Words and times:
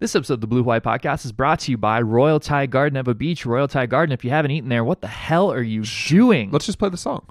This 0.00 0.16
episode 0.16 0.34
of 0.34 0.40
the 0.40 0.46
Blue 0.46 0.62
White 0.62 0.82
Podcast 0.82 1.26
is 1.26 1.32
brought 1.32 1.60
to 1.60 1.70
you 1.70 1.76
by 1.76 2.00
Royal 2.00 2.40
Thai 2.40 2.64
Garden 2.64 2.96
Ewa 2.96 3.14
Beach. 3.14 3.44
Royal 3.44 3.68
Thai 3.68 3.84
Garden, 3.84 4.14
if 4.14 4.24
you 4.24 4.30
haven't 4.30 4.50
eaten 4.50 4.70
there, 4.70 4.82
what 4.82 5.02
the 5.02 5.06
hell 5.08 5.52
are 5.52 5.60
you 5.60 5.82
doing? 6.06 6.50
Let's 6.50 6.64
just 6.64 6.78
play 6.78 6.88
the 6.88 6.96
song. 6.96 7.26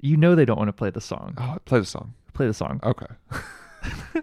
you 0.00 0.16
know 0.16 0.36
they 0.36 0.44
don't 0.44 0.56
want 0.56 0.68
to 0.68 0.72
play 0.72 0.90
the 0.90 1.00
song. 1.00 1.34
Oh, 1.36 1.56
play 1.64 1.80
the 1.80 1.84
song. 1.84 2.14
Play 2.32 2.46
the 2.46 2.54
song. 2.54 2.78
Okay. 2.84 3.06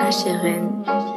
Asherin. 0.00 1.09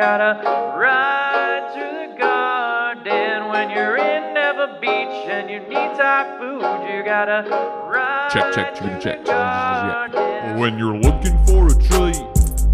Gotta 0.00 0.40
ride 0.80 1.74
to 1.74 1.80
the 1.80 2.18
garden. 2.18 3.50
When 3.50 3.68
you're 3.68 3.98
in 3.98 4.32
Napa 4.32 4.78
Beach 4.80 5.28
and 5.28 5.50
you 5.50 5.60
need 5.60 5.92
Thai 5.94 6.38
food, 6.38 6.62
you 6.88 7.04
gotta 7.04 7.44
ride 7.86 8.30
Check, 8.32 8.54
check, 8.54 8.74
to 8.76 8.80
check, 8.80 9.02
check, 9.02 9.18
the 9.18 9.24
check. 9.26 9.36
garden. 9.36 10.58
When 10.58 10.78
you're 10.78 10.96
looking 10.96 11.36
for 11.44 11.66
a 11.66 11.74
treat, 11.74 12.16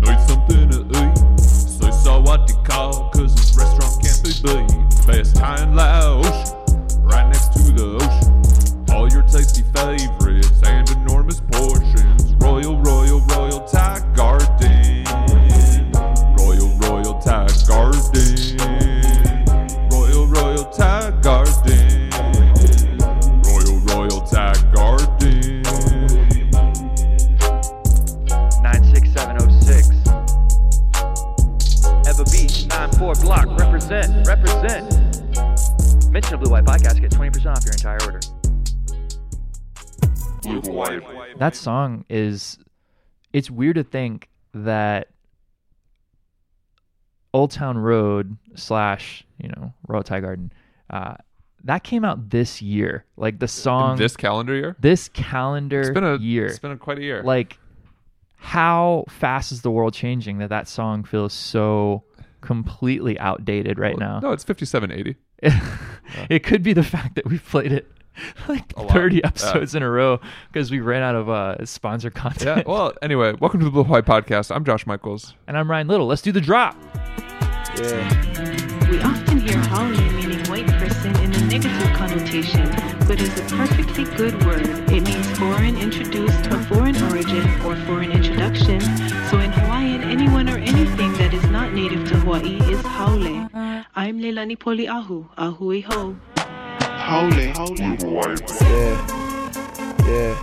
need 0.07 0.21
something 0.29 0.71
to 0.71 0.87
eat. 1.02 1.41
Say 1.41 1.91
sawadee 1.91 2.65
cause 2.65 3.02
this 3.12 3.57
restaurant 3.59 4.01
can't 4.01 4.23
be 4.23 4.30
beat. 4.45 5.07
Best 5.09 5.35
Thai 5.35 5.65
in 5.65 5.74
Laos, 5.74 6.52
right 7.01 7.27
next 7.27 7.52
to 7.55 7.73
the 7.73 7.99
ocean. 7.99 8.95
All 8.95 9.11
your 9.11 9.23
tasty 9.23 9.65
favorites 9.74 10.63
and 10.65 10.87
Blue 36.38 36.51
White 36.51 36.65
Podcast, 36.65 37.01
get 37.01 37.10
20% 37.10 37.46
off 37.46 37.65
your 37.65 37.73
entire 37.73 37.98
order. 38.04 38.20
That 41.38 41.54
song 41.56 42.04
is. 42.09 42.59
It's 43.32 43.51
weird 43.51 43.76
to 43.76 43.84
think 43.84 44.29
that 44.54 45.09
Old 47.34 47.51
Town 47.51 47.76
Road 47.76 48.37
slash, 48.54 49.24
you 49.38 49.48
know, 49.48 49.74
Royal 49.87 50.02
Thai 50.02 50.20
Garden, 50.20 50.52
uh, 50.88 51.14
that 51.64 51.82
came 51.84 52.04
out 52.04 52.30
this 52.30 52.62
year. 52.62 53.04
Like 53.16 53.38
the 53.38 53.48
song. 53.48 53.98
this 53.98 54.16
calendar 54.16 54.54
year. 54.54 54.76
this 54.80 55.09
calendar 55.09 55.80
It's 55.80 55.90
been 55.90 56.04
a 56.04 56.16
year. 56.16 56.46
It's 56.46 56.59
been 56.59 56.70
a, 56.73 56.76
quite 56.76 56.98
a 56.98 57.02
year. 57.02 57.23
like 57.23 57.59
how 58.37 59.04
fast 59.09 59.51
is 59.52 59.62
the 59.62 59.70
world 59.70 59.92
changing 59.95 60.38
that 60.38 60.51
that 60.51 60.68
song 60.68 61.02
feels 61.02 61.32
so 61.32 62.04
completely 62.42 63.18
outdated 63.18 63.79
right 63.79 63.98
now 63.98 64.20
No, 64.20 64.31
it's 64.32 64.44
fifty-seven 65.42 65.78
eighty. 66.19 66.26
it 66.34 66.44
could 66.44 66.62
be 66.62 66.72
the 66.72 66.82
fact 66.82 67.15
that 67.16 67.26
we've 67.26 67.44
played 67.44 67.72
it 67.72 67.91
like 68.48 68.72
A 68.76 68.82
lot. 68.82 68.92
30 68.92 69.16
Yeah. 69.16 69.20
episodes 69.26 69.75
in 69.75 69.82
a 69.82 69.91
row 69.91 70.20
because 70.53 70.70
we 70.70 70.81
ran 70.81 71.03
out 71.03 71.15
of 71.15 71.28
uh 71.28 71.65
sponsor 71.66 72.10
Yeah. 72.15 72.20
content 72.22 72.66
Well, 72.66 72.92
anyway, 73.03 73.34
welcome 73.41 73.60
to 73.60 73.64
the 73.66 73.70
Blue 73.70 73.84
White 73.84 74.06
Podcast. 74.06 74.54
I'm 74.54 74.64
Josh 74.64 74.87
Michaels. 74.87 75.34
and 75.47 75.56
i'm 75.59 75.70
ryan 75.70 75.88
little 75.88 76.06
let's 76.06 76.22
do 76.22 76.32
the 76.32 76.41
drop 76.41 76.76
We 78.88 79.00
often 79.03 79.41
hear 79.41 79.59
haole 79.59 79.88
meaning 79.88 80.38
white 80.48 80.66
person 80.78 81.14
in 81.20 81.34
a 81.34 81.41
negative 81.47 81.92
connotation, 81.94 82.70
but 83.06 83.20
is 83.20 83.38
a 83.38 83.42
perfectly 83.54 84.04
good 84.16 84.42
word. 84.46 84.75
Leilani 94.26 94.59
Poli 94.59 94.88
Ahu, 94.88 95.25
Ahui 95.38 95.84
Ho. 95.84 96.16
Holy. 97.06 97.47
Yeah. 98.60 99.06
Yeah. 100.04 100.34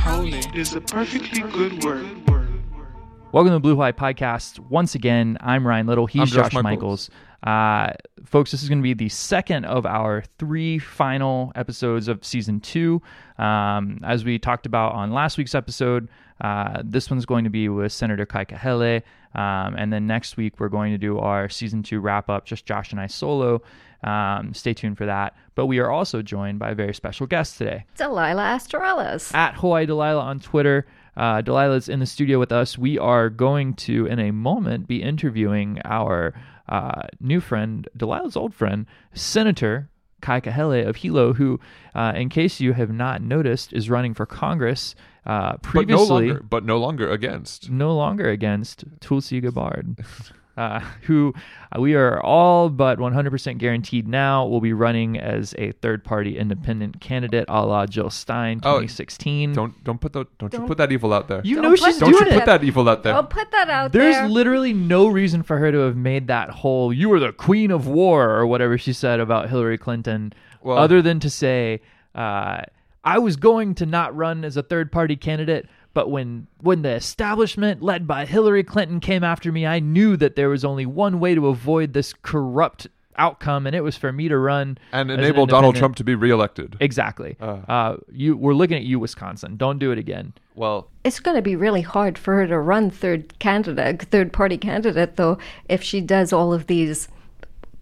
Holy 0.00 0.40
is 0.60 0.74
a 0.74 0.80
perfectly 0.80 1.42
good 1.42 1.84
word. 1.84 2.04
welcome 3.30 3.50
to 3.50 3.54
the 3.54 3.60
blue 3.60 3.76
white 3.76 3.96
podcast 3.96 4.58
once 4.58 4.96
again 4.96 5.36
i'm 5.40 5.64
ryan 5.64 5.86
little 5.86 6.06
he's 6.06 6.22
I'm 6.22 6.26
Josh 6.26 6.52
josh 6.52 6.62
Michaels. 6.62 7.10
michaels 7.44 7.92
uh 7.92 7.92
folks 8.24 8.50
this 8.50 8.62
is 8.64 8.68
going 8.68 8.78
to 8.78 8.82
be 8.82 8.94
the 8.94 9.08
second 9.08 9.64
of 9.66 9.84
our 9.86 10.24
three 10.38 10.78
final 10.80 11.52
episodes 11.54 12.08
of 12.08 12.24
season 12.24 12.58
two 12.60 13.00
um 13.38 14.00
as 14.04 14.24
we 14.24 14.38
talked 14.40 14.66
about 14.66 14.92
on 14.94 15.12
last 15.12 15.38
week's 15.38 15.54
episode 15.54 16.08
uh 16.40 16.82
this 16.84 17.10
one's 17.10 17.26
going 17.26 17.44
to 17.44 17.50
be 17.50 17.68
with 17.68 17.92
senator 17.92 18.26
kai 18.26 18.44
kahele 18.44 19.02
um, 19.34 19.74
and 19.76 19.92
then 19.92 20.06
next 20.06 20.36
week 20.36 20.58
we're 20.60 20.68
going 20.68 20.92
to 20.92 20.98
do 20.98 21.18
our 21.18 21.48
season 21.48 21.82
two 21.82 22.00
wrap 22.00 22.28
up 22.28 22.44
just 22.44 22.66
josh 22.66 22.92
and 22.92 23.00
i 23.00 23.06
solo 23.06 23.60
um, 24.04 24.52
stay 24.52 24.74
tuned 24.74 24.96
for 24.98 25.06
that 25.06 25.34
but 25.54 25.66
we 25.66 25.78
are 25.78 25.90
also 25.90 26.20
joined 26.22 26.58
by 26.58 26.70
a 26.70 26.74
very 26.74 26.94
special 26.94 27.26
guest 27.26 27.56
today 27.58 27.84
Delilah 27.96 28.58
Astralis. 28.58 29.34
at 29.34 29.54
Hawaii 29.54 29.86
Delilah 29.86 30.20
on 30.20 30.38
Twitter. 30.40 30.86
Uh, 31.16 31.40
Delilah's 31.40 31.88
in 31.88 31.98
the 31.98 32.04
studio 32.06 32.38
with 32.38 32.52
us. 32.52 32.76
We 32.76 32.98
are 32.98 33.30
going 33.30 33.72
to, 33.88 34.04
in 34.04 34.18
a 34.18 34.32
moment, 34.32 34.86
be 34.86 35.02
interviewing 35.02 35.80
our 35.86 36.34
uh, 36.68 37.04
new 37.20 37.40
friend, 37.40 37.88
Delilah's 37.96 38.36
old 38.36 38.54
friend, 38.54 38.84
Senator 39.14 39.88
Kai 40.20 40.42
Kahele 40.42 40.86
of 40.86 40.96
Hilo, 40.96 41.32
who, 41.32 41.58
uh, 41.94 42.12
in 42.14 42.28
case 42.28 42.60
you 42.60 42.74
have 42.74 42.90
not 42.92 43.22
noticed, 43.22 43.72
is 43.72 43.88
running 43.88 44.12
for 44.12 44.26
Congress. 44.26 44.94
Uh, 45.26 45.52
But 45.54 45.64
no 45.64 45.70
previously, 45.70 46.28
longer, 46.28 46.42
but 46.48 46.64
no 46.64 46.78
longer 46.78 47.10
against. 47.10 47.68
no 47.70 47.94
longer 47.96 48.28
against 48.30 48.84
Tulsi 49.00 49.40
Gabbard, 49.40 49.96
uh, 50.56 50.78
who 51.02 51.34
uh, 51.74 51.80
we 51.80 51.94
are 51.96 52.20
all 52.22 52.68
but 52.70 52.98
100% 52.98 53.58
guaranteed 53.58 54.06
now 54.06 54.46
will 54.46 54.60
be 54.60 54.72
running 54.72 55.18
as 55.18 55.52
a 55.58 55.72
third-party 55.72 56.38
independent 56.38 57.00
candidate, 57.00 57.44
a 57.48 57.66
la 57.66 57.86
Jill 57.86 58.08
Stein, 58.08 58.60
Oh, 58.62 58.78
2016. 58.78 59.52
Don't 59.52 59.74
don't 59.84 60.00
put 60.00 60.12
the 60.12 60.26
don't, 60.38 60.52
you 60.52 60.60
put 60.60 60.78
that 60.78 60.92
evil 60.92 61.12
out 61.12 61.26
there. 61.26 61.40
you 61.44 61.56
Don't 61.56 61.64
know 61.64 61.70
put- 61.70 61.80
she's 61.80 61.98
don't 61.98 62.10
you 62.10 62.20
doing 62.20 62.32
put 62.38 62.46
that 62.46 62.62
evil 62.62 62.88
out 62.88 63.02
there. 63.02 63.14
I'll 63.14 63.24
put 63.24 63.50
that 63.50 63.68
out 63.68 63.90
there. 63.92 64.02
There's 64.02 64.16
there. 64.16 64.28
literally 64.28 64.72
no 64.72 65.08
reason 65.08 65.42
for 65.42 65.58
her 65.58 65.72
to 65.72 65.78
have 65.78 65.96
made 65.96 66.28
that 66.28 66.50
whole 66.50 66.92
"you 66.92 67.12
are 67.12 67.18
the 67.20 67.32
queen 67.32 67.72
of 67.72 67.88
war" 67.88 68.30
or 68.30 68.46
whatever 68.46 68.78
she 68.78 68.92
said 68.92 69.18
about 69.18 69.48
Hillary 69.50 69.76
Clinton, 69.76 70.32
Well- 70.62 70.78
other 70.78 71.02
than 71.02 71.18
to 71.20 71.28
say, 71.30 71.80
uh, 72.14 72.62
"I 73.06 73.18
was 73.18 73.36
going 73.36 73.74
to 73.76 73.86
not 73.86 74.14
run 74.14 74.44
as 74.44 74.56
a 74.58 74.62
third-party 74.62 75.16
candidate." 75.16 75.66
But 75.94 76.10
when 76.10 76.46
when 76.60 76.82
the 76.82 76.90
establishment 76.90 77.80
led 77.82 78.06
by 78.06 78.26
Hillary 78.26 78.62
Clinton 78.62 79.00
came 79.00 79.24
after 79.24 79.50
me, 79.50 79.66
I 79.66 79.78
knew 79.80 80.16
that 80.18 80.36
there 80.36 80.50
was 80.50 80.62
only 80.62 80.84
one 80.84 81.20
way 81.20 81.34
to 81.34 81.46
avoid 81.46 81.94
this 81.94 82.12
corrupt 82.12 82.86
outcome, 83.18 83.66
and 83.66 83.74
it 83.74 83.80
was 83.82 83.96
for 83.96 84.12
me 84.12 84.28
to 84.28 84.36
run 84.36 84.76
and 84.92 85.10
as 85.10 85.14
an 85.16 85.24
enable 85.24 85.46
Donald. 85.46 85.74
Trump 85.76 85.96
to 85.96 86.04
be 86.04 86.14
reelected. 86.14 86.76
Exactly. 86.80 87.34
Uh. 87.40 87.60
Uh, 87.66 87.96
you, 88.12 88.36
we're 88.36 88.52
looking 88.52 88.76
at 88.76 88.82
you, 88.82 88.98
Wisconsin. 88.98 89.56
Don't 89.56 89.78
do 89.78 89.90
it 89.90 89.96
again. 89.96 90.34
Well, 90.54 90.88
it's 91.02 91.18
going 91.18 91.36
to 91.36 91.40
be 91.42 91.56
really 91.56 91.80
hard 91.80 92.18
for 92.18 92.34
her 92.34 92.46
to 92.46 92.58
run 92.58 92.90
third 92.90 93.38
candidate, 93.38 94.02
third 94.02 94.34
party 94.34 94.58
candidate, 94.58 95.16
though, 95.16 95.38
if 95.70 95.82
she 95.82 96.02
does 96.02 96.30
all 96.30 96.52
of 96.52 96.66
these 96.66 97.08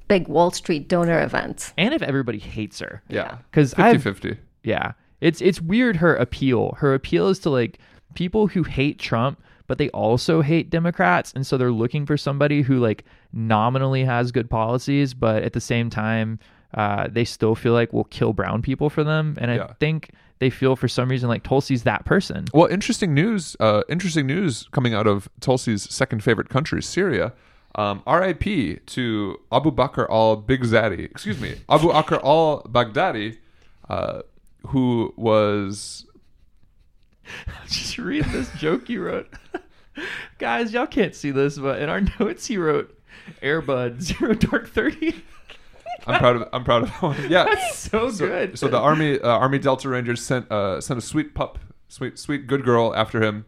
big 0.06 0.28
Wall 0.28 0.52
Street 0.52 0.86
donor 0.86 1.20
events. 1.20 1.72
And 1.76 1.92
if 1.92 2.02
everybody 2.02 2.38
hates 2.38 2.78
her, 2.78 3.02
yeah. 3.08 3.38
'Cause 3.50 3.74
I've- 3.76 3.98
50-50. 3.98 4.36
Yeah. 4.62 4.92
It's 5.24 5.40
it's 5.40 5.60
weird 5.60 5.96
her 5.96 6.14
appeal. 6.14 6.76
Her 6.78 6.94
appeal 6.94 7.28
is 7.28 7.38
to 7.40 7.50
like 7.50 7.78
people 8.14 8.46
who 8.46 8.62
hate 8.62 8.98
Trump, 8.98 9.40
but 9.66 9.78
they 9.78 9.88
also 9.90 10.42
hate 10.42 10.70
Democrats, 10.70 11.32
and 11.34 11.46
so 11.46 11.56
they're 11.56 11.72
looking 11.72 12.04
for 12.06 12.16
somebody 12.16 12.62
who 12.62 12.78
like 12.78 13.04
nominally 13.32 14.04
has 14.04 14.30
good 14.32 14.48
policies, 14.50 15.14
but 15.14 15.42
at 15.42 15.52
the 15.52 15.60
same 15.60 15.88
time, 15.90 16.38
uh, 16.74 17.08
they 17.10 17.24
still 17.24 17.54
feel 17.54 17.72
like 17.72 17.92
will 17.92 18.04
kill 18.04 18.32
brown 18.32 18.60
people 18.62 18.90
for 18.90 19.02
them. 19.04 19.36
And 19.40 19.50
I 19.50 19.54
Yeah. 19.56 19.72
think 19.80 20.10
they 20.40 20.50
feel 20.50 20.76
for 20.76 20.88
some 20.88 21.08
reason 21.08 21.28
like 21.28 21.42
Tulsi's 21.42 21.84
that 21.84 22.04
person. 22.04 22.44
Well, 22.52 22.66
interesting 22.66 23.14
news. 23.14 23.56
Uh, 23.60 23.82
interesting 23.88 24.26
news 24.26 24.68
coming 24.72 24.92
out 24.92 25.06
of 25.06 25.28
Tulsi's 25.40 25.84
second 25.84 26.22
favorite 26.22 26.48
country, 26.50 26.82
Syria. 26.82 27.32
Um, 27.76 28.02
R.I.P. 28.06 28.80
to 28.86 29.38
Abu 29.50 29.70
Bakr 29.72 30.06
al 30.10 30.36
Bighdadi. 30.42 31.04
Excuse 31.10 31.40
me, 31.40 31.54
Abu 31.68 31.88
Bakr 31.88 32.22
al 32.22 32.62
Baghdadi, 32.68 33.38
uh, 33.88 34.20
who 34.68 35.12
was 35.16 36.06
Just 37.66 37.98
read 37.98 38.24
this 38.26 38.50
joke 38.58 38.88
you 38.88 39.02
wrote. 39.02 39.28
Guys, 40.38 40.72
y'all 40.72 40.86
can't 40.86 41.14
see 41.14 41.30
this, 41.30 41.58
but 41.58 41.80
in 41.80 41.88
our 41.88 42.00
notes 42.20 42.46
he 42.46 42.56
wrote 42.58 42.98
Airbud 43.42 44.00
Zero 44.02 44.34
Dark 44.34 44.68
Thirty. 44.68 45.14
I'm 46.06 46.18
proud 46.18 46.36
of. 46.36 46.48
I'm 46.52 46.64
proud 46.64 46.82
of 46.82 46.88
that 46.90 47.02
one. 47.02 47.30
Yeah, 47.30 47.44
That's 47.44 47.78
so, 47.78 48.10
so, 48.10 48.26
good. 48.26 48.58
So 48.58 48.68
the 48.68 48.78
army 48.78 49.18
uh, 49.20 49.28
army 49.28 49.58
Delta 49.58 49.88
Rangers 49.88 50.20
sent 50.22 50.50
uh, 50.50 50.80
sent 50.80 50.98
a 50.98 51.00
sweet 51.00 51.34
pup, 51.34 51.58
sweet 51.88 52.18
sweet 52.18 52.46
good 52.46 52.64
girl 52.64 52.94
after 52.94 53.22
him. 53.22 53.46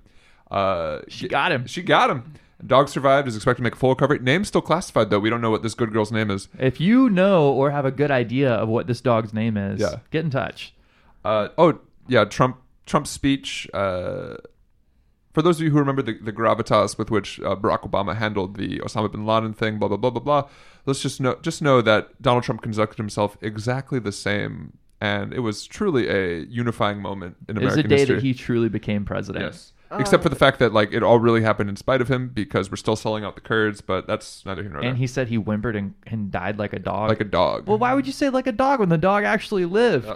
Uh, 0.51 1.01
She 1.09 1.29
got 1.29 1.53
him. 1.53 1.67
She 1.67 1.83
got 1.83 2.09
him. 2.09 2.33
Dog 2.67 2.89
survived. 2.89 3.29
Is 3.29 3.37
expected 3.37 3.59
to 3.59 3.63
make 3.65 3.75
a 3.75 3.77
full 3.77 3.91
recovery. 3.91 4.21
Name 4.21 4.45
still 4.45 4.63
classified 4.63 5.11
though. 5.11 5.19
We 5.19 5.29
don't 5.29 5.43
know 5.43 5.51
what 5.51 5.63
this 5.63 5.75
good 5.75 5.93
girl's 5.93 6.11
name 6.13 6.31
is. 6.31 6.49
If 6.59 6.81
you 6.81 7.11
know 7.11 7.51
or 7.53 7.71
have 7.73 7.85
a 7.85 7.91
good 7.91 8.11
idea 8.11 8.53
of 8.55 8.69
what 8.69 8.87
this 8.87 9.01
dog's 9.03 9.35
name 9.35 9.57
is, 9.59 9.81
Yeah. 9.81 9.97
get 10.11 10.25
in 10.25 10.31
touch. 10.31 10.73
Uh, 11.27 11.49
oh 11.59 11.79
yeah, 12.09 12.25
Trump 12.25 12.59
Trump's 12.87 13.11
speech. 13.11 13.69
Uh, 13.75 14.37
for 15.33 15.43
those 15.43 15.59
of 15.59 15.65
you 15.65 15.71
who 15.71 15.79
remember 15.79 16.01
the, 16.03 16.15
the 16.15 16.33
gravitas 16.33 16.97
with 16.97 17.11
which 17.11 17.41
uh, 17.41 17.55
Barack 17.57 17.81
Obama 17.81 18.17
handled 18.17 18.57
the 18.57 18.79
Osama 18.79 19.11
bin 19.11 19.27
Laden 19.27 19.53
thing, 19.53 19.79
blah 19.79 19.89
blah 19.89 19.97
blah 19.97 20.11
blah 20.11 20.21
blah. 20.23 20.49
Let's 20.87 21.01
just 21.03 21.21
know 21.21 21.37
just 21.43 21.61
know 21.61 21.83
that 21.83 22.21
Donald 22.23 22.45
Trump 22.45 22.63
conducted 22.63 22.97
himself 22.97 23.37
exactly 23.41 23.99
the 23.99 24.13
same, 24.13 24.79
and 25.01 25.33
it 25.35 25.41
was 25.41 25.67
truly 25.67 26.09
a 26.09 26.45
unifying 26.47 27.03
moment 27.03 27.37
in 27.49 27.57
It 27.57 27.63
was 27.63 27.75
American 27.75 27.91
the 27.91 27.97
day 27.97 28.01
history. 28.03 28.15
that 28.17 28.23
he 28.23 28.35
truly 28.35 28.69
became 28.69 29.05
president. 29.05 29.45
yes. 29.47 29.73
Except 29.93 30.21
for 30.23 30.29
the 30.29 30.37
fact 30.37 30.59
that 30.59 30.73
like 30.73 30.93
it 30.93 31.03
all 31.05 31.21
really 31.21 31.43
happened 31.43 31.71
in 31.71 31.77
spite 31.77 32.01
of 32.01 32.09
him 32.09 32.29
because 32.29 32.71
we're 32.71 32.77
still 32.77 32.97
selling 32.97 33.23
out 33.25 33.35
the 33.37 33.41
Kurds, 33.41 33.81
but 33.81 34.07
that's 34.09 34.45
neither 34.45 34.63
here 34.63 34.71
nor 34.73 34.81
there. 34.81 34.91
And 34.91 34.99
he 34.99 35.07
said 35.07 35.29
he 35.29 35.37
whimpered 35.37 35.77
and, 35.77 35.95
and 36.09 36.31
died 36.33 36.59
like 36.59 36.73
a 36.73 36.81
dog. 36.81 37.09
like 37.09 37.21
a 37.21 37.25
dog. 37.25 37.69
well, 37.69 37.79
why 37.79 37.95
would 37.95 38.05
you 38.07 38.13
say 38.13 38.29
like 38.29 38.49
a 38.49 38.53
dog 38.53 38.81
when 38.81 38.89
the 38.89 38.99
dog 38.99 39.23
actually 39.23 39.65
lived? 39.65 40.09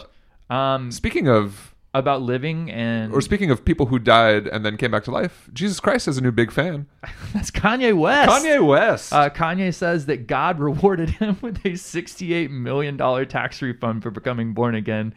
Um, 0.50 0.90
Speaking 0.90 1.28
of 1.28 1.74
about 1.92 2.22
living 2.22 2.70
and 2.70 3.12
or 3.12 3.20
speaking 3.20 3.50
of 3.50 3.64
people 3.64 3.86
who 3.86 3.98
died 3.98 4.46
and 4.46 4.64
then 4.64 4.76
came 4.76 4.90
back 4.90 5.04
to 5.04 5.10
life, 5.10 5.48
Jesus 5.52 5.80
Christ 5.80 6.06
has 6.06 6.18
a 6.18 6.20
new 6.20 6.30
big 6.30 6.52
fan. 6.52 6.86
that's 7.32 7.50
Kanye 7.50 7.96
West. 7.96 8.30
Kanye 8.30 8.64
West. 8.64 9.12
Uh, 9.12 9.30
Kanye 9.30 9.74
says 9.74 10.06
that 10.06 10.26
God 10.26 10.58
rewarded 10.60 11.10
him 11.10 11.36
with 11.40 11.56
a 11.64 11.70
$68 11.70 12.50
million 12.50 12.96
tax 13.26 13.60
refund 13.62 14.02
for 14.02 14.10
becoming 14.10 14.52
born 14.54 14.74
again. 14.74 15.14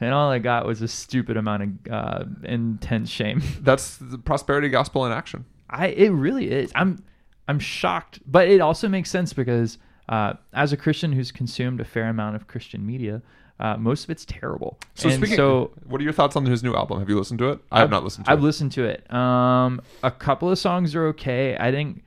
And 0.00 0.12
all 0.12 0.30
I 0.30 0.38
got 0.38 0.66
was 0.66 0.82
a 0.82 0.88
stupid 0.88 1.36
amount 1.36 1.62
of 1.62 1.92
uh, 1.92 2.24
intense 2.44 3.08
shame. 3.08 3.42
That's 3.60 3.96
the 3.98 4.18
prosperity 4.18 4.68
gospel 4.68 5.06
in 5.06 5.12
action. 5.12 5.44
I 5.70 5.88
it 5.88 6.10
really 6.10 6.50
is. 6.50 6.70
I'm 6.74 7.02
I'm 7.48 7.58
shocked, 7.58 8.20
but 8.26 8.48
it 8.48 8.60
also 8.60 8.88
makes 8.88 9.10
sense 9.10 9.32
because 9.32 9.78
uh, 10.08 10.34
as 10.52 10.72
a 10.72 10.76
Christian 10.76 11.12
who's 11.12 11.32
consumed 11.32 11.80
a 11.80 11.84
fair 11.84 12.08
amount 12.08 12.36
of 12.36 12.46
Christian 12.46 12.84
media, 12.84 13.22
uh, 13.62 13.76
most 13.76 14.02
of 14.02 14.10
it's 14.10 14.24
terrible. 14.24 14.76
So 14.94 15.08
And 15.08 15.18
speaking, 15.18 15.36
so 15.36 15.70
what 15.86 16.00
are 16.00 16.04
your 16.04 16.12
thoughts 16.12 16.34
on 16.34 16.44
his 16.44 16.64
new 16.64 16.74
album? 16.74 16.98
Have 16.98 17.08
you 17.08 17.16
listened 17.16 17.38
to 17.38 17.50
it? 17.50 17.60
I 17.70 17.78
have 17.78 17.90
not 17.90 18.02
listened 18.02 18.26
to 18.26 18.32
it. 18.32 18.34
I've 18.34 18.42
listened 18.42 18.72
to 18.72 18.84
it. 18.84 19.10
Um, 19.14 19.80
a 20.02 20.10
couple 20.10 20.50
of 20.50 20.58
songs 20.58 20.96
are 20.96 21.06
okay. 21.08 21.56
I 21.56 21.70
think 21.70 22.02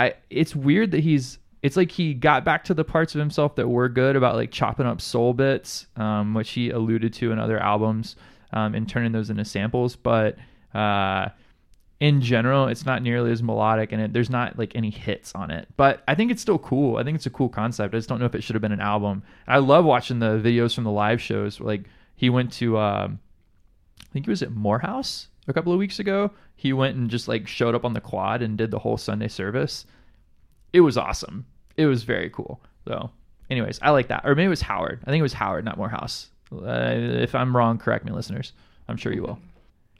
I. 0.00 0.14
It's 0.30 0.56
weird 0.56 0.92
that 0.92 1.00
he's. 1.00 1.38
It's 1.62 1.76
like 1.76 1.90
he 1.90 2.14
got 2.14 2.46
back 2.46 2.64
to 2.64 2.74
the 2.74 2.84
parts 2.84 3.14
of 3.14 3.18
himself 3.18 3.56
that 3.56 3.68
were 3.68 3.90
good 3.90 4.16
about 4.16 4.36
like 4.36 4.50
chopping 4.50 4.86
up 4.86 5.02
soul 5.02 5.34
bits, 5.34 5.86
um, 5.96 6.32
which 6.32 6.50
he 6.52 6.70
alluded 6.70 7.12
to 7.14 7.30
in 7.30 7.38
other 7.38 7.58
albums, 7.58 8.16
um, 8.54 8.74
and 8.74 8.88
turning 8.88 9.12
those 9.12 9.28
into 9.28 9.44
samples. 9.44 9.96
But 9.96 10.36
uh, 10.74 11.28
in 11.98 12.20
general, 12.20 12.66
it's 12.68 12.84
not 12.84 13.02
nearly 13.02 13.32
as 13.32 13.42
melodic, 13.42 13.92
and 13.92 14.02
it, 14.02 14.12
there's 14.12 14.28
not 14.28 14.58
like 14.58 14.76
any 14.76 14.90
hits 14.90 15.34
on 15.34 15.50
it. 15.50 15.66
But 15.76 16.02
I 16.06 16.14
think 16.14 16.30
it's 16.30 16.42
still 16.42 16.58
cool. 16.58 16.98
I 16.98 17.04
think 17.04 17.16
it's 17.16 17.26
a 17.26 17.30
cool 17.30 17.48
concept. 17.48 17.94
I 17.94 17.98
just 17.98 18.08
don't 18.08 18.20
know 18.20 18.26
if 18.26 18.34
it 18.34 18.42
should 18.42 18.54
have 18.54 18.62
been 18.62 18.72
an 18.72 18.80
album. 18.80 19.22
I 19.48 19.58
love 19.58 19.84
watching 19.84 20.18
the 20.18 20.38
videos 20.38 20.74
from 20.74 20.84
the 20.84 20.90
live 20.90 21.22
shows. 21.22 21.60
Like 21.60 21.84
he 22.14 22.28
went 22.30 22.52
to. 22.54 22.78
Um, 22.78 23.18
I 24.02 24.12
think 24.12 24.26
he 24.26 24.30
was 24.30 24.42
at 24.42 24.52
Morehouse 24.52 25.28
a 25.48 25.52
couple 25.52 25.72
of 25.72 25.78
weeks 25.78 25.98
ago. 25.98 26.30
He 26.56 26.72
went 26.72 26.96
and 26.96 27.10
just 27.10 27.28
like 27.28 27.46
showed 27.48 27.74
up 27.74 27.84
on 27.84 27.92
the 27.92 28.00
quad 28.00 28.42
and 28.42 28.56
did 28.58 28.70
the 28.70 28.78
whole 28.78 28.96
Sunday 28.96 29.28
service. 29.28 29.86
It 30.72 30.80
was 30.80 30.96
awesome. 30.98 31.46
It 31.76 31.86
was 31.86 32.02
very 32.04 32.30
cool. 32.30 32.60
So, 32.86 33.10
anyways, 33.50 33.78
I 33.82 33.90
like 33.90 34.08
that. 34.08 34.22
Or 34.24 34.34
maybe 34.34 34.46
it 34.46 34.50
was 34.50 34.62
Howard. 34.62 35.00
I 35.04 35.10
think 35.10 35.20
it 35.20 35.22
was 35.22 35.32
Howard, 35.32 35.64
not 35.64 35.76
Morehouse. 35.76 36.30
Uh, 36.52 36.92
if 36.94 37.34
I'm 37.34 37.56
wrong, 37.56 37.78
correct 37.78 38.04
me, 38.04 38.12
listeners. 38.12 38.52
I'm 38.88 38.96
sure 38.96 39.12
you 39.12 39.22
will. 39.22 39.38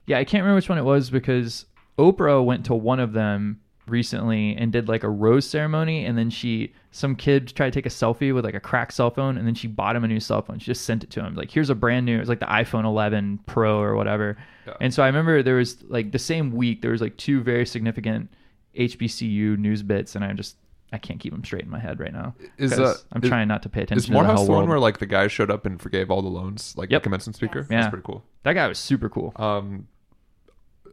Yeah, 0.06 0.18
I 0.18 0.24
can't 0.24 0.42
remember 0.42 0.56
which 0.56 0.68
one 0.68 0.78
it 0.78 0.84
was 0.84 1.10
because 1.10 1.66
Oprah 1.98 2.44
went 2.44 2.64
to 2.66 2.74
one 2.74 3.00
of 3.00 3.12
them 3.12 3.60
recently 3.88 4.56
and 4.56 4.72
did 4.72 4.88
like 4.88 5.04
a 5.04 5.08
rose 5.08 5.48
ceremony 5.48 6.04
and 6.04 6.18
then 6.18 6.28
she 6.28 6.72
some 6.90 7.14
kid 7.14 7.46
tried 7.54 7.72
to 7.72 7.78
take 7.78 7.86
a 7.86 7.88
selfie 7.88 8.34
with 8.34 8.44
like 8.44 8.54
a 8.54 8.58
cracked 8.60 8.92
cell 8.92 9.10
phone 9.10 9.38
and 9.38 9.46
then 9.46 9.54
she 9.54 9.68
bought 9.68 9.94
him 9.94 10.02
a 10.02 10.08
new 10.08 10.18
cell 10.18 10.42
phone. 10.42 10.58
She 10.58 10.66
just 10.66 10.84
sent 10.84 11.04
it 11.04 11.10
to 11.10 11.20
him. 11.24 11.36
Like 11.36 11.50
here's 11.52 11.70
a 11.70 11.74
brand 11.74 12.04
new 12.04 12.18
it's 12.18 12.28
like 12.28 12.40
the 12.40 12.46
iPhone 12.46 12.84
11 12.84 13.40
Pro 13.46 13.78
or 13.80 13.94
whatever. 13.94 14.36
Yeah. 14.66 14.74
And 14.80 14.92
so 14.92 15.02
I 15.04 15.06
remember 15.06 15.42
there 15.42 15.54
was 15.54 15.82
like 15.84 16.10
the 16.10 16.18
same 16.18 16.50
week 16.50 16.82
there 16.82 16.90
was 16.90 17.00
like 17.00 17.16
two 17.16 17.40
very 17.42 17.64
significant 17.64 18.28
HBCU 18.76 19.56
news 19.58 19.82
bits 19.82 20.14
and 20.16 20.24
I 20.24 20.32
just 20.32 20.56
I 20.92 20.98
can't 20.98 21.18
keep 21.18 21.32
them 21.32 21.44
straight 21.44 21.62
in 21.64 21.70
my 21.70 21.80
head 21.80 21.98
right 21.98 22.12
now. 22.12 22.34
Is, 22.58 22.72
uh, 22.78 22.94
I'm 23.12 23.22
is- 23.22 23.28
trying 23.28 23.48
not 23.48 23.62
to 23.64 23.68
pay 23.68 23.82
attention 23.82 23.98
Is 23.98 24.04
to 24.04 24.10
the 24.10 24.14
Morehouse 24.14 24.38
whole 24.38 24.46
the 24.46 24.52
one 24.52 24.58
world. 24.60 24.68
where 24.70 24.78
like 24.78 24.98
the 24.98 25.06
guy 25.06 25.26
showed 25.26 25.50
up 25.50 25.66
and 25.66 25.80
forgave 25.80 26.10
all 26.10 26.22
the 26.22 26.28
loans, 26.28 26.74
like 26.76 26.90
Yep. 26.90 27.02
the 27.02 27.04
commencement 27.04 27.36
speaker? 27.36 27.66
Yeah. 27.70 27.80
That's 27.82 27.90
pretty 27.90 28.04
cool. 28.04 28.24
that 28.44 28.52
guy 28.54 28.66
was 28.68 28.78
super 28.78 29.08
cool. 29.08 29.32
Um, 29.36 29.88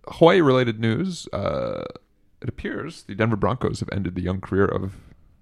Hawaii 0.07 0.41
related 0.41 0.79
news. 0.79 1.27
Uh, 1.33 1.83
it 2.41 2.49
appears 2.49 3.03
the 3.03 3.15
Denver 3.15 3.35
Broncos 3.35 3.79
have 3.79 3.89
ended 3.91 4.15
the 4.15 4.21
young 4.21 4.41
career 4.41 4.65
of 4.65 4.95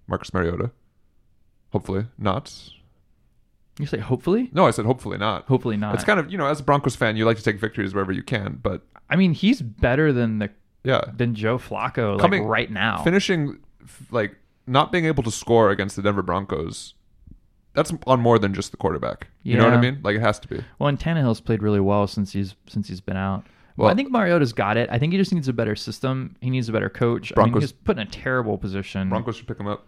Marcus 0.07 0.33
Mariota. 0.33 0.71
Hopefully 1.71 2.05
not. 2.17 2.53
You 3.79 3.85
say 3.85 3.97
hopefully? 3.99 4.49
No, 4.53 4.67
I 4.67 4.71
said 4.71 4.85
hopefully 4.85 5.17
not. 5.17 5.45
Hopefully 5.47 5.77
not. 5.77 5.95
It's 5.95 6.03
kind 6.03 6.19
of 6.19 6.31
you 6.31 6.37
know, 6.37 6.45
as 6.47 6.59
a 6.59 6.63
Broncos 6.63 6.95
fan, 6.95 7.15
you 7.17 7.25
like 7.25 7.37
to 7.37 7.43
take 7.43 7.59
victories 7.59 7.93
wherever 7.93 8.11
you 8.11 8.23
can, 8.23 8.59
but 8.61 8.83
I 9.09 9.15
mean, 9.15 9.33
he's 9.33 9.61
better 9.61 10.13
than 10.13 10.39
the 10.39 10.49
yeah, 10.83 11.01
than 11.15 11.35
Joe 11.35 11.57
Flacco 11.57 12.13
like 12.13 12.21
Coming- 12.21 12.45
right 12.45 12.69
now. 12.69 13.03
finishing 13.03 13.59
like 14.11 14.35
not 14.67 14.91
being 14.91 15.05
able 15.05 15.23
to 15.23 15.31
score 15.31 15.69
against 15.71 15.95
the 15.95 16.01
Denver 16.01 16.21
Broncos. 16.21 16.93
That's 17.73 17.93
on 18.05 18.19
more 18.19 18.37
than 18.37 18.53
just 18.53 18.71
the 18.71 18.77
quarterback. 18.77 19.27
You 19.43 19.57
know 19.57 19.63
what 19.63 19.73
I 19.73 19.79
mean? 19.79 20.01
Like 20.03 20.17
it 20.17 20.21
has 20.21 20.39
to 20.41 20.47
be. 20.47 20.61
Well, 20.77 20.89
and 20.89 20.99
Tannehill's 20.99 21.39
played 21.39 21.63
really 21.63 21.79
well 21.79 22.05
since 22.05 22.33
he's 22.33 22.55
since 22.67 22.89
he's 22.89 22.99
been 22.99 23.15
out. 23.15 23.45
Well, 23.77 23.89
I 23.89 23.95
think 23.95 24.12
Mariota's 24.12 24.53
got 24.53 24.77
it. 24.77 24.89
I 24.91 25.00
think 25.00 25.13
he 25.13 25.18
just 25.19 25.33
needs 25.33 25.47
a 25.47 25.53
better 25.53 25.75
system. 25.75 26.35
He 26.41 26.50
needs 26.50 26.68
a 26.69 26.71
better 26.71 26.89
coach. 26.89 27.31
I 27.35 27.41
mean, 27.41 27.51
Broncos- 27.51 27.63
he's 27.63 27.71
put 27.71 27.97
in 27.97 28.07
a 28.07 28.09
terrible 28.12 28.57
position. 28.57 29.09
Broncos 29.09 29.38
should 29.38 29.47
pick 29.47 29.59
him 29.59 29.68
up. 29.68 29.88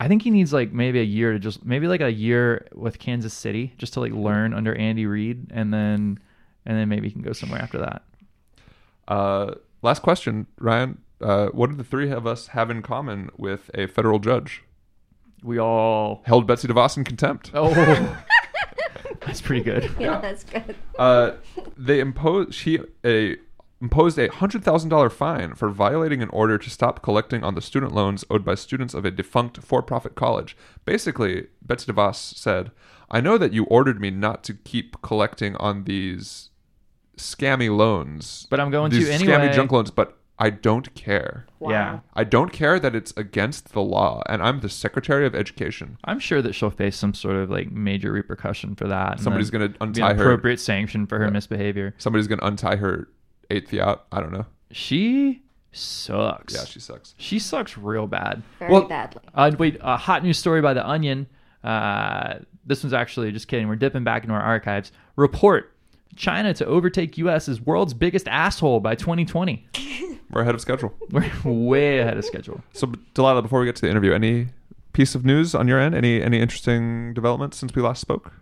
I 0.00 0.08
think 0.08 0.22
he 0.22 0.30
needs 0.30 0.52
like 0.52 0.72
maybe 0.72 1.00
a 1.00 1.04
year 1.04 1.32
to 1.32 1.38
just 1.38 1.64
maybe 1.64 1.86
like 1.86 2.00
a 2.00 2.12
year 2.12 2.66
with 2.74 2.98
Kansas 2.98 3.32
City 3.32 3.72
just 3.78 3.92
to 3.94 4.00
like 4.00 4.12
learn 4.12 4.52
under 4.52 4.74
Andy 4.74 5.06
Reid, 5.06 5.50
and 5.52 5.72
then 5.72 6.18
and 6.66 6.76
then 6.78 6.88
maybe 6.88 7.08
he 7.08 7.12
can 7.12 7.22
go 7.22 7.32
somewhere 7.32 7.60
after 7.60 7.78
that. 7.78 8.02
Uh, 9.06 9.54
last 9.82 10.02
question, 10.02 10.46
Ryan. 10.58 10.98
Uh, 11.20 11.46
what 11.48 11.70
do 11.70 11.76
the 11.76 11.84
three 11.84 12.10
of 12.10 12.26
us 12.26 12.48
have 12.48 12.70
in 12.70 12.82
common 12.82 13.30
with 13.36 13.70
a 13.74 13.86
federal 13.86 14.18
judge? 14.18 14.62
We 15.42 15.58
all 15.58 16.22
Held 16.24 16.46
Betsy 16.46 16.66
DeVos 16.68 16.96
in 16.96 17.04
contempt. 17.04 17.50
oh, 17.54 17.68
that's 19.34 19.46
pretty 19.46 19.64
good. 19.64 19.90
Yeah, 19.98 20.20
that's 20.20 20.44
good. 20.44 20.76
Uh, 20.98 21.32
they 21.76 21.98
imposed 21.98 22.54
she 22.54 22.78
a 23.04 23.36
imposed 23.80 24.18
a 24.18 24.28
hundred 24.28 24.62
thousand 24.62 24.90
dollar 24.90 25.10
fine 25.10 25.54
for 25.54 25.68
violating 25.70 26.22
an 26.22 26.28
order 26.28 26.56
to 26.56 26.70
stop 26.70 27.02
collecting 27.02 27.42
on 27.42 27.54
the 27.54 27.60
student 27.60 27.92
loans 27.92 28.24
owed 28.30 28.44
by 28.44 28.54
students 28.54 28.94
of 28.94 29.04
a 29.04 29.10
defunct 29.10 29.58
for-profit 29.62 30.14
college. 30.14 30.56
Basically, 30.84 31.48
Betsy 31.60 31.92
DeVos 31.92 32.14
said, 32.36 32.70
"I 33.10 33.20
know 33.20 33.36
that 33.38 33.52
you 33.52 33.64
ordered 33.64 34.00
me 34.00 34.10
not 34.10 34.44
to 34.44 34.54
keep 34.54 35.02
collecting 35.02 35.56
on 35.56 35.84
these 35.84 36.50
scammy 37.16 37.76
loans, 37.76 38.46
But 38.48 38.60
I'm 38.60 38.70
going 38.70 38.92
these 38.92 39.08
to 39.08 39.24
scammy 39.24 39.52
junk 39.52 39.72
loans, 39.72 39.90
but 39.90 40.16
I 40.38 40.50
don't 40.50 40.94
care." 40.94 41.46
Wow. 41.60 41.70
Yeah, 41.70 41.98
I 42.14 42.24
don't 42.24 42.52
care 42.52 42.78
that 42.80 42.94
it's 42.94 43.12
against 43.16 43.72
the 43.72 43.80
law, 43.82 44.22
and 44.26 44.42
I'm 44.42 44.60
the 44.60 44.68
Secretary 44.68 45.26
of 45.26 45.34
Education. 45.34 45.96
I'm 46.04 46.18
sure 46.18 46.42
that 46.42 46.54
she'll 46.54 46.70
face 46.70 46.96
some 46.96 47.14
sort 47.14 47.36
of 47.36 47.50
like 47.50 47.70
major 47.70 48.12
repercussion 48.12 48.74
for 48.74 48.86
that. 48.88 49.20
Somebody's 49.20 49.50
going 49.50 49.62
to 49.62 49.68
be 49.70 49.76
an 49.80 49.88
untie 49.88 50.14
her. 50.14 50.22
appropriate 50.22 50.60
sanction 50.60 51.06
for 51.06 51.18
her 51.18 51.30
misbehavior. 51.30 51.94
Somebody's 51.98 52.26
going 52.26 52.40
to 52.40 52.46
untie 52.46 52.76
her 52.76 53.08
eighth 53.50 53.72
yacht. 53.72 54.06
I 54.12 54.20
don't 54.20 54.32
know. 54.32 54.46
She 54.70 55.42
sucks. 55.72 56.54
Yeah, 56.54 56.64
she 56.64 56.80
sucks. 56.80 57.14
she 57.18 57.38
sucks 57.38 57.76
real 57.78 58.06
bad. 58.06 58.42
Very 58.58 58.72
Well- 58.72 58.82
badly. 58.88 59.22
Uh, 59.34 59.50
wait, 59.58 59.76
a 59.80 59.96
hot 59.96 60.22
news 60.22 60.38
story 60.38 60.60
by 60.60 60.74
The 60.74 60.86
Onion. 60.86 61.26
Uh, 61.62 62.38
this 62.66 62.82
one's 62.82 62.92
actually 62.94 63.32
just 63.32 63.48
kidding. 63.48 63.68
We're 63.68 63.76
dipping 63.76 64.04
back 64.04 64.22
into 64.24 64.34
our 64.34 64.40
archives. 64.42 64.92
Report 65.16 65.73
China 66.16 66.54
to 66.54 66.66
overtake 66.66 67.18
U.S. 67.18 67.48
as 67.48 67.60
world's 67.60 67.94
biggest 67.94 68.28
asshole 68.28 68.80
by 68.80 68.94
2020. 68.94 69.66
We're 70.30 70.42
ahead 70.42 70.54
of 70.54 70.60
schedule. 70.60 70.92
We're 71.10 71.30
way 71.44 71.98
ahead 72.00 72.16
of 72.16 72.24
schedule. 72.24 72.62
So, 72.72 72.92
Delilah, 73.14 73.42
before 73.42 73.60
we 73.60 73.66
get 73.66 73.76
to 73.76 73.82
the 73.82 73.90
interview, 73.90 74.12
any 74.12 74.48
piece 74.92 75.14
of 75.14 75.24
news 75.24 75.54
on 75.54 75.68
your 75.68 75.78
end? 75.78 75.94
Any 75.94 76.22
any 76.22 76.40
interesting 76.40 77.14
developments 77.14 77.58
since 77.58 77.74
we 77.74 77.82
last 77.82 78.00
spoke? 78.00 78.32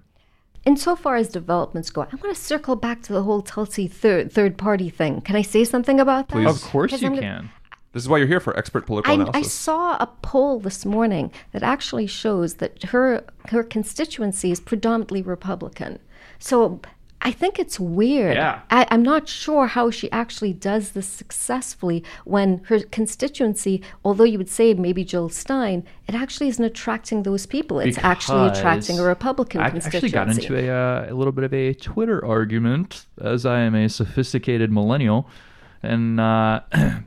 Insofar 0.65 1.17
as 1.17 1.29
developments 1.29 1.91
go, 1.91 2.03
I 2.03 2.15
want 2.15 2.35
to 2.35 2.41
circle 2.41 2.77
back 2.77 3.03
to 3.03 3.13
the 3.13 3.25
whole 3.25 3.43
Tulsi 3.43 3.89
third 3.89 4.33
third 4.33 4.57
party 4.57 4.89
thing. 4.91 5.21
Can 5.23 5.35
I 5.35 5.43
say 5.43 5.65
something 5.65 5.99
about 5.99 6.29
that? 6.29 6.35
Please. 6.35 6.49
Of 6.49 6.63
course 6.71 6.93
you 7.01 7.09
I'm 7.09 7.15
gonna- 7.15 7.21
can. 7.23 7.51
This 7.93 8.03
is 8.05 8.09
why 8.09 8.17
you're 8.17 8.27
here 8.27 8.41
for 8.41 8.57
expert 8.57 8.87
political 8.87 9.29
I, 9.35 9.39
I 9.41 9.43
saw 9.43 9.99
a 10.01 10.07
poll 10.23 10.59
this 10.61 10.87
morning 10.87 11.31
that 11.53 11.63
actually 11.63 12.07
shows 12.07 12.55
that 12.55 12.85
her 12.85 13.25
her 13.49 13.63
constituency 13.63 14.51
is 14.51 14.61
predominantly 14.61 15.21
Republican. 15.21 15.99
So 16.39 16.81
I 17.25 17.31
think 17.31 17.59
it's 17.59 17.79
weird. 17.79 18.35
Yeah. 18.35 18.61
I, 18.71 18.87
I'm 18.91 19.03
not 19.03 19.29
sure 19.29 19.67
how 19.69 19.91
she 19.91 20.11
actually 20.11 20.53
does 20.53 20.91
this 20.91 21.07
successfully 21.07 22.03
when 22.25 22.63
her 22.65 22.81
constituency, 22.81 23.81
although 24.05 24.25
you 24.25 24.39
would 24.39 24.49
say 24.51 24.75
maybe 24.75 25.05
Jill 25.05 25.29
Stein, 25.29 25.85
it 26.09 26.15
actually 26.15 26.49
isn't 26.49 26.65
attracting 26.65 27.23
those 27.23 27.47
people. 27.47 27.79
It's 27.79 27.99
actually 27.99 28.49
attracting 28.49 28.97
a 28.97 29.03
Because 29.03 29.07
Republican 29.07 29.61
I 29.61 29.71
constituency. 29.71 30.07
actually 30.07 30.11
got 30.11 30.29
into 30.59 30.71
a, 30.71 31.07
uh, 31.09 31.13
a 31.13 31.15
little 31.15 31.33
bit 31.33 31.45
of 31.45 31.55
a 31.55 31.75
Twitter 31.75 32.25
argument 32.25 33.07
as 33.21 33.47
I 33.47 33.61
am 33.61 33.75
a 33.75 33.89
sophisticated 33.89 34.73
millennial. 34.73 35.29
And 35.83 36.21
uh, 36.21 36.61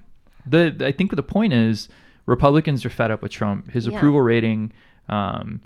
The 0.47 0.75
I 0.81 0.91
think 0.91 1.15
the 1.15 1.23
point 1.23 1.53
is 1.53 1.89
Republicans 2.27 2.85
are 2.85 2.89
fed 2.89 3.11
up 3.11 3.21
with 3.21 3.31
Trump. 3.31 3.71
His 3.71 3.87
Yeah. 3.87 3.97
approval 3.97 4.21
rating, 4.21 4.71
um, 5.09 5.61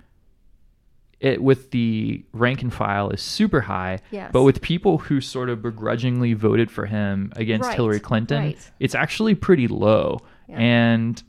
it 1.20 1.42
with 1.42 1.70
the 1.70 2.24
rank 2.32 2.62
and 2.62 2.72
file 2.72 3.10
is 3.10 3.20
super 3.20 3.60
high. 3.60 3.98
Yes. 4.10 4.30
But 4.32 4.42
with 4.42 4.60
people 4.62 4.98
who 4.98 5.20
sort 5.20 5.50
of 5.50 5.62
begrudgingly 5.62 6.32
voted 6.32 6.70
for 6.70 6.86
him 6.86 7.32
against 7.36 7.68
Right, 7.68 7.76
Hillary 7.76 8.00
Clinton, 8.00 8.42
right. 8.42 8.70
it's 8.80 8.94
actually 8.94 9.34
pretty 9.34 9.68
low. 9.68 10.20
Yeah. 10.48 10.58
And 10.58 11.22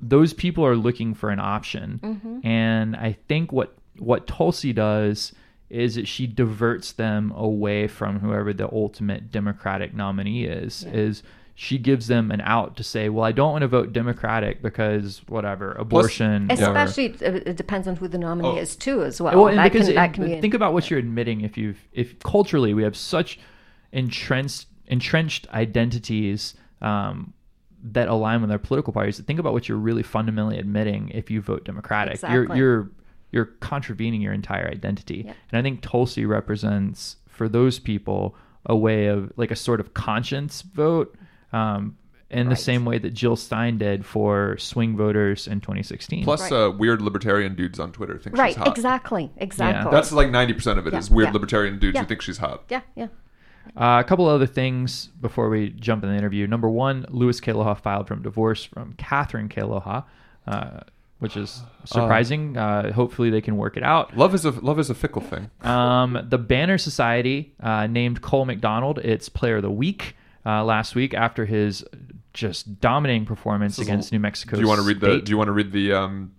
those 0.00 0.32
people 0.32 0.64
are 0.64 0.76
looking 0.76 1.14
for 1.14 1.30
an 1.30 1.40
option. 1.40 2.00
Mm-hmm. 2.02 2.46
And 2.46 2.96
I 2.96 3.16
think 3.28 3.52
what 3.52 3.76
what 3.98 4.26
Tulsi 4.26 4.72
does 4.72 5.32
is 5.68 5.96
that 5.96 6.06
she 6.06 6.26
diverts 6.26 6.92
them 6.92 7.32
away 7.32 7.88
from 7.88 8.20
whoever 8.20 8.52
the 8.52 8.70
ultimate 8.72 9.32
Democratic 9.32 9.94
nominee 9.94 10.44
is. 10.44 10.84
Is 10.84 11.22
she 11.58 11.78
gives 11.78 12.06
them 12.06 12.30
an 12.30 12.42
out 12.42 12.76
to 12.76 12.84
say, 12.84 13.08
well, 13.08 13.24
I 13.24 13.32
don't 13.32 13.50
want 13.50 13.62
to 13.62 13.68
vote 13.68 13.90
Democratic 13.94 14.60
because 14.60 15.22
whatever 15.26 15.72
abortion. 15.72 16.50
or- 16.50 16.54
Especially, 16.54 17.06
it 17.06 17.56
depends 17.56 17.88
on 17.88 17.96
who 17.96 18.08
the 18.08 18.18
nominee 18.18 18.48
Oh. 18.50 18.56
is 18.58 18.76
too, 18.76 19.02
as 19.02 19.22
well. 19.22 19.34
well, 19.34 19.46
and 19.48 19.56
that 19.58 19.72
because 19.72 19.86
can, 19.86 19.92
it- 19.92 19.94
that 19.94 20.12
can 20.12 20.24
be 20.26 20.40
think 20.40 20.52
about 20.52 20.74
what 20.74 20.90
you're 20.90 20.98
admitting. 20.98 21.40
If 21.40 21.56
you've 21.56 21.82
if 21.92 22.18
culturally 22.18 22.74
we 22.74 22.82
have 22.82 22.94
such 22.94 23.38
entrenched 23.92 24.66
entrenched 24.86 25.48
identities 25.52 26.54
um, 26.82 27.32
that 27.82 28.08
align 28.08 28.42
with 28.42 28.50
our 28.50 28.58
political 28.58 28.92
parties, 28.92 29.18
think 29.20 29.38
about 29.40 29.52
what 29.54 29.66
you're 29.68 29.78
really 29.78 30.02
fundamentally 30.02 30.58
admitting 30.58 31.08
if 31.10 31.30
you 31.30 31.40
vote 31.40 31.64
Democratic. 31.64 32.20
You're 32.22 32.42
Exactly. 32.42 32.58
you're 32.58 32.90
you're 33.32 33.44
contravening 33.60 34.20
your 34.20 34.32
entire 34.34 34.68
identity. 34.68 35.22
Yep. 35.26 35.36
And 35.52 35.58
I 35.58 35.62
think 35.62 35.80
Tulsi 35.82 36.26
represents 36.26 37.16
for 37.28 37.48
those 37.48 37.78
people 37.78 38.36
a 38.66 38.76
way 38.76 39.06
of 39.06 39.32
like 39.36 39.50
a 39.50 39.56
sort 39.56 39.80
of 39.80 39.94
conscience 39.94 40.60
vote. 40.62 41.16
Um, 41.52 41.96
in 42.28 42.48
the 42.48 42.56
same 42.56 42.84
way 42.84 42.98
that 42.98 43.14
Jill 43.14 43.36
Stein 43.36 43.78
did 43.78 44.04
for 44.04 44.58
swing 44.58 44.96
voters 44.96 45.46
in 45.46 45.60
2016. 45.60 46.24
Plus, 46.24 46.50
Right. 46.50 46.52
uh, 46.64 46.70
weird 46.72 47.00
libertarian 47.00 47.54
dudes 47.54 47.78
on 47.78 47.92
Twitter 47.92 48.18
think 48.18 48.36
right, 48.36 48.48
she's 48.48 48.56
hot. 48.56 48.66
Right. 48.66 48.76
Exactly, 48.76 49.30
exactly. 49.36 49.90
That's 49.92 50.10
like 50.10 50.30
ninety 50.30 50.52
percent 50.52 50.80
of 50.80 50.88
it 50.88 50.94
is 50.94 51.08
Yeah, 51.08 51.14
weird 51.14 51.28
yeah. 51.28 51.32
libertarian 51.34 51.78
dudes 51.78 51.94
Yeah. 51.94 52.00
who 52.02 52.06
think 52.08 52.22
she's 52.22 52.38
hot. 52.38 52.64
yeah, 52.68 52.80
yeah. 52.96 53.06
Uh, 53.76 54.00
a 54.00 54.04
couple 54.04 54.26
other 54.26 54.46
things 54.46 55.06
before 55.20 55.48
we 55.48 55.70
jump 55.70 56.02
in 56.02 56.10
the 56.10 56.16
interview. 56.16 56.46
Number 56.48 56.68
one, 56.68 57.04
Louis 57.10 57.40
Kaloha 57.40 57.74
filed 57.74 58.08
from 58.08 58.22
divorce 58.22 58.64
from 58.64 58.94
Catherine 58.94 59.48
Kaloha, 59.48 60.02
uh, 60.48 60.80
which 61.20 61.36
is 61.36 61.62
surprising. 61.84 62.56
Uh, 62.56 62.92
hopefully, 62.92 63.30
they 63.30 63.40
can 63.40 63.56
work 63.56 63.76
it 63.76 63.82
out. 63.84 64.16
Love 64.16 64.34
is 64.34 64.44
a 64.44 64.50
love 64.50 64.78
is 64.80 64.90
a 64.90 64.94
fickle 64.94 65.22
thing. 65.22 65.48
Um, 65.62 66.18
the 66.28 66.38
Banner 66.38 66.78
Society 66.78 67.54
uh, 67.60 67.86
named 67.86 68.20
Cole 68.20 68.44
McDonald 68.46 68.98
its 68.98 69.28
Player 69.28 69.56
of 69.56 69.62
the 69.62 69.70
Week 69.70 70.16
uh, 70.46 70.64
last 70.64 70.94
week 70.94 71.12
after 71.12 71.44
his 71.44 71.84
just 72.32 72.80
dominating 72.80 73.26
performance 73.26 73.78
against 73.78 74.12
New 74.12 74.20
Mexico. 74.20 74.56
Do 74.56 74.62
you 74.62 74.68
want 74.68 74.80
to 74.80 74.86
read 74.86 75.00
the 75.00 75.06
State. 75.06 75.24
Do 75.24 75.30
you 75.30 75.36
want 75.36 75.48
to 75.48 75.52
read 75.52 75.72
the 75.72 75.92
um, 75.92 76.32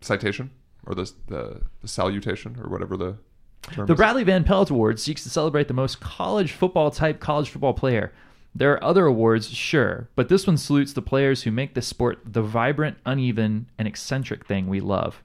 citation 0.00 0.50
or 0.84 0.94
the, 0.94 1.10
the 1.28 1.62
the 1.80 1.88
salutation 1.88 2.58
or 2.60 2.68
whatever 2.68 2.96
the 2.96 3.16
term 3.62 3.86
The 3.86 3.94
is? 3.94 3.96
Bradley 3.96 4.24
Van 4.24 4.44
Pelt 4.44 4.70
Award 4.70 5.00
seeks 5.00 5.22
to 5.22 5.30
celebrate 5.30 5.68
the 5.68 5.74
most 5.74 6.00
college 6.00 6.52
football 6.52 6.90
type 6.90 7.20
college 7.20 7.48
football 7.48 7.74
player. 7.74 8.12
There 8.54 8.72
are 8.72 8.82
other 8.82 9.06
awards, 9.06 9.50
sure, 9.50 10.08
but 10.16 10.28
this 10.28 10.46
one 10.46 10.56
salutes 10.56 10.92
the 10.92 11.02
players 11.02 11.42
who 11.42 11.50
make 11.50 11.74
this 11.74 11.86
sport 11.86 12.18
the 12.24 12.42
vibrant, 12.42 12.98
uneven, 13.06 13.70
and 13.78 13.86
eccentric 13.86 14.46
thing 14.46 14.66
we 14.66 14.80
love. 14.80 15.22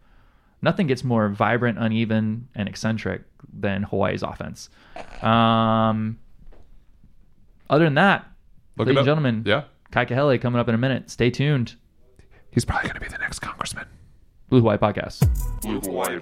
Nothing 0.61 0.87
gets 0.87 1.03
more 1.03 1.27
vibrant, 1.29 1.79
uneven, 1.79 2.47
and 2.53 2.69
eccentric 2.69 3.23
than 3.51 3.83
Hawaii's 3.83 4.23
offense. 4.23 4.69
Um, 5.21 6.19
other 7.69 7.85
than 7.85 7.95
that, 7.95 8.25
Look 8.77 8.87
ladies 8.87 8.99
and 8.99 9.05
gentlemen, 9.05 9.43
Yeah, 9.45 9.63
Kai 9.91 10.05
Kahele 10.05 10.39
coming 10.41 10.59
up 10.59 10.67
in 10.69 10.75
a 10.75 10.77
minute. 10.77 11.09
Stay 11.09 11.29
tuned. 11.29 11.75
he's 12.51 12.65
probably 12.65 12.89
going 12.89 12.99
to 13.01 13.01
be 13.01 13.07
the 13.11 13.17
next 13.19 13.39
congressman. 13.39 13.87
Blue 14.49 14.59
Hawaii 14.59 14.77
Podcast. 14.77 15.27
Blue 15.61 15.79
Hawaii. 15.79 16.19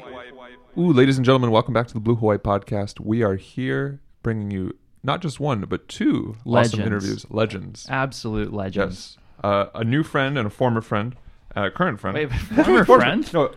Ooh, 0.78 0.94
ladies 0.94 1.18
and 1.18 1.26
gentlemen, 1.26 1.52
welcome 1.52 1.74
back 1.74 1.88
to 1.88 1.94
the 1.94 2.00
Blue 2.00 2.16
Hawaii 2.16 2.38
podcast. 2.38 3.00
We 3.02 3.24
are 3.24 3.36
here 3.36 4.00
bringing 4.24 4.52
you 4.52 4.78
not 5.04 5.22
just 5.22 5.40
one 5.40 5.62
but 5.62 5.90
two 5.90 6.38
awesome 6.46 6.80
interviews, 6.82 7.26
legends. 7.30 7.88
Absolute 7.90 8.54
legends. 8.54 9.18
Yes, 9.18 9.44
uh, 9.44 9.66
a 9.76 9.84
new 9.84 10.02
friend 10.04 10.38
and 10.38 10.48
a 10.48 10.50
former 10.50 10.80
friend, 10.80 11.14
uh, 11.58 11.70
current 11.72 12.00
friend. 12.00 12.16
Wait, 12.16 12.32
former 12.66 12.86
friend? 12.86 13.34
No, 13.34 13.54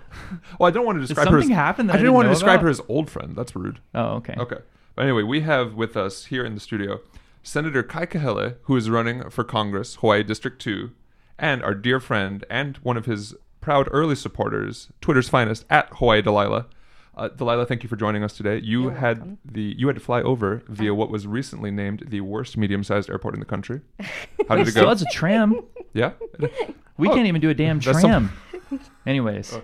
well, 0.59 0.67
I 0.67 0.71
don't 0.73 0.85
want 0.85 0.97
to 1.01 1.07
describe 1.07 1.29
her. 1.29 1.39
As, 1.39 1.45
something 1.45 1.55
happen 1.55 1.87
that 1.87 1.93
I 1.93 1.95
I 1.95 1.99
didn't 1.99 2.07
didn't 2.07 2.15
want 2.15 2.27
to 2.27 2.31
describe 2.31 2.55
about? 2.57 2.65
her 2.65 2.71
as 2.71 2.81
old 2.89 3.09
friend. 3.11 3.37
That's 3.37 3.55
rude. 3.55 3.79
Oh, 3.95 4.17
okay. 4.17 4.35
Okay. 4.37 4.59
But 4.97 5.03
anyway, 5.03 5.23
we 5.23 5.43
have 5.43 5.75
with 5.75 5.97
us 5.97 6.25
here 6.25 6.45
in 6.45 6.55
the 6.55 6.61
studio 6.61 7.01
Senator 7.45 7.83
Kai 7.83 8.07
Kahele, 8.07 8.57
who 8.63 8.77
is 8.77 8.91
running 8.91 9.29
for 9.31 9.45
Congress, 9.45 9.97
Hawaii 9.97 10.23
District 10.25 10.61
2, 10.61 10.91
and 11.39 11.63
our 11.63 11.75
dear 11.75 12.01
friend 12.01 12.45
and 12.51 12.79
one 12.79 12.97
of 12.97 13.07
his 13.07 13.35
proud 13.61 13.87
early 13.93 14.17
supporters, 14.17 14.89
Twitter's 15.01 15.29
finest, 15.29 15.65
at 15.71 15.89
Hawaii 15.95 16.23
Delilah. 16.23 16.67
Uh, 17.17 17.29
Delilah, 17.29 17.65
thank 17.67 17.83
you 17.85 17.89
for 17.89 17.95
joining 17.97 18.25
us 18.25 18.37
today. 18.37 18.59
You 18.59 18.83
You're 18.85 18.91
had 18.93 19.19
welcome. 19.19 19.39
the 19.45 19.75
you 19.79 19.87
had 19.87 19.95
to 19.97 20.03
fly 20.03 20.21
over 20.23 20.63
via 20.69 20.93
what 20.95 21.11
was 21.11 21.27
recently 21.29 21.71
named 21.71 22.05
the 22.09 22.23
worst 22.23 22.57
medium-sized 22.57 23.09
airport 23.09 23.35
in 23.35 23.41
the 23.41 23.47
country. 23.47 23.83
How 24.49 24.57
did 24.57 24.67
it 24.67 24.73
Still 24.73 24.85
go? 24.85 24.89
has 24.89 25.03
a 25.03 25.07
tram. 25.13 25.61
Yeah. 25.93 26.13
We 26.97 27.09
Oh, 27.09 27.15
can't 27.15 27.27
even 27.27 27.41
do 27.41 27.51
a 27.51 27.55
damn 27.55 27.79
that's 27.81 28.01
tram. 28.01 28.31
Anyways, 29.07 29.57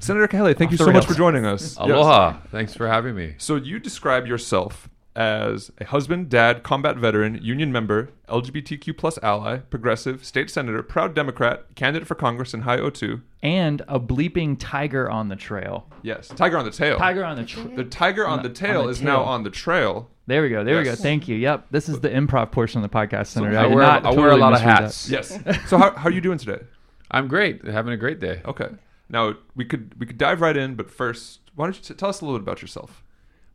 Senator 0.00 0.28
Kahele, 0.28 0.56
thank 0.56 0.70
you 0.72 0.76
the 0.78 0.84
so 0.84 0.92
much 0.92 1.06
for 1.06 1.14
joining 1.14 1.44
us. 1.46 1.62
Yes. 1.62 1.76
Aloha. 1.78 2.38
Thanks 2.50 2.74
for 2.74 2.86
having 2.86 3.14
me. 3.14 3.34
So 3.38 3.56
you 3.56 3.78
describe 3.78 4.26
yourself 4.26 4.88
as 5.16 5.70
a 5.80 5.84
husband, 5.86 6.28
dad, 6.28 6.62
combat 6.62 6.96
veteran, 6.96 7.40
union 7.42 7.72
member, 7.72 8.10
LGBTQ 8.28 8.96
plus 8.96 9.18
ally, 9.22 9.58
progressive, 9.58 10.24
state 10.24 10.50
senator, 10.50 10.82
proud 10.82 11.14
Democrat, 11.14 11.64
candidate 11.74 12.06
for 12.06 12.14
Congress 12.14 12.52
in 12.54 12.60
High 12.62 12.76
O2. 12.78 13.22
and 13.42 13.82
a 13.88 13.98
bleeping 13.98 14.56
tiger 14.58 15.10
on 15.10 15.28
the 15.28 15.36
trail. 15.36 15.88
Yes, 16.02 16.28
tiger 16.28 16.58
on 16.58 16.64
the 16.64 16.70
tail. 16.70 16.98
Tiger 16.98 17.24
on 17.24 17.36
the 17.36 17.44
trail. 17.44 17.68
The 17.74 17.84
tiger 17.84 18.26
on, 18.26 18.38
On 18.38 18.42
the 18.42 18.48
the- 18.50 18.54
tail 18.54 18.80
on 18.80 18.86
the 18.86 18.90
is 18.92 19.02
now 19.02 19.22
on 19.22 19.42
the 19.42 19.50
trail. 19.50 20.10
There 20.28 20.42
we 20.42 20.48
go. 20.48 20.64
There 20.64 20.76
we 20.78 20.84
go. 20.84 20.94
Thank 20.96 21.28
you. 21.28 21.36
Yep. 21.36 21.66
This 21.70 21.88
is 21.88 22.00
the 22.00 22.10
improv 22.10 22.50
portion 22.50 22.82
of 22.82 22.90
the 22.90 22.96
podcast, 22.96 23.28
Senator. 23.28 23.56
I 23.56 23.62
did 23.68 23.74
wear- 23.74 23.82
not 23.86 24.04
I 24.04 24.10
wear 24.10 24.30
a 24.30 24.36
lot 24.36 24.52
of 24.52 24.58
misread 24.60 24.76
that. 24.76 24.82
hats. 24.82 25.08
Yes. 25.08 25.38
so 25.68 25.78
how, 25.78 25.92
how 25.94 26.08
are 26.08 26.12
you 26.12 26.20
doing 26.20 26.38
today? 26.38 26.64
I'm 27.10 27.28
great. 27.28 27.64
Having 27.64 27.92
a 27.92 27.96
great 27.96 28.18
day. 28.18 28.42
Okay. 28.44 28.68
Now 29.08 29.34
we 29.54 29.64
could 29.64 29.94
we 30.00 30.04
could 30.06 30.18
dive 30.18 30.40
right 30.40 30.56
in, 30.56 30.74
but 30.74 30.90
first, 30.90 31.38
why 31.54 31.66
don't 31.66 31.76
you 31.76 31.82
t- 31.82 31.94
tell 31.94 32.08
us 32.08 32.20
a 32.20 32.24
little 32.24 32.40
bit 32.40 32.42
about 32.42 32.60
yourself? 32.60 33.04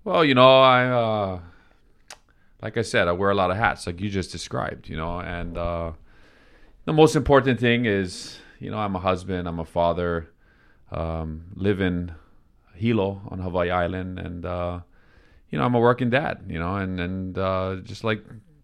Well, 0.06 0.24
you 0.24 0.34
know, 0.34 0.62
I 0.62 0.86
uh, 0.86 1.40
like 2.62 2.78
I 2.78 2.82
said, 2.82 3.08
I 3.08 3.12
wear 3.12 3.32
a 3.32 3.36
lot 3.36 3.52
of 3.52 3.58
hats, 3.58 3.88
like 3.88 4.00
you 4.00 4.10
just 4.10 4.32
described. 4.32 4.88
You 4.90 4.98
know, 4.98 5.20
and 5.20 5.58
uh, 5.58 5.92
the 6.86 6.94
most 6.94 7.16
important 7.16 7.60
thing 7.60 7.86
is, 7.86 8.40
you 8.60 8.70
know, 8.70 8.78
I'm 8.78 8.96
a 8.96 9.00
husband, 9.00 9.48
I'm 9.48 9.60
a 9.60 9.66
father, 9.66 10.30
um, 10.92 11.46
live 11.56 11.82
in 11.82 12.14
Hilo 12.76 13.22
on 13.30 13.40
Hawaii 13.40 13.70
Island, 13.72 14.20
and 14.20 14.46
uh, 14.46 14.80
you 15.50 15.58
know, 15.58 15.66
I'm 15.66 15.76
a 15.76 15.80
working 15.80 16.10
dad. 16.10 16.46
You 16.48 16.60
know, 16.60 16.76
and 16.76 17.00
and 17.00 17.38
uh, 17.38 17.78
just 17.84 18.04
like 18.04 18.24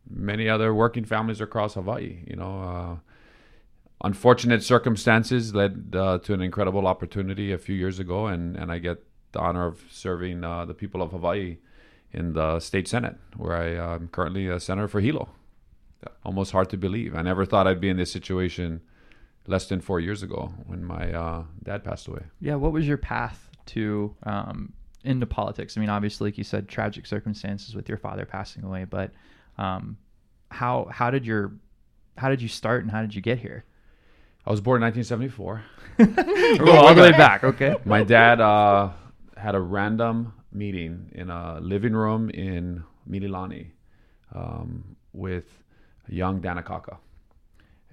many 0.09 0.47
other 0.47 0.73
working 0.73 1.05
families 1.05 1.41
across 1.41 1.73
Hawaii, 1.73 2.23
you 2.27 2.35
know. 2.35 2.61
Uh, 2.61 2.97
unfortunate 4.03 4.63
circumstances 4.63 5.55
led 5.55 5.95
uh, 5.95 6.19
to 6.19 6.33
an 6.33 6.41
incredible 6.41 6.85
opportunity 6.85 7.51
a 7.51 7.57
few 7.57 7.75
years 7.75 7.99
ago, 7.99 8.27
and, 8.27 8.55
and 8.55 8.71
I 8.71 8.77
get 8.77 9.03
the 9.31 9.39
honor 9.39 9.65
of 9.65 9.83
serving 9.89 10.43
uh, 10.43 10.65
the 10.65 10.73
people 10.73 11.01
of 11.01 11.11
Hawaii 11.11 11.57
in 12.17 12.33
the 12.33 12.59
state 12.59 12.87
senate, 12.87 13.15
where 13.35 13.55
I 13.55 13.93
am 13.93 14.07
currently 14.07 14.47
a 14.47 14.59
senator 14.59 14.87
for 14.87 14.99
Hilo. 14.99 15.29
Almost 16.25 16.51
hard 16.51 16.69
to 16.71 16.77
believe. 16.77 17.15
I 17.15 17.21
never 17.21 17.45
thought 17.45 17.67
I'd 17.67 17.79
be 17.79 17.89
in 17.89 17.97
this 17.97 18.11
situation 18.11 18.81
less 19.45 19.67
than 19.67 19.81
four 19.81 19.99
years 19.99 20.23
ago 20.23 20.51
when 20.65 20.83
my 20.83 21.13
uh, 21.13 21.43
dad 21.63 21.83
passed 21.83 22.07
away. 22.07 22.23
Yeah. 22.41 22.55
What 22.55 22.71
was 22.71 22.87
your 22.87 22.97
path 22.97 23.49
to 23.67 24.15
um, 24.23 24.73
into 25.03 25.27
politics? 25.27 25.77
I 25.77 25.79
mean, 25.79 25.89
obviously, 25.89 26.29
like 26.29 26.37
you 26.39 26.43
said, 26.43 26.67
tragic 26.67 27.05
circumstances 27.05 27.75
with 27.75 27.87
your 27.87 27.99
father 27.99 28.25
passing 28.25 28.63
away, 28.63 28.85
but 28.85 29.11
um, 29.59 29.97
how 30.49 30.87
how 30.91 31.11
did 31.11 31.25
your 31.25 31.53
how 32.17 32.29
did 32.29 32.41
you 32.41 32.47
start 32.47 32.81
and 32.81 32.91
how 32.91 33.01
did 33.01 33.13
you 33.13 33.21
get 33.21 33.37
here? 33.37 33.63
I 34.45 34.49
was 34.49 34.61
born 34.61 34.81
in 34.81 34.91
1974. 34.91 36.57
Go 36.65 36.71
all 36.71 36.95
the 36.95 37.01
way 37.01 37.11
back. 37.11 37.43
Okay. 37.43 37.75
my 37.85 38.03
dad 38.03 38.39
uh, 38.39 38.89
had 39.35 39.53
a 39.55 39.59
random 39.59 40.33
meeting 40.51 41.11
in 41.13 41.29
a 41.29 41.59
living 41.59 41.93
room 41.93 42.29
in 42.29 42.83
Mililani 43.09 43.71
um, 44.33 44.95
with 45.13 45.63
young 46.07 46.41
Dan 46.41 46.57
Akaka. 46.57 46.97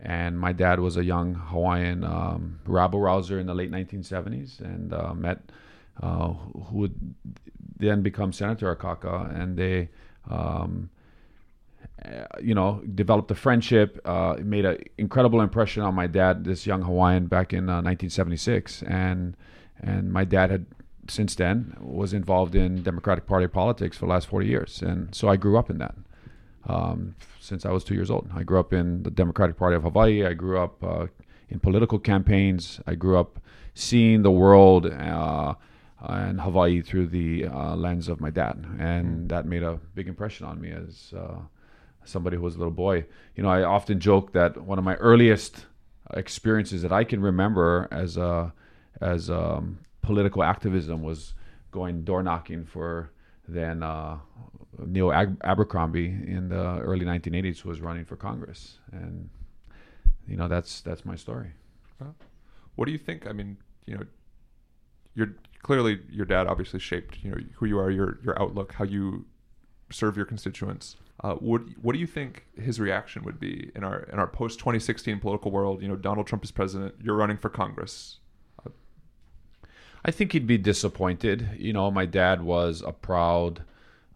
And 0.03 0.39
my 0.39 0.53
dad 0.53 0.81
was 0.81 0.97
a 0.97 1.05
young 1.05 1.35
Hawaiian 1.35 2.05
um, 2.05 2.61
rabble 2.67 3.01
rouser 3.01 3.39
in 3.39 3.47
the 3.47 3.55
late 3.55 3.71
1970s 3.71 4.61
and 4.61 4.93
uh, 4.93 5.15
met 5.15 5.39
uh, 6.03 6.29
who 6.29 6.79
would 6.79 7.15
then 7.79 8.03
become 8.03 8.33
Senator 8.33 8.75
Akaka. 8.75 9.35
And 9.41 9.57
they, 9.57 9.91
um, 10.29 10.91
uh, 12.05 12.25
you 12.43 12.55
know, 12.55 12.83
developed 12.95 13.31
a 13.31 13.35
friendship. 13.35 14.01
Uh, 14.05 14.37
made 14.43 14.65
an 14.65 14.79
incredible 14.99 15.41
impression 15.41 15.83
on 15.83 15.95
my 15.95 16.09
dad, 16.09 16.45
this 16.45 16.67
young 16.67 16.83
Hawaiian, 16.83 17.27
back 17.27 17.53
in 17.53 17.69
uh, 17.69 17.81
1976, 17.81 18.83
and 18.83 19.37
and 19.81 20.13
my 20.13 20.25
dad 20.25 20.51
had 20.51 20.67
since 21.09 21.35
then 21.35 21.77
was 21.81 22.13
involved 22.13 22.55
in 22.55 22.83
Democratic 22.83 23.27
Party 23.27 23.47
politics 23.49 23.99
for 23.99 24.07
the 24.07 24.13
last 24.13 24.27
40 24.29 24.47
years, 24.47 24.83
and 24.83 25.15
so 25.15 25.29
I 25.29 25.37
grew 25.37 25.57
up 25.59 25.71
in 25.71 25.79
that. 25.79 25.95
um, 26.67 27.15
since 27.41 27.67
I 27.67 27.71
was 27.73 27.85
two 27.85 27.95
years 27.95 28.11
old. 28.11 28.29
I 28.35 28.43
grew 28.43 28.59
up 28.59 28.73
in 28.73 29.03
the 29.03 29.11
Democratic 29.11 29.57
Party 29.59 29.77
of 29.77 29.83
Hawaii. 29.83 30.25
I 30.25 30.33
grew 30.33 30.59
up 30.59 30.83
uh, 30.83 31.07
in 31.51 31.61
political 31.61 31.99
campaigns. 31.99 32.81
I 32.87 32.95
grew 32.95 33.19
up 33.19 33.39
seeing 33.75 34.23
the 34.23 34.31
world 34.31 34.87
uh, 34.87 35.55
and 36.01 36.41
Hawaii 36.41 36.81
through 36.81 37.09
the 37.09 37.47
uh, 37.47 37.77
lens 37.77 38.09
of 38.09 38.21
my 38.21 38.31
dad, 38.31 38.65
and 38.79 39.29
that 39.29 39.45
made 39.47 39.63
a 39.63 39.79
big 39.95 40.09
impression 40.09 40.47
on 40.47 40.59
me 40.61 40.71
as 40.71 41.13
uh, 41.17 41.37
somebody 42.05 42.37
who 42.37 42.43
was 42.43 42.55
a 42.55 42.59
little 42.59 42.73
boy. 42.73 43.05
You 43.37 43.43
know, 43.43 43.51
I 43.51 43.63
often 43.63 44.01
joke 44.01 44.33
that 44.33 44.63
one 44.63 44.79
of 44.79 44.85
my 44.85 44.95
earliest 44.97 45.67
experiences 46.15 46.81
that 46.83 46.93
I 46.93 47.05
can 47.05 47.21
remember 47.21 47.89
as 47.91 48.17
a 48.17 48.53
as 49.01 49.29
um, 49.29 49.81
political 50.05 50.43
activism 50.43 51.03
was 51.03 51.35
going 51.71 52.05
door 52.05 52.23
knocking 52.23 52.65
for 52.65 53.11
then 53.49 53.83
uh, 53.83 54.19
Neil 54.79 55.13
Ab- 55.13 55.41
Abercrombie 55.43 56.07
in 56.07 56.49
the 56.49 56.79
early 56.79 57.05
1980s 57.05 57.65
was 57.65 57.81
running 57.81 58.05
for 58.05 58.17
Congress, 58.17 58.79
and 58.93 59.29
you 60.27 60.37
know 60.37 60.49
that's 60.49 60.81
that's 60.81 61.05
my 61.05 61.17
story. 61.17 61.53
What 62.77 62.87
do 62.87 62.93
you 62.93 62.99
think? 62.99 63.27
I 63.27 63.33
mean, 63.33 63.57
you 63.87 63.97
know, 63.97 64.05
you're 65.15 65.35
clearly 65.63 66.01
your 66.11 66.27
dad 66.27 66.47
obviously 66.47 66.81
shaped 66.81 67.19
you 67.23 67.31
know 67.31 67.37
who 67.55 67.67
you 67.67 67.79
are, 67.79 67.91
your 67.91 68.19
your 68.25 68.41
outlook, 68.41 68.73
how 68.75 68.85
you 68.85 69.27
serve 69.91 70.17
your 70.17 70.27
constituents. 70.27 70.97
Uh, 71.23 71.35
what 71.35 71.63
what 71.83 71.93
do 71.93 71.99
you 71.99 72.07
think 72.07 72.47
his 72.57 72.81
reaction 72.81 73.23
would 73.25 73.39
be 73.39 73.71
in 73.77 73.85
our 73.85 74.01
in 74.13 74.19
our 74.19 74.27
post 74.27 74.59
2016 74.59 75.21
political 75.21 75.51
world? 75.51 75.83
You 75.83 75.89
know, 75.89 75.97
Donald 75.97 76.27
Trump 76.27 76.45
is 76.45 76.51
president. 76.51 76.95
You're 77.03 77.17
running 77.17 77.37
for 77.37 77.49
Congress. 77.49 78.19
I 80.05 80.11
think 80.11 80.33
he'd 80.33 80.47
be 80.47 80.59
disappointed. 80.59 81.49
You 81.57 81.73
know, 81.73 81.91
my 81.91 82.05
dad 82.05 82.43
was 82.43 82.83
a 82.87 82.93
proud 82.93 83.63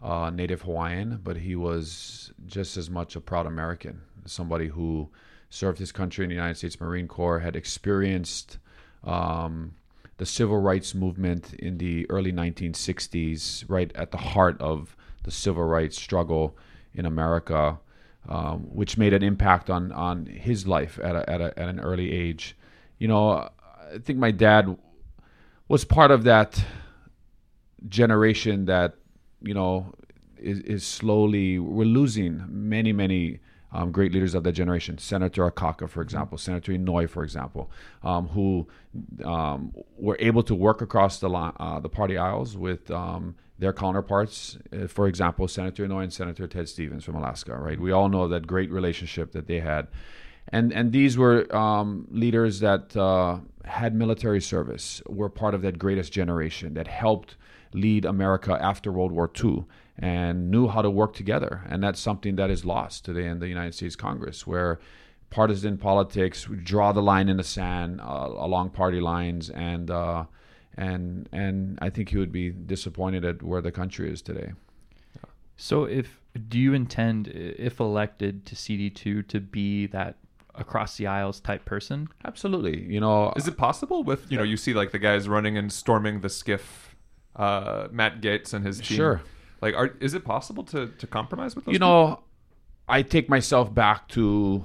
uh, 0.03 0.31
Native 0.31 0.63
Hawaiian, 0.63 1.21
but 1.25 1.39
he 1.39 1.57
was 1.57 2.33
just 2.47 2.77
as 2.77 2.91
much 2.91 3.17
a 3.17 3.21
proud 3.21 3.47
American. 3.47 4.03
Somebody 4.27 4.69
who 4.69 5.09
served 5.49 5.79
his 5.79 5.93
country 5.93 6.25
in 6.25 6.29
the 6.29 6.35
United 6.35 6.57
States 6.57 6.81
Marine 6.81 7.09
Corps, 7.09 7.41
had 7.41 7.57
experienced 7.57 8.59
um, 9.03 9.75
the 10.19 10.27
civil 10.27 10.59
rights 10.59 10.95
movement 10.95 11.55
in 11.55 11.79
the 11.79 12.09
early 12.11 12.33
1960s, 12.33 13.65
right 13.67 13.91
at 13.95 14.11
the 14.11 14.19
heart 14.19 14.61
of 14.61 14.95
the 15.23 15.31
civil 15.31 15.65
rights 15.65 16.01
struggle 16.01 16.57
in 16.95 17.07
America, 17.07 17.79
um, 18.29 18.61
which 18.75 18.99
made 18.99 19.15
an 19.15 19.23
impact 19.23 19.71
on 19.71 19.91
on 19.93 20.27
his 20.27 20.67
life 20.67 20.99
at 21.03 21.17
a, 21.17 21.31
at, 21.31 21.41
a, 21.41 21.59
at 21.59 21.69
an 21.69 21.81
early 21.81 22.13
age. 22.13 22.57
You 22.99 23.09
know, 23.09 23.49
I 23.91 23.99
think 24.05 24.19
my 24.19 24.31
dad 24.33 24.77
was 25.69 25.85
part 25.85 26.11
of 26.11 26.25
that 26.25 26.65
generation 27.89 28.65
that 28.65 28.95
you 29.41 29.55
know 29.55 29.93
is, 30.37 30.61
is 30.61 30.87
slowly 30.87 31.59
we're 31.59 31.85
losing 31.85 32.45
many 32.49 32.93
many 32.93 33.41
um, 33.73 33.93
great 33.93 34.13
leaders 34.13 34.35
of 34.35 34.45
that 34.45 34.53
generation. 34.53 34.97
Senator 34.99 35.51
Akaka, 35.51 35.89
for 35.89 36.01
example, 36.01 36.39
Senator 36.39 36.73
Inouye, 36.73 37.09
for 37.09 37.23
example, 37.23 37.71
um, 38.03 38.29
who 38.29 38.67
um, 39.25 39.75
were 39.99 40.17
able 40.21 40.43
to 40.45 40.55
work 40.55 40.81
across 40.81 41.19
the 41.19 41.29
uh, 41.29 41.79
the 41.81 41.89
party 41.89 42.17
aisles 42.17 42.57
with 42.57 42.91
um, 42.91 43.37
their 43.59 43.73
counterparts. 43.73 44.57
Uh, 44.73 44.87
for 44.87 45.07
example, 45.07 45.47
Senator 45.49 45.87
Inouye 45.87 46.05
and 46.05 46.13
Senator 46.13 46.47
Ted 46.47 46.69
Stevens 46.69 47.05
from 47.05 47.15
Alaska. 47.15 47.57
Right, 47.57 47.79
we 47.79 47.93
all 47.93 48.09
know 48.09 48.27
that 48.29 48.47
great 48.47 48.71
relationship 48.71 49.33
that 49.33 49.47
they 49.47 49.61
had, 49.61 49.89
and 50.49 50.73
and 50.73 50.93
these 50.93 51.19
were 51.19 51.55
um, 51.55 52.07
leaders 52.11 52.61
that 52.61 52.97
uh, 52.97 53.39
had 53.65 53.95
military 53.95 54.41
service, 54.41 55.03
were 55.07 55.29
part 55.29 55.55
of 55.55 55.63
that 55.63 55.79
greatest 55.79 56.13
generation 56.13 56.75
that 56.75 56.89
helped 56.89 57.37
lead 57.75 58.05
America 58.05 58.59
after 58.61 58.91
World 58.91 59.13
War 59.13 59.31
II 59.43 59.65
and 59.99 60.51
knew 60.51 60.69
how 60.69 60.81
to 60.81 60.91
work 60.91 61.13
together. 61.15 61.65
And 61.69 61.83
that's 61.83 62.01
something 62.01 62.37
that 62.37 62.51
is 62.51 62.65
lost 62.65 63.05
today 63.05 63.27
in 63.27 63.41
the 63.41 63.49
United 63.49 63.75
States 63.75 63.97
Congress, 63.97 64.47
where 64.47 64.79
partisan 65.31 65.77
politics 65.77 66.49
draw 66.63 66.93
the 66.93 67.03
line 67.03 67.29
in 67.29 67.37
the 67.37 67.45
sand 67.45 68.01
uh, 68.01 68.31
along 68.37 68.71
party 68.71 69.01
lines, 69.01 69.51
and 69.51 69.91
uh, 69.91 70.25
and 70.77 71.29
and 71.33 71.79
I 71.83 71.91
think 71.91 72.11
he 72.11 72.17
would 72.17 72.33
be 72.33 72.51
disappointed 72.51 73.25
at 73.25 73.43
where 73.43 73.61
the 73.61 73.73
country 73.73 74.11
is 74.11 74.23
today. 74.23 74.53
So, 75.57 75.85
if 75.85 76.21
do 76.49 76.59
you 76.59 76.73
intend, 76.73 77.27
if 77.29 77.81
elected 77.81 78.47
to 78.47 78.55
CD 78.55 78.91
two, 78.91 79.23
to 79.25 79.41
be 79.41 79.89
that 79.89 80.17
across 80.61 80.97
the 80.97 81.07
aisles 81.07 81.41
type 81.41 81.65
person? 81.65 82.09
Absolutely. 82.25 82.83
You 82.83 83.01
know, 83.01 83.33
Is 83.37 83.49
it 83.49 83.57
possible 83.57 84.03
with 84.05 84.31
you 84.31 84.37
know 84.37 84.45
you 84.45 84.57
see 84.57 84.75
like 84.75 84.91
the 84.93 84.99
guys 84.99 85.29
running 85.29 85.57
and 85.57 85.73
storming 85.73 86.21
the 86.21 86.29
SCIF, 86.29 86.61
uh, 87.37 87.89
Matt 87.91 88.21
Gaetz 88.21 88.53
and 88.53 88.65
his 88.67 88.79
team. 88.79 88.97
Sure. 88.97 89.23
Like, 89.61 89.75
are 89.75 89.95
is 90.01 90.15
it 90.15 90.25
possible 90.25 90.65
to 90.65 90.89
to 90.89 91.07
compromise 91.07 91.57
with 91.57 91.65
those? 91.65 91.73
you 91.73 91.79
know, 91.79 92.21
I 92.89 93.03
take 93.03 93.29
myself 93.29 93.73
back 93.73 94.09
to 94.09 94.65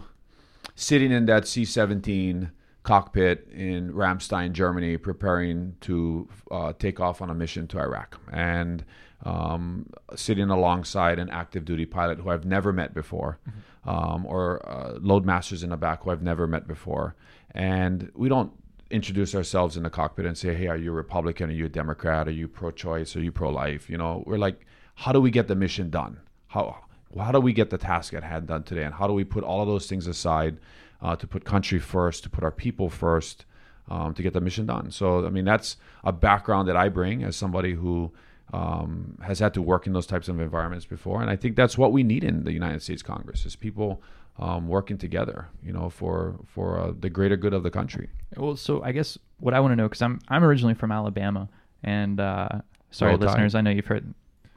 sitting 0.75 1.11
in 1.11 1.25
that 1.27 1.47
C 1.47 1.65
17 1.65 2.51
cockpit 2.83 3.47
in 3.49 3.93
Ramstein, 3.93 4.51
Germany, 4.51 4.97
preparing 4.97 5.75
to 5.81 6.27
uh, 6.51 6.73
take 6.73 6.99
off 6.99 7.21
on 7.21 7.29
a 7.29 7.33
mission 7.33 7.67
to 7.69 7.79
Iraq. 7.79 8.19
And 8.31 8.83
um, 9.23 9.87
sitting 10.15 10.49
alongside 10.49 11.17
an 11.17 11.29
active 11.29 11.63
duty 11.65 11.85
pilot 11.85 12.19
who 12.19 12.29
I've 12.29 12.45
never 12.45 12.73
met 12.73 12.93
before, 12.93 13.39
um, 13.85 14.25
or 14.25 14.67
uh, 14.69 14.97
load 15.01 15.25
masters 15.25 15.63
in 15.63 15.69
the 15.69 15.77
back 15.77 16.03
who 16.03 16.11
I've 16.11 16.21
never 16.21 16.47
met 16.47 16.67
before. 16.67 17.15
And 17.51 18.11
we 18.15 18.29
don't 18.29 18.51
introduce 18.89 19.33
ourselves 19.33 19.75
in 19.75 19.83
the 19.83 19.89
cockpit 19.89 20.25
and 20.25 20.37
say, 20.37 20.53
hey, 20.53 20.67
are 20.67 20.77
you 20.77 20.91
a 20.91 20.95
Republican? 20.95 21.49
Are 21.49 21.53
you 21.53 21.65
a 21.65 21.69
Democrat? 21.69 22.27
Are 22.27 22.31
you 22.31 22.47
pro 22.47 22.71
choice? 22.71 23.15
Are 23.15 23.21
you 23.21 23.31
pro 23.31 23.49
life? 23.49 23.89
You 23.89 23.97
know, 23.97 24.23
we're 24.25 24.37
like, 24.37 24.65
how 24.95 25.11
do 25.11 25.19
we 25.19 25.31
get 25.31 25.47
the 25.47 25.55
mission 25.55 25.89
done? 25.89 26.19
How, 26.47 26.83
how 27.17 27.31
do 27.31 27.39
we 27.39 27.53
get 27.53 27.69
the 27.69 27.77
task 27.77 28.13
at 28.13 28.23
hand 28.23 28.47
done 28.47 28.63
today? 28.63 28.83
And 28.83 28.93
how 28.93 29.07
do 29.07 29.13
we 29.13 29.23
put 29.23 29.43
all 29.43 29.61
of 29.61 29.67
those 29.67 29.87
things 29.87 30.07
aside 30.07 30.57
uh, 31.01 31.15
to 31.15 31.27
put 31.27 31.43
country 31.43 31.79
first, 31.79 32.23
to 32.23 32.29
put 32.29 32.43
our 32.43 32.51
people 32.51 32.89
first, 32.89 33.45
um, 33.89 34.13
to 34.13 34.21
get 34.21 34.33
the 34.33 34.41
mission 34.41 34.65
done? 34.67 34.91
So, 34.91 35.25
I 35.25 35.29
mean, 35.29 35.45
that's 35.45 35.77
a 36.03 36.11
background 36.11 36.67
that 36.67 36.77
I 36.77 36.89
bring 36.89 37.23
as 37.23 37.35
somebody 37.35 37.73
who 37.73 38.11
um, 38.51 39.17
has 39.21 39.39
had 39.39 39.53
to 39.55 39.61
work 39.61 39.87
in 39.87 39.93
those 39.93 40.05
types 40.05 40.27
of 40.27 40.39
environments 40.39 40.85
before. 40.85 41.21
And 41.21 41.29
I 41.29 41.35
think 41.35 41.55
that's 41.55 41.77
what 41.77 41.91
we 41.91 42.03
need 42.03 42.23
in 42.23 42.43
the 42.43 42.51
United 42.51 42.81
States 42.81 43.01
Congress 43.01 43.45
is 43.45 43.55
people 43.55 44.01
um, 44.39 44.67
working 44.67 44.97
together, 44.97 45.47
you 45.63 45.71
know, 45.71 45.89
for 45.89 46.35
for 46.47 46.79
uh, 46.79 46.91
the 46.99 47.09
greater 47.09 47.37
good 47.37 47.53
of 47.53 47.63
the 47.63 47.71
country. 47.71 48.09
Well, 48.35 48.55
so 48.55 48.83
I 48.83 48.91
guess 48.91 49.17
what 49.39 49.53
I 49.53 49.59
want 49.59 49.71
to 49.71 49.75
know 49.75 49.87
because 49.87 50.01
I'm 50.01 50.19
I'm 50.27 50.43
originally 50.43 50.73
from 50.73 50.91
Alabama, 50.91 51.49
and 51.83 52.19
uh, 52.19 52.49
sorry, 52.91 53.11
Roll 53.11 53.19
Tide. 53.19 53.25
listeners, 53.27 53.55
I 53.55 53.61
know 53.61 53.69
you've 53.71 53.85
heard 53.87 54.13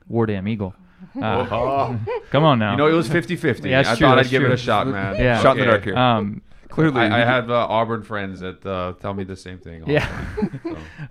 War 0.09 0.27
Damn 0.27 0.49
Eagle. 0.49 0.75
Uh, 1.21 1.95
come 2.31 2.43
on 2.45 2.59
now. 2.59 2.71
You 2.71 2.79
know, 2.79 2.87
it 2.89 2.93
was 2.95 3.07
50-50. 3.07 3.69
Yeah, 3.69 3.81
I 3.81 3.83
true, 3.83 3.97
thought 4.07 4.19
I'd 4.19 4.31
give 4.31 4.43
it 4.43 4.51
a 4.51 4.57
shot, 4.57 4.87
man. 4.87 5.17
Yeah. 5.17 5.43
Shot 5.43 5.59
in 5.59 5.61
the 5.61 5.71
dark 5.71 5.85
here. 5.85 5.95
um, 5.95 6.41
Clearly, 6.71 7.03
I, 7.03 7.21
I 7.23 7.25
have 7.25 7.51
uh, 7.51 7.67
Auburn 7.69 8.03
friends 8.03 8.41
that 8.41 8.65
uh, 8.65 8.95
tell 9.01 9.13
me 9.13 9.23
the 9.25 9.37
same 9.37 9.59
thing. 9.59 9.83
all 9.83 9.91
Yeah. 9.91 10.07
time, 10.07 10.61
so. 10.63 10.77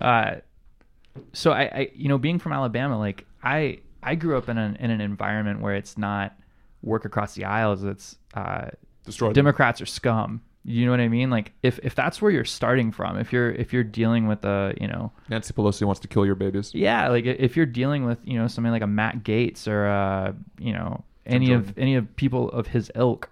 so 1.32 1.52
I, 1.52 1.62
I, 1.62 1.90
you 1.94 2.08
know, 2.08 2.18
being 2.18 2.38
from 2.38 2.52
Alabama, 2.52 2.98
like 2.98 3.26
I, 3.42 3.80
I 4.02 4.14
grew 4.14 4.36
up 4.36 4.48
in 4.48 4.58
an 4.58 4.76
in 4.76 4.90
an 4.90 5.00
environment 5.00 5.60
where 5.60 5.74
it's 5.74 5.98
not 5.98 6.36
work 6.82 7.04
across 7.04 7.34
the 7.34 7.44
aisles. 7.44 7.84
It's 7.84 8.16
uh, 8.34 8.68
destroyed. 9.04 9.34
Democrats 9.34 9.80
are 9.80 9.86
scum. 9.86 10.42
You 10.68 10.84
know 10.84 10.90
what 10.90 11.00
I 11.00 11.08
mean? 11.08 11.30
Like 11.30 11.52
if 11.62 11.78
if 11.84 11.94
that's 11.94 12.20
where 12.20 12.30
you're 12.30 12.44
starting 12.44 12.90
from, 12.90 13.18
if 13.18 13.32
you're 13.32 13.52
if 13.52 13.72
you're 13.72 13.84
dealing 13.84 14.26
with 14.26 14.44
a 14.44 14.74
you 14.80 14.88
know 14.88 15.12
Nancy 15.28 15.54
Pelosi 15.54 15.84
wants 15.84 16.00
to 16.00 16.08
kill 16.08 16.26
your 16.26 16.34
babies. 16.34 16.74
yeah, 16.74 17.08
like 17.08 17.24
if 17.24 17.56
you're 17.56 17.66
dealing 17.66 18.04
with 18.04 18.18
you 18.24 18.36
know 18.36 18.48
somebody 18.48 18.72
like 18.72 18.82
a 18.82 18.88
Matt 18.88 19.22
Gaetz 19.22 19.68
or 19.68 19.86
uh 19.86 20.32
you 20.58 20.72
know 20.72 21.04
any 21.24 21.52
of 21.52 21.76
any 21.78 21.94
of 21.94 22.14
people 22.16 22.50
of 22.50 22.66
his 22.66 22.90
ilk, 22.96 23.30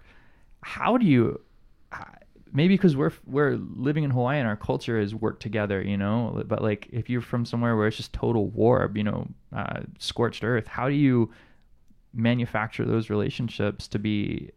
how 0.61 0.97
do 0.97 1.05
you? 1.05 1.41
Maybe 2.55 2.75
because 2.75 2.95
we're 2.95 3.11
we're 3.25 3.57
living 3.57 4.05
in 4.05 4.11
Hawaii 4.11 4.39
and 4.39 4.47
our 4.47 4.55
culture 4.55 4.97
is 4.97 5.13
work 5.13 5.41
together, 5.41 5.81
you 5.81 5.97
know. 5.97 6.41
But 6.47 6.61
like 6.61 6.87
if 6.89 7.09
you're 7.09 7.21
from 7.21 7.45
somewhere 7.45 7.75
where 7.75 7.87
it's 7.87 7.97
just 7.97 8.13
total 8.13 8.47
war, 8.47 8.89
you 8.95 9.03
know, 9.03 9.27
uh, 9.53 9.81
scorched 9.99 10.43
earth, 10.43 10.65
how 10.65 10.87
do 10.87 10.95
you 10.95 11.31
manufacture 12.13 12.85
those 12.85 13.09
relationships 13.09 13.89
to 13.89 13.99
be 13.99 14.51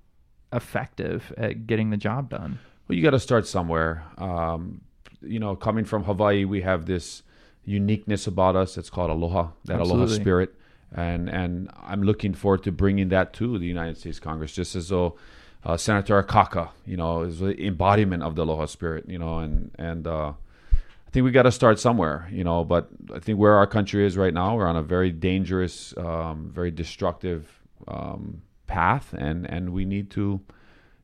effective 0.53 1.35
at 1.37 1.67
getting 1.67 1.91
the 1.91 1.97
job 1.97 2.31
done? 2.31 2.61
Well, 2.87 2.97
you 2.97 3.03
got 3.03 3.11
to 3.11 3.21
start 3.21 3.47
somewhere. 3.47 4.05
Um, 4.17 4.81
you 5.21 5.41
know, 5.41 5.57
coming 5.57 5.85
from 5.85 6.05
Hawaii, 6.05 6.45
we 6.45 6.63
have 6.63 6.87
this 6.87 7.25
uniqueness 7.65 8.29
about 8.29 8.55
us. 8.55 8.79
It's 8.79 8.91
called 8.91 9.11
aloha, 9.11 9.49
that 9.65 9.81
aloha 9.81 10.07
spirit, 10.07 10.55
and 10.95 11.29
and 11.29 11.69
I'm 11.83 12.05
looking 12.05 12.33
forward 12.33 12.63
to 12.63 12.73
bringing 12.73 13.09
that 13.09 13.33
to 13.35 13.59
the 13.59 13.67
United 13.67 13.99
States 13.99 14.21
Congress. 14.21 14.55
Just 14.55 14.77
as 14.77 14.89
though 14.89 15.17
uh, 15.65 15.77
Senator 15.77 16.23
Akaka, 16.23 16.71
you 16.87 16.97
know, 16.97 17.23
is 17.23 17.41
the 17.41 17.61
embodiment 17.65 18.23
of 18.23 18.35
the 18.35 18.43
aloha 18.43 18.67
spirit. 18.67 19.09
You 19.09 19.19
know, 19.19 19.39
and 19.39 19.71
and 19.79 20.07
uh, 20.07 20.33
I 20.73 21.11
think 21.11 21.25
we 21.25 21.31
got 21.31 21.43
to 21.43 21.53
start 21.53 21.79
somewhere. 21.79 22.29
You 22.31 22.45
know, 22.45 22.65
but 22.65 22.89
I 23.15 23.19
think 23.19 23.39
where 23.39 23.55
our 23.55 23.67
country 23.67 24.07
is 24.07 24.17
right 24.17 24.35
now, 24.35 24.57
we're 24.57 24.67
on 24.67 24.77
a 24.77 24.83
very 24.83 25.11
dangerous, 25.11 25.95
um, 25.97 26.51
very 26.53 26.71
destructive 26.71 27.49
um, 27.87 28.43
path, 28.67 29.15
and 29.17 29.49
and 29.51 29.73
we 29.73 29.85
need 29.85 30.11
to 30.13 30.41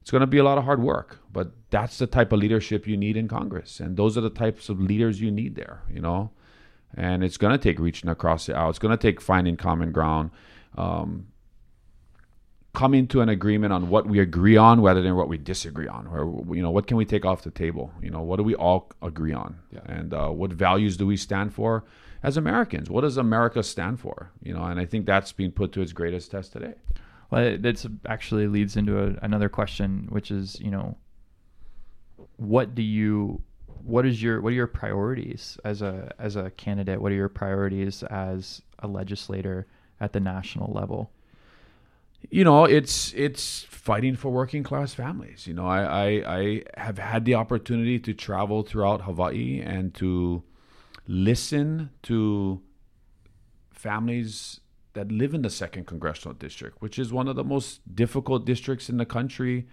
it's 0.04 0.10
going 0.10 0.20
to 0.20 0.26
be 0.26 0.36
a 0.36 0.44
lot 0.44 0.58
of 0.58 0.64
hard 0.64 0.82
work 0.82 1.18
but 1.32 1.52
that's 1.70 1.96
the 1.96 2.06
type 2.06 2.30
of 2.30 2.38
leadership 2.38 2.86
you 2.86 2.94
need 2.94 3.16
in 3.16 3.26
congress 3.26 3.80
and 3.80 3.96
those 3.96 4.18
are 4.18 4.20
the 4.20 4.28
types 4.28 4.68
of 4.68 4.78
leaders 4.78 5.18
you 5.18 5.30
need 5.30 5.54
there 5.54 5.80
you 5.90 5.98
know 5.98 6.30
and 6.94 7.24
it's 7.24 7.38
going 7.38 7.52
to 7.52 7.58
take 7.58 7.78
reaching 7.78 8.10
across 8.10 8.44
the 8.44 8.54
aisle 8.54 8.68
it's 8.68 8.78
going 8.78 8.94
to 8.94 9.00
take 9.00 9.18
finding 9.18 9.56
common 9.56 9.92
ground 9.92 10.30
um, 10.76 11.26
coming 12.74 13.06
to 13.06 13.20
an 13.20 13.28
agreement 13.28 13.72
on 13.72 13.88
what 13.88 14.06
we 14.06 14.18
agree 14.18 14.56
on 14.56 14.82
rather 14.82 15.00
than 15.00 15.14
what 15.16 15.28
we 15.28 15.38
disagree 15.38 15.86
on 15.88 16.06
or 16.08 16.54
you 16.54 16.62
know 16.62 16.70
what 16.70 16.86
can 16.88 16.96
we 16.96 17.04
take 17.04 17.24
off 17.24 17.42
the 17.42 17.50
table 17.50 17.92
you 18.02 18.10
know 18.10 18.20
what 18.20 18.36
do 18.36 18.42
we 18.42 18.54
all 18.56 18.90
agree 19.00 19.32
on 19.32 19.56
Yeah. 19.72 19.80
and 19.86 20.12
uh, 20.12 20.28
what 20.28 20.52
values 20.52 20.96
do 20.96 21.06
we 21.06 21.16
stand 21.16 21.54
for 21.54 21.84
as 22.22 22.36
americans 22.36 22.90
what 22.90 23.02
does 23.02 23.16
america 23.16 23.62
stand 23.62 24.00
for 24.00 24.30
you 24.42 24.52
know 24.52 24.64
and 24.64 24.80
i 24.80 24.86
think 24.86 25.06
that's 25.06 25.32
being 25.32 25.52
put 25.52 25.72
to 25.72 25.80
its 25.82 25.92
greatest 25.92 26.30
test 26.32 26.52
today 26.52 26.74
Well, 27.30 27.56
that's 27.58 27.86
actually 28.06 28.46
leads 28.48 28.76
into 28.76 28.94
a, 29.04 29.06
another 29.22 29.48
question, 29.48 30.06
which 30.10 30.30
is, 30.30 30.60
you 30.60 30.70
know, 30.70 30.96
what 32.36 32.74
do 32.74 32.82
you, 32.82 33.42
what 33.66 34.04
is 34.06 34.22
your, 34.22 34.40
what 34.40 34.50
are 34.52 34.56
your 34.62 34.66
priorities 34.68 35.58
as 35.64 35.82
a 35.82 36.12
as 36.18 36.36
a 36.36 36.50
candidate? 36.50 37.00
What 37.00 37.10
are 37.12 37.20
your 37.24 37.28
priorities 37.42 38.02
as 38.04 38.62
a 38.78 38.86
legislator 38.86 39.66
at 40.00 40.12
the 40.12 40.20
national 40.20 40.72
level? 40.72 41.10
You 42.30 42.44
know 42.44 42.64
it's 42.64 43.12
it's 43.14 43.62
fighting 43.70 44.16
for 44.16 44.30
working 44.30 44.62
class 44.62 44.94
families. 44.94 45.46
You 45.46 45.54
know 45.54 45.66
I, 45.66 45.82
I 45.82 46.34
i 46.36 46.62
have 46.76 46.98
had 46.98 47.24
the 47.24 47.34
opportunity 47.34 47.98
to 48.00 48.14
travel 48.14 48.62
throughout 48.62 49.02
hawaii 49.02 49.60
and 49.60 49.94
to 49.94 50.42
listen 51.06 51.90
to 52.04 52.62
families 53.72 54.60
that 54.94 55.10
live 55.10 55.34
in 55.34 55.42
the 55.42 55.50
second 55.50 55.86
congressional 55.86 56.34
district 56.34 56.80
which 56.80 56.98
is 56.98 57.12
one 57.12 57.28
of 57.28 57.36
the 57.36 57.44
most 57.44 57.94
difficult 57.94 58.46
districts 58.46 58.88
in 58.88 58.96
the 58.96 59.04
country 59.04 59.66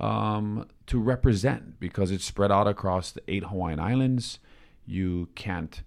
um, 0.00 0.66
to 0.86 0.98
represent 0.98 1.78
because 1.78 2.10
it's 2.10 2.24
spread 2.24 2.50
out 2.50 2.66
across 2.66 3.12
the 3.12 3.22
eight 3.28 3.44
hawaiian 3.44 3.78
islands. 3.78 4.38
You 4.86 5.28
can't 5.34 5.82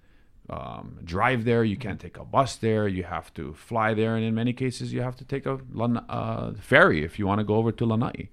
um, 0.49 0.99
drive 1.03 1.45
there. 1.45 1.63
You 1.63 1.77
can't 1.77 1.99
take 1.99 2.17
a 2.17 2.25
bus 2.25 2.55
there. 2.57 2.87
You 2.87 3.03
have 3.03 3.33
to 3.35 3.53
fly 3.53 3.93
there, 3.93 4.15
and 4.15 4.25
in 4.25 4.35
many 4.35 4.53
cases, 4.53 4.93
you 4.93 5.01
have 5.01 5.15
to 5.17 5.25
take 5.25 5.45
a 5.45 5.59
uh, 6.09 6.53
ferry 6.55 7.03
if 7.03 7.17
you 7.17 7.25
want 7.25 7.39
to 7.39 7.45
go 7.45 7.55
over 7.55 7.71
to 7.71 7.85
Lanai. 7.85 8.29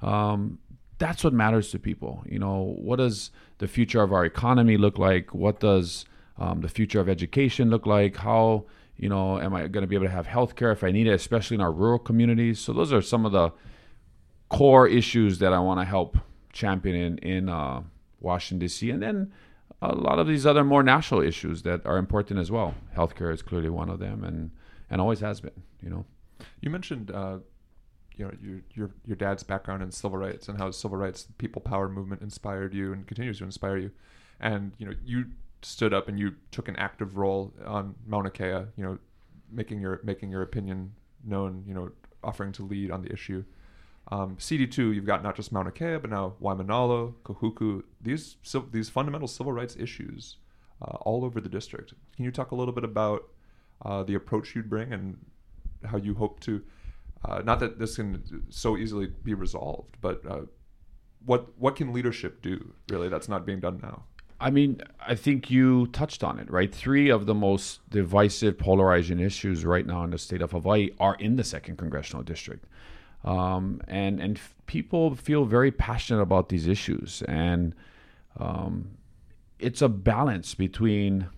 Um, 0.00 0.58
that's 0.98 1.24
what 1.24 1.32
matters 1.32 1.70
to 1.70 1.78
people. 1.78 2.22
You 2.28 2.38
know, 2.38 2.74
what 2.78 2.96
does 2.96 3.30
the 3.58 3.68
future 3.68 4.02
of 4.02 4.12
our 4.12 4.24
economy 4.24 4.76
look 4.76 4.98
like? 4.98 5.34
What 5.34 5.60
does 5.60 6.04
um, 6.38 6.60
the 6.60 6.68
future 6.68 7.00
of 7.00 7.08
education 7.08 7.70
look 7.70 7.86
like? 7.86 8.16
How 8.16 8.64
you 8.96 9.08
know 9.08 9.40
am 9.40 9.54
I 9.54 9.68
going 9.68 9.82
to 9.82 9.86
be 9.86 9.96
able 9.96 10.06
to 10.06 10.12
have 10.12 10.26
health 10.26 10.56
care 10.56 10.72
if 10.72 10.84
I 10.84 10.90
need 10.90 11.06
it, 11.06 11.12
especially 11.14 11.56
in 11.56 11.60
our 11.60 11.72
rural 11.72 11.98
communities? 11.98 12.58
So 12.60 12.72
those 12.72 12.92
are 12.92 13.02
some 13.02 13.24
of 13.24 13.32
the 13.32 13.52
core 14.48 14.86
issues 14.86 15.38
that 15.38 15.52
I 15.52 15.60
want 15.60 15.80
to 15.80 15.84
help 15.84 16.18
champion 16.52 16.96
in 16.96 17.18
in 17.18 17.48
uh, 17.48 17.82
Washington 18.20 18.58
D.C. 18.60 18.90
and 18.90 19.02
then 19.02 19.32
a 19.82 19.94
lot 19.94 20.18
of 20.18 20.26
these 20.26 20.46
other 20.46 20.64
more 20.64 20.82
national 20.82 21.20
issues 21.22 21.62
that 21.62 21.84
are 21.84 21.98
important 21.98 22.38
as 22.38 22.50
well. 22.50 22.74
Healthcare 22.96 23.32
is 23.32 23.42
clearly 23.42 23.68
one 23.68 23.90
of 23.90 23.98
them, 23.98 24.22
and 24.24 24.50
and 24.88 25.00
always 25.00 25.20
has 25.20 25.40
been. 25.40 25.62
You 25.82 25.90
know, 25.90 26.04
You 26.60 26.70
mentioned, 26.70 27.10
uh, 27.10 27.38
you 28.16 28.24
know, 28.24 28.32
your 28.40 28.60
your 28.74 28.90
your 29.04 29.16
dad's 29.16 29.42
background 29.42 29.82
in 29.82 29.90
civil 29.90 30.18
rights 30.18 30.48
and 30.48 30.58
how 30.58 30.70
civil 30.70 30.96
rights 30.96 31.26
people 31.38 31.60
power 31.60 31.88
movement 31.88 32.22
inspired 32.22 32.72
you 32.72 32.92
and 32.92 33.06
continues 33.06 33.38
to 33.38 33.44
inspire 33.44 33.76
you, 33.76 33.90
and 34.40 34.72
you 34.78 34.86
know 34.86 34.94
you 35.04 35.26
stood 35.62 35.92
up 35.94 36.08
and 36.08 36.18
you 36.18 36.34
took 36.50 36.68
an 36.68 36.76
active 36.76 37.16
role 37.16 37.52
on 37.64 37.94
Mauna 38.06 38.30
Kea, 38.30 38.66
you 38.76 38.84
know, 38.84 38.98
making 39.50 39.80
your 39.80 40.00
making 40.04 40.30
your 40.30 40.42
opinion 40.42 40.92
known, 41.24 41.64
you 41.66 41.74
know, 41.74 41.90
offering 42.22 42.52
to 42.52 42.62
lead 42.62 42.90
on 42.90 43.02
the 43.02 43.12
issue. 43.12 43.44
Um, 44.10 44.36
CD2, 44.36 44.94
you've 44.94 45.06
got 45.06 45.22
not 45.22 45.36
just 45.36 45.52
Mauna 45.52 45.70
Kea, 45.70 45.96
but 45.96 46.10
now 46.10 46.34
Waimanalo, 46.42 47.14
Kahuku, 47.24 47.82
these 48.00 48.36
these 48.70 48.88
fundamental 48.88 49.28
civil 49.28 49.52
rights 49.52 49.76
issues 49.76 50.36
uh, 50.82 50.96
all 51.02 51.24
over 51.24 51.40
the 51.40 51.48
district. 51.48 51.94
Can 52.16 52.24
you 52.24 52.32
talk 52.32 52.50
a 52.50 52.54
little 52.54 52.74
bit 52.74 52.84
about 52.84 53.28
uh, 53.84 54.02
the 54.02 54.14
approach 54.14 54.54
you'd 54.54 54.68
bring 54.68 54.92
and 54.92 55.18
how 55.84 55.96
you 55.96 56.14
hope 56.14 56.40
to, 56.40 56.62
uh, 57.24 57.42
not 57.44 57.60
that 57.60 57.78
this 57.78 57.96
can 57.96 58.44
so 58.50 58.76
easily 58.76 59.06
be 59.24 59.34
resolved, 59.34 59.96
but 60.00 60.22
uh, 60.28 60.40
what 61.24 61.56
what 61.58 61.76
can 61.76 61.92
leadership 61.92 62.42
do 62.42 62.74
really 62.90 63.08
that's 63.08 63.28
not 63.28 63.46
being 63.46 63.60
done 63.60 63.78
now? 63.82 64.04
I 64.40 64.50
mean, 64.50 64.80
I 65.00 65.14
think 65.14 65.52
you 65.52 65.86
touched 65.88 66.24
on 66.24 66.40
it, 66.40 66.50
right? 66.50 66.74
Three 66.74 67.10
of 67.10 67.26
the 67.26 67.34
most 67.34 67.88
divisive, 67.90 68.58
polarizing 68.58 69.20
issues 69.20 69.64
right 69.64 69.86
now 69.86 70.02
in 70.02 70.10
the 70.10 70.18
state 70.18 70.42
of 70.42 70.50
Hawaii 70.50 70.90
are 70.98 71.14
in 71.14 71.36
the 71.36 71.44
second 71.44 71.76
congressional 71.78 72.24
district, 72.24 72.64
um, 73.24 73.80
and 73.88 74.20
and 74.20 74.40
people 74.66 75.14
feel 75.14 75.44
very 75.44 75.70
passionate 75.70 76.20
about 76.20 76.48
these 76.48 76.66
issues, 76.66 77.22
and 77.28 77.74
um, 78.38 78.90
it's 79.58 79.82
a 79.82 79.88
balance 79.88 80.54
between 80.54 81.28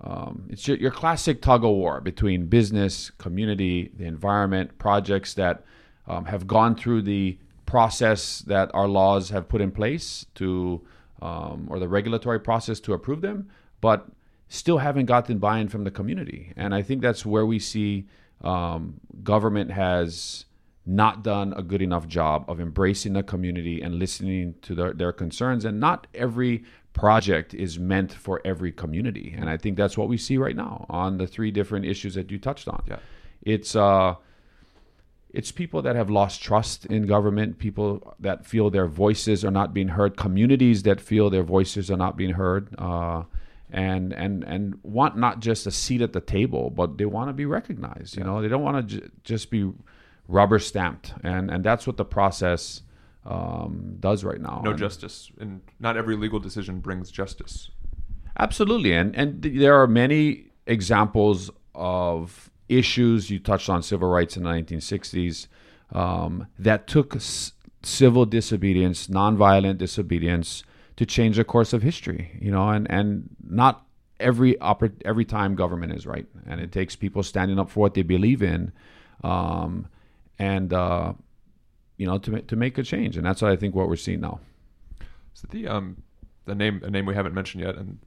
um, 0.00 0.46
it's 0.50 0.68
your, 0.68 0.76
your 0.76 0.90
classic 0.90 1.40
tug 1.40 1.64
of 1.64 1.70
war 1.70 2.00
between 2.00 2.46
business, 2.46 3.10
community, 3.10 3.90
the 3.96 4.04
environment, 4.04 4.78
projects 4.78 5.34
that 5.34 5.64
um, 6.06 6.26
have 6.26 6.46
gone 6.46 6.74
through 6.74 7.02
the 7.02 7.38
process 7.66 8.40
that 8.40 8.70
our 8.74 8.86
laws 8.86 9.30
have 9.30 9.48
put 9.48 9.60
in 9.60 9.70
place 9.70 10.26
to, 10.34 10.82
um, 11.22 11.66
or 11.70 11.78
the 11.78 11.88
regulatory 11.88 12.38
process 12.38 12.80
to 12.80 12.92
approve 12.92 13.22
them, 13.22 13.48
but 13.80 14.06
still 14.48 14.78
haven't 14.78 15.06
gotten 15.06 15.38
buy-in 15.38 15.68
from 15.68 15.84
the 15.84 15.90
community. 15.90 16.52
And 16.56 16.74
I 16.74 16.82
think 16.82 17.00
that's 17.00 17.24
where 17.24 17.46
we 17.46 17.58
see 17.58 18.06
um, 18.42 19.00
government 19.22 19.70
has 19.70 20.44
not 20.86 21.24
done 21.24 21.54
a 21.56 21.62
good 21.62 21.80
enough 21.80 22.06
job 22.06 22.44
of 22.48 22.60
embracing 22.60 23.14
the 23.14 23.22
community 23.22 23.80
and 23.80 23.94
listening 23.94 24.54
to 24.62 24.74
their, 24.74 24.92
their 24.92 25.12
concerns. 25.12 25.64
And 25.64 25.80
not 25.80 26.06
every 26.14 26.64
project 26.92 27.54
is 27.54 27.78
meant 27.78 28.12
for 28.12 28.40
every 28.44 28.70
community. 28.70 29.34
And 29.36 29.48
I 29.48 29.56
think 29.56 29.76
that's 29.76 29.96
what 29.96 30.08
we 30.08 30.16
see 30.16 30.36
right 30.36 30.54
now 30.54 30.86
on 30.88 31.18
the 31.18 31.26
three 31.26 31.50
different 31.50 31.86
issues 31.86 32.14
that 32.14 32.30
you 32.30 32.38
touched 32.38 32.68
on. 32.68 32.82
Yeah. 32.86 32.98
It's 33.42 33.74
uh 33.74 34.14
it's 35.34 35.50
people 35.50 35.82
that 35.82 35.96
have 35.96 36.10
lost 36.10 36.40
trust 36.42 36.86
in 36.86 37.06
government, 37.06 37.58
people 37.58 38.14
that 38.20 38.46
feel 38.46 38.70
their 38.70 38.86
voices 38.86 39.44
are 39.44 39.50
not 39.50 39.74
being 39.74 39.88
heard, 39.88 40.16
communities 40.16 40.84
that 40.84 41.00
feel 41.00 41.28
their 41.28 41.42
voices 41.42 41.90
are 41.90 41.96
not 41.96 42.16
being 42.16 42.30
heard, 42.34 42.72
uh, 42.78 43.24
and 43.72 44.12
and 44.12 44.44
and 44.44 44.78
want 44.84 45.16
not 45.16 45.40
just 45.40 45.66
a 45.66 45.72
seat 45.72 46.00
at 46.02 46.12
the 46.12 46.20
table, 46.20 46.70
but 46.70 46.98
they 46.98 47.04
want 47.04 47.30
to 47.30 47.32
be 47.32 47.46
recognized. 47.46 48.16
You 48.16 48.22
know, 48.22 48.40
they 48.40 48.46
don't 48.46 48.62
want 48.62 48.88
to 48.88 49.00
j- 49.00 49.08
just 49.24 49.50
be 49.50 49.72
rubber 50.28 50.58
stamped, 50.58 51.12
and 51.22 51.50
and 51.50 51.64
that's 51.64 51.86
what 51.86 51.96
the 51.96 52.04
process 52.04 52.82
um, 53.26 53.96
does 54.00 54.24
right 54.24 54.40
now. 54.40 54.60
No 54.64 54.70
And- 54.70 54.78
justice, 54.78 55.30
and 55.40 55.60
not 55.80 55.96
every 55.96 56.16
legal 56.16 56.38
decision 56.40 56.80
brings 56.80 57.10
justice. 57.10 57.70
Absolutely, 58.38 58.92
and 58.92 59.14
and 59.16 59.42
th- 59.42 59.58
there 59.58 59.80
are 59.80 59.86
many 59.86 60.46
examples 60.66 61.50
of 61.74 62.50
issues 62.68 63.30
you 63.30 63.38
touched 63.38 63.68
on 63.68 63.82
civil 63.82 64.08
rights 64.08 64.36
in 64.36 64.42
the 64.44 64.48
1960s 64.50 65.46
um, 65.92 66.46
that 66.58 66.86
took 66.86 67.14
s- 67.16 67.52
civil 67.82 68.24
disobedience, 68.24 69.06
nonviolent 69.08 69.76
disobedience, 69.78 70.64
to 70.96 71.04
change 71.06 71.36
the 71.36 71.44
course 71.44 71.72
of 71.72 71.82
history. 71.82 72.36
You 72.40 72.50
know, 72.50 72.68
and 72.70 72.90
and 72.90 73.28
not 73.48 73.86
every 74.18 74.56
every 75.04 75.24
time 75.24 75.54
government 75.54 75.92
is 75.92 76.06
right, 76.06 76.26
and 76.46 76.60
it 76.60 76.72
takes 76.72 76.96
people 76.96 77.22
standing 77.22 77.58
up 77.58 77.70
for 77.70 77.80
what 77.80 77.94
they 77.94 78.02
believe 78.02 78.42
in, 78.42 78.72
um, 79.22 79.86
and 80.38 80.72
uh, 80.72 81.12
you 81.96 82.06
know 82.06 82.18
to 82.18 82.30
ma- 82.30 82.38
to 82.48 82.56
make 82.56 82.78
a 82.78 82.82
change, 82.82 83.16
and 83.16 83.24
that's 83.24 83.42
what 83.42 83.50
I 83.50 83.56
think 83.56 83.74
what 83.74 83.88
we're 83.88 83.96
seeing 83.96 84.20
now. 84.20 84.40
So 85.34 85.48
the 85.50 85.68
um 85.68 86.02
the 86.44 86.54
name 86.54 86.82
a 86.84 86.90
name 86.90 87.06
we 87.06 87.14
haven't 87.14 87.34
mentioned 87.34 87.64
yet, 87.64 87.76
and 87.76 87.98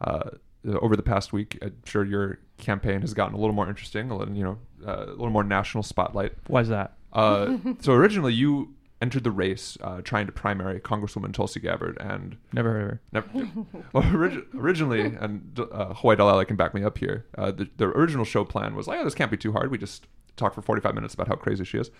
uh, 0.00 0.30
over 0.66 0.96
the 0.96 1.02
past 1.02 1.32
week, 1.32 1.58
I'm 1.62 1.76
sure 1.84 2.04
your 2.04 2.38
campaign 2.58 3.00
has 3.00 3.14
gotten 3.14 3.34
a 3.34 3.38
little 3.38 3.54
more 3.54 3.68
interesting, 3.68 4.10
a 4.10 4.16
little 4.16 4.34
you 4.34 4.44
know 4.44 4.58
uh, 4.86 5.06
a 5.06 5.10
little 5.10 5.30
more 5.30 5.44
national 5.44 5.82
spotlight. 5.82 6.32
Why 6.46 6.60
is 6.60 6.68
that? 6.68 6.94
Uh, 7.12 7.56
so 7.80 7.92
originally 7.92 8.32
you 8.34 8.74
entered 9.02 9.24
the 9.24 9.30
race 9.30 9.78
uh, 9.80 10.02
trying 10.02 10.26
to 10.26 10.32
primary 10.32 10.78
Congresswoman 10.78 11.32
Tulsi 11.32 11.58
Gabbard, 11.60 11.96
and 12.00 12.36
Never 12.52 12.72
heard 12.72 12.82
of 12.82 12.88
her. 12.88 13.00
Never, 13.12 13.48
well, 13.92 14.04
orig- 14.14 14.46
originally, 14.54 15.00
and 15.00 15.58
uh, 15.72 15.94
Hawaii 15.94 16.16
Delilah 16.16 16.44
can 16.44 16.56
back 16.56 16.74
me 16.74 16.84
up 16.84 16.98
here. 16.98 17.24
Uh, 17.36 17.50
the, 17.50 17.68
the 17.78 17.86
original 17.86 18.24
show 18.26 18.44
plan 18.44 18.74
was 18.74 18.86
like, 18.86 19.00
oh, 19.00 19.04
this 19.04 19.14
can't 19.14 19.30
be 19.30 19.38
too 19.38 19.52
hard. 19.52 19.70
We 19.70 19.78
just 19.78 20.06
talk 20.40 20.54
for 20.54 20.62
45 20.62 20.94
minutes 20.94 21.14
about 21.14 21.28
how 21.28 21.36
crazy 21.36 21.64
she 21.64 21.78
is. 21.78 21.90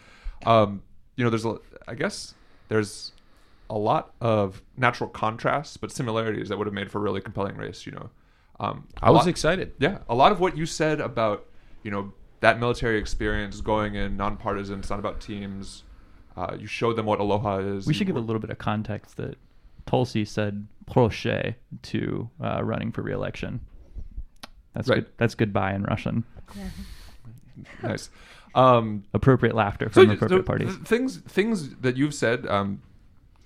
Um, 0.47 0.83
you 1.17 1.25
know, 1.25 1.31
there's 1.31 1.45
a, 1.45 1.59
I 1.87 1.95
guess 1.95 2.35
there's 2.69 3.13
a 3.69 3.79
lot 3.79 4.13
of 4.21 4.63
natural 4.77 5.09
contrasts, 5.11 5.77
but 5.77 5.93
similarities 5.93 6.49
that 6.49 6.59
would 6.59 6.67
have 6.67 6.75
made 6.75 6.91
for 6.91 6.99
a 6.99 7.01
really 7.03 7.21
compelling 7.21 7.57
race. 7.57 7.87
You 7.87 7.93
know, 7.93 8.11
um, 8.59 8.89
I 9.03 9.09
a 9.09 9.13
was 9.13 9.21
lot- 9.21 9.29
excited. 9.29 9.73
yeah, 9.79 9.99
a 10.09 10.15
lot 10.15 10.33
of 10.33 10.41
what 10.41 10.57
you 10.57 10.67
said 10.67 11.01
about 11.01 11.47
you 11.83 11.91
know 11.91 12.13
that 12.41 12.59
military 12.59 12.99
experience, 12.99 13.61
going 13.61 13.95
in 13.95 14.17
nonpartisan, 14.17 14.81
it's 14.81 14.91
not 14.91 14.99
about 14.99 15.21
teams. 15.21 15.85
Uh, 16.37 16.57
you 16.59 16.67
showed 16.67 16.97
them 16.97 17.05
what 17.07 17.21
aloha 17.21 17.59
is. 17.59 17.87
We 17.87 17.93
should 17.95 18.07
give 18.07 18.17
a 18.17 18.21
little 18.21 18.41
bit 18.41 18.51
of 18.51 18.57
context 18.59 19.17
that 19.19 19.37
Tulsi 19.87 20.25
said 20.25 20.67
proche 20.91 21.55
to 21.83 22.31
uh, 22.43 22.63
running 22.65 22.93
for 22.93 23.03
reelection. 23.03 23.61
That's 24.75 24.89
Right. 24.89 25.05
good. 25.05 25.13
That's 25.19 25.35
goodbye 25.35 25.75
in 25.75 25.83
Russian. 25.83 26.25
nice. 27.83 28.11
Um, 28.55 29.05
Appropriate 29.15 29.55
laughter 29.55 29.89
from 29.89 30.07
so, 30.07 30.13
appropriate 30.13 30.41
so 30.41 30.43
parties. 30.43 30.77
things 30.79 31.19
things 31.19 31.77
that 31.77 31.97
you've 31.97 32.15
said 32.15 32.47
um 32.49 32.83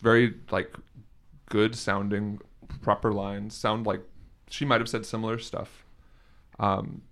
very 0.01 0.35
like 0.51 0.75
good 1.51 1.75
sounding 1.75 2.41
proper 2.81 3.13
lines 3.13 3.55
sound 3.55 3.87
like 3.87 4.01
she 4.49 4.65
might 4.65 4.81
have 4.81 4.89
said 4.89 5.05
similar 5.05 5.39
stuff 5.39 5.85
um 6.59 7.03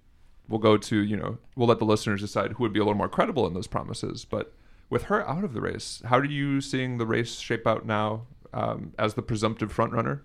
we'll 0.49 0.61
go 0.61 0.77
to 0.77 1.03
you 1.03 1.17
know 1.17 1.39
we'll 1.57 1.69
let 1.69 1.79
the 1.79 1.85
listeners 1.85 2.21
decide 2.21 2.53
who 2.53 2.63
would 2.63 2.73
be 2.73 2.81
a 2.81 2.83
little 2.83 2.97
more 2.97 3.09
credible 3.09 3.47
in 3.47 3.55
those 3.55 3.67
promises. 3.67 4.25
But 4.25 4.53
with 4.91 5.05
her 5.05 5.27
out 5.29 5.45
of 5.45 5.55
the 5.55 5.61
race, 5.61 6.03
how 6.05 6.19
are 6.19 6.25
you 6.25 6.61
seeing 6.61 6.99
the 6.99 7.07
race 7.07 7.39
shape 7.39 7.67
out 7.67 7.87
now 7.87 8.27
um, 8.53 8.93
as 8.99 9.15
the 9.15 9.23
presumptive 9.23 9.73
front 9.73 9.93
runner? 9.93 10.23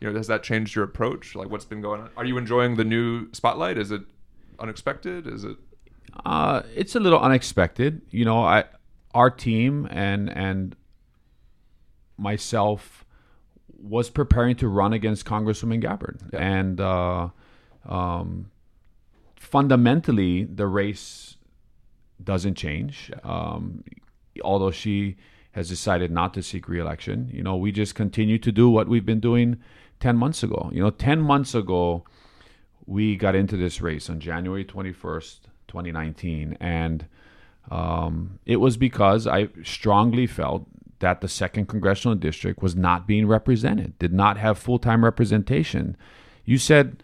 You 0.00 0.10
know, 0.10 0.16
has 0.16 0.28
that 0.28 0.42
changed 0.42 0.74
your 0.74 0.84
approach? 0.84 1.34
Like, 1.34 1.50
what's 1.50 1.66
been 1.66 1.82
going 1.82 2.00
on? 2.00 2.10
Are 2.16 2.24
you 2.24 2.38
enjoying 2.38 2.76
the 2.76 2.84
new 2.84 3.30
spotlight? 3.32 3.76
Is 3.76 3.90
it 3.90 4.00
unexpected? 4.58 5.26
Is 5.26 5.44
it? 5.44 5.56
Uh, 6.24 6.62
it's 6.74 6.94
a 6.94 7.00
little 7.00 7.20
unexpected. 7.20 8.02
You 8.10 8.24
know, 8.24 8.42
I 8.44 8.64
our 9.14 9.30
team 9.30 9.86
and 9.90 10.30
and 10.30 10.76
myself 12.16 13.04
was 13.82 14.10
preparing 14.10 14.54
to 14.56 14.68
run 14.68 14.92
against 14.92 15.24
Congresswoman 15.24 15.80
Gabbard, 15.80 16.20
Yeah. 16.32 16.40
and 16.58 16.80
uh, 16.80 17.28
um, 17.88 18.50
fundamentally 19.36 20.44
the 20.44 20.66
race 20.66 21.36
doesn't 22.22 22.54
change. 22.56 23.10
Um, 23.24 23.82
although 24.42 24.70
she 24.70 25.16
has 25.52 25.68
decided 25.68 26.10
not 26.10 26.34
to 26.34 26.42
seek 26.42 26.68
reelection, 26.68 27.30
you 27.32 27.42
know, 27.42 27.56
we 27.56 27.72
just 27.72 27.94
continue 27.94 28.38
to 28.38 28.52
do 28.52 28.68
what 28.68 28.86
we've 28.88 29.06
been 29.06 29.20
doing 29.20 29.58
ten 29.98 30.16
months 30.16 30.42
ago. 30.42 30.70
You 30.72 30.82
know, 30.82 30.90
ten 30.90 31.20
months 31.20 31.54
ago 31.54 32.04
we 32.86 33.16
got 33.16 33.34
into 33.34 33.56
this 33.56 33.80
race 33.80 34.10
on 34.10 34.18
January 34.18 34.64
21st, 34.64 35.38
2019. 35.70 36.58
And 36.60 37.06
um, 37.70 38.38
it 38.44 38.56
was 38.56 38.76
because 38.76 39.26
I 39.26 39.48
strongly 39.62 40.26
felt 40.26 40.66
that 40.98 41.22
the 41.22 41.28
second 41.28 41.66
congressional 41.66 42.14
district 42.14 42.62
was 42.62 42.76
not 42.76 43.06
being 43.06 43.26
represented, 43.26 43.98
did 43.98 44.12
not 44.12 44.36
have 44.36 44.58
full 44.58 44.78
time 44.78 45.02
representation. 45.02 45.96
You 46.44 46.58
said, 46.58 47.02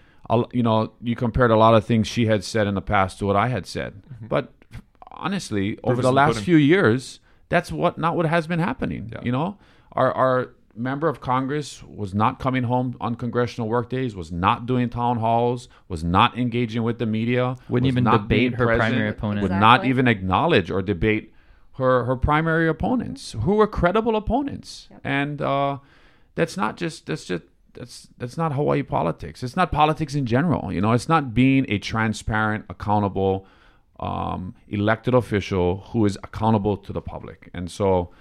you 0.53 0.63
know, 0.63 0.93
you 1.03 1.17
compared 1.17 1.51
a 1.51 1.57
lot 1.57 1.75
of 1.75 1.85
things 1.85 2.07
she 2.07 2.27
had 2.27 2.45
said 2.45 2.67
in 2.67 2.75
the 2.75 2.83
past 2.83 3.19
to 3.21 3.27
what 3.27 3.37
I 3.37 3.49
had 3.49 3.67
said. 3.67 4.03
But 4.21 4.53
honestly, 5.11 5.79
over 5.83 5.97
the 5.97 6.03
the 6.03 6.13
last 6.13 6.35
pudding. 6.35 6.45
few 6.45 6.57
years, 6.57 7.21
that's 7.49 7.73
what 7.73 7.97
not 7.97 8.17
what 8.17 8.27
has 8.27 8.47
been 8.47 8.59
happening. 8.59 9.11
Yeah. 9.13 9.21
You 9.23 9.33
know, 9.33 9.59
our 9.93 10.13
our 10.13 10.51
member 10.77 11.09
of 11.09 11.21
Congress 11.21 11.83
was 11.83 12.15
not 12.15 12.39
coming 12.39 12.65
home 12.65 12.97
on 13.01 13.15
congressional 13.15 13.69
work 13.69 13.89
days, 13.91 14.15
was 14.15 14.31
not 14.31 14.67
doing 14.67 14.89
town 14.89 15.19
halls, 15.19 15.69
was 15.89 16.05
not 16.05 16.37
engaging 16.39 16.83
with 16.83 16.99
the 16.99 17.07
media, 17.07 17.57
Wouldn't 17.69 17.89
even 17.89 18.05
not 18.05 18.23
debate 18.23 18.55
her 18.55 18.67
present, 18.67 18.81
primary 18.81 19.09
opponent. 19.09 19.43
would 19.43 19.51
not 19.53 19.85
even 19.85 20.07
acknowledge 20.09 20.71
or 20.71 20.83
debate 20.83 21.33
her 21.75 22.05
her 22.05 22.17
primary 22.17 22.69
opponents, 22.69 23.33
who 23.43 23.55
were 23.55 23.67
credible 23.67 24.17
opponents, 24.17 24.89
and 25.05 25.43
uh, 25.43 25.79
that's 26.35 26.57
not 26.57 26.77
just 26.77 27.07
that's 27.07 27.25
just. 27.25 27.43
That's 27.79 28.09
that's 28.17 28.39
not 28.39 28.55
Hawaii 28.55 28.83
politics. 28.83 29.43
It's 29.43 29.55
not 29.55 29.71
politics 29.71 30.15
in 30.15 30.25
general. 30.25 30.73
You 30.73 30.81
know, 30.81 30.93
it's 30.93 31.11
not 31.11 31.35
being 31.35 31.67
a 31.69 31.77
transparent, 31.77 32.65
accountable, 32.71 33.47
um, 34.01 34.55
elected 34.69 35.13
official 35.13 35.85
who 35.91 36.07
is 36.07 36.17
accountable 36.25 36.79
to 36.79 36.91
the 36.95 37.03
public. 37.03 37.51
And 37.53 37.71
so, 37.71 38.13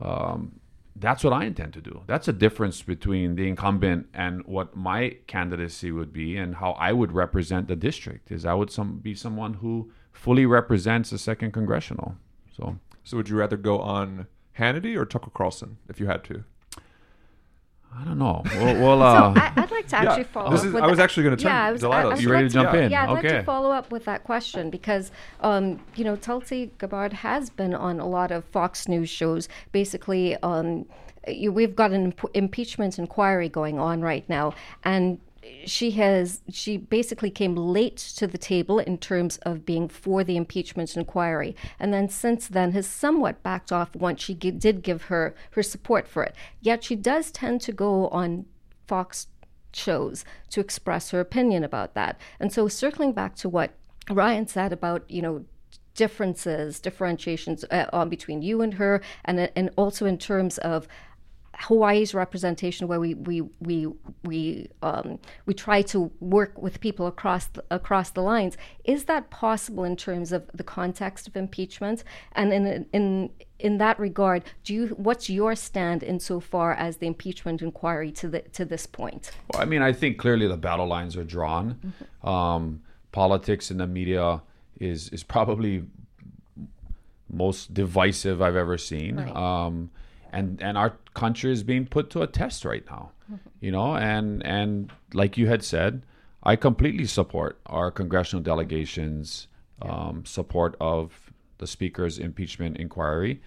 um, 0.00 0.60
that's 0.98 1.22
what 1.22 1.32
I 1.32 1.44
intend 1.44 1.72
to 1.74 1.80
do. 1.80 2.02
That's 2.06 2.28
a 2.28 2.32
difference 2.32 2.82
between 2.82 3.36
the 3.36 3.48
incumbent 3.48 4.08
and 4.14 4.44
what 4.46 4.76
my 4.76 5.18
candidacy 5.26 5.90
would 5.90 6.12
be, 6.12 6.36
and 6.36 6.56
how 6.56 6.72
I 6.72 6.92
would 6.92 7.12
represent 7.12 7.68
the 7.68 7.76
district. 7.76 8.30
Is 8.30 8.44
I 8.44 8.54
would 8.54 8.70
some 8.70 8.98
be 8.98 9.14
someone 9.14 9.54
who 9.54 9.92
fully 10.12 10.46
represents 10.46 11.10
the 11.10 11.18
second 11.18 11.52
congressional. 11.52 12.16
So 12.56 12.78
So 13.06 13.16
would 13.16 13.28
you 13.28 13.36
rather 13.36 13.56
go 13.56 13.78
on 13.78 14.26
Hannity 14.58 14.96
or 14.96 15.04
Tucker 15.04 15.30
Carlson 15.32 15.78
if 15.88 16.00
you 16.00 16.06
had 16.06 16.24
to? 16.24 16.42
I 17.94 18.04
don't 18.04 18.18
know. 18.18 18.42
We'll, 18.56 18.74
we'll 18.80 19.02
uh, 19.02 19.34
So 19.34 19.40
I, 19.40 19.52
I'd 19.56 19.70
like 19.70 19.86
to 19.88 19.96
actually 19.96 20.24
follow 20.24 20.50
This 20.50 20.60
up 20.60 20.66
is- 20.66 20.72
with 20.74 20.82
I 20.82 20.86
was 20.86 20.98
that. 20.98 21.04
actually 21.04 21.24
gonna 21.24 21.36
turn 21.36 21.50
yeah, 21.50 21.64
I 21.64 21.72
was, 21.72 21.80
Delilah. 21.80 22.10
I, 22.10 22.12
I'd 22.14 22.20
You 22.22 22.30
ready 22.30 22.44
like 22.44 22.52
to 22.52 22.58
jump 22.62 22.74
in? 22.74 22.90
Yeah, 22.90 23.04
I'd 23.04 23.10
like 23.12 23.22
to 23.22 23.42
follow 23.42 23.70
up 23.70 23.90
with 23.90 24.04
that 24.04 24.24
question 24.24 24.70
because, 24.70 25.10
um, 25.40 25.80
you 25.94 26.04
know, 26.04 26.16
Tulsi 26.16 26.70
Gabbard 26.78 27.12
has 27.14 27.48
been 27.50 27.74
on 27.74 27.98
a 28.00 28.06
lot 28.06 28.30
of 28.30 28.44
Fox 28.46 28.86
News 28.88 29.08
shows. 29.08 29.48
Basically, 29.72 30.36
um, 30.42 30.86
you, 31.26 31.50
we've 31.52 31.74
got 31.74 31.90
an 31.92 32.04
imp- 32.06 32.30
impeachment 32.34 32.98
inquiry 32.98 33.48
going 33.48 33.78
on 33.78 34.00
right 34.02 34.28
now, 34.28 34.52
and 34.84 35.18
she 35.64 35.92
has 35.92 36.40
she 36.50 36.76
basically 36.76 37.30
came 37.30 37.54
late 37.54 37.96
to 37.96 38.26
the 38.26 38.38
table 38.38 38.78
in 38.78 38.98
terms 38.98 39.38
of 39.38 39.66
being 39.66 39.88
for 39.88 40.24
the 40.24 40.36
impeachment 40.36 40.96
inquiry. 40.96 41.56
And 41.78 41.92
then 41.92 42.08
since 42.08 42.48
then 42.48 42.72
has 42.72 42.86
somewhat 42.86 43.42
backed 43.42 43.72
off 43.72 43.94
once 43.94 44.22
she 44.22 44.34
gi- 44.34 44.52
did 44.52 44.82
give 44.82 45.02
her 45.02 45.34
her 45.52 45.62
support 45.62 46.06
for 46.08 46.22
it. 46.22 46.34
Yet 46.60 46.84
she 46.84 46.96
does 46.96 47.30
tend 47.30 47.60
to 47.62 47.72
go 47.72 48.08
on 48.08 48.46
fox 48.86 49.28
shows 49.72 50.24
to 50.50 50.60
express 50.60 51.10
her 51.10 51.20
opinion 51.20 51.64
about 51.64 51.94
that. 51.94 52.18
And 52.40 52.52
so 52.52 52.68
circling 52.68 53.12
back 53.12 53.34
to 53.36 53.48
what 53.48 53.72
ryan 54.08 54.46
said 54.46 54.72
about 54.72 55.02
you 55.10 55.20
know 55.20 55.44
differences 55.96 56.78
differentiations 56.78 57.64
uh, 57.70 57.86
on 57.92 58.08
between 58.08 58.42
you 58.42 58.60
and 58.60 58.74
her 58.74 59.00
and 59.24 59.50
and 59.56 59.70
also 59.76 60.06
in 60.06 60.18
terms 60.18 60.58
of 60.58 60.86
Hawaii's 61.60 62.14
representation, 62.14 62.88
where 62.88 63.00
we 63.00 63.14
we 63.14 63.42
we 63.60 63.86
we 64.24 64.68
um, 64.82 65.18
we 65.46 65.54
try 65.54 65.82
to 65.82 66.10
work 66.20 66.60
with 66.60 66.80
people 66.80 67.06
across 67.06 67.46
the, 67.46 67.64
across 67.70 68.10
the 68.10 68.20
lines, 68.20 68.56
is 68.84 69.04
that 69.04 69.30
possible 69.30 69.84
in 69.84 69.96
terms 69.96 70.32
of 70.32 70.48
the 70.52 70.64
context 70.64 71.26
of 71.26 71.36
impeachment? 71.36 72.04
And 72.32 72.52
in 72.52 72.86
in 72.92 73.30
in 73.58 73.78
that 73.78 73.98
regard, 73.98 74.44
do 74.64 74.74
you 74.74 74.86
what's 74.88 75.30
your 75.30 75.54
stand 75.54 76.02
insofar 76.02 76.72
as 76.72 76.98
the 76.98 77.06
impeachment 77.06 77.62
inquiry 77.62 78.12
to 78.12 78.28
the 78.28 78.40
to 78.40 78.64
this 78.64 78.86
point? 78.86 79.30
Well, 79.52 79.62
I 79.62 79.64
mean, 79.64 79.82
I 79.82 79.92
think 79.92 80.18
clearly 80.18 80.46
the 80.46 80.56
battle 80.56 80.86
lines 80.86 81.16
are 81.16 81.24
drawn. 81.24 81.94
Um, 82.22 82.82
politics 83.12 83.70
in 83.70 83.78
the 83.78 83.86
media 83.86 84.42
is 84.78 85.08
is 85.08 85.22
probably 85.22 85.84
most 87.30 87.72
divisive 87.74 88.42
I've 88.42 88.56
ever 88.56 88.78
seen. 88.78 89.16
Right. 89.16 89.34
Um, 89.34 89.90
and 90.36 90.62
and 90.62 90.76
our 90.78 90.90
country 91.14 91.50
is 91.52 91.62
being 91.62 91.86
put 91.86 92.10
to 92.10 92.22
a 92.22 92.26
test 92.26 92.64
right 92.64 92.84
now. 92.90 93.10
You 93.60 93.72
know, 93.72 93.96
and 93.96 94.44
and 94.46 94.92
like 95.12 95.36
you 95.40 95.46
had 95.48 95.64
said, 95.64 96.02
I 96.42 96.56
completely 96.56 97.06
support 97.06 97.58
our 97.66 97.90
congressional 97.90 98.42
delegations 98.42 99.48
um, 99.82 100.24
support 100.24 100.76
of 100.80 101.32
the 101.58 101.66
speaker's 101.66 102.18
impeachment 102.18 102.76
inquiry. 102.76 103.40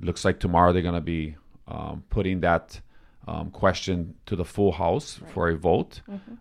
Looks 0.00 0.24
like 0.24 0.38
tomorrow 0.40 0.72
they're 0.72 0.82
going 0.90 0.94
to 0.94 1.00
be 1.18 1.36
um, 1.68 2.04
putting 2.10 2.40
that 2.40 2.80
um, 3.26 3.50
question 3.50 4.14
to 4.26 4.36
the 4.36 4.44
full 4.44 4.72
House 4.72 5.20
for 5.32 5.48
a 5.48 5.56
vote. 5.56 6.00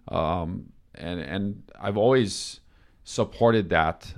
Um, 0.09 0.71
and 0.93 1.19
and 1.19 1.63
I've 1.79 1.97
always 1.97 2.59
supported 3.03 3.69
that 3.69 4.13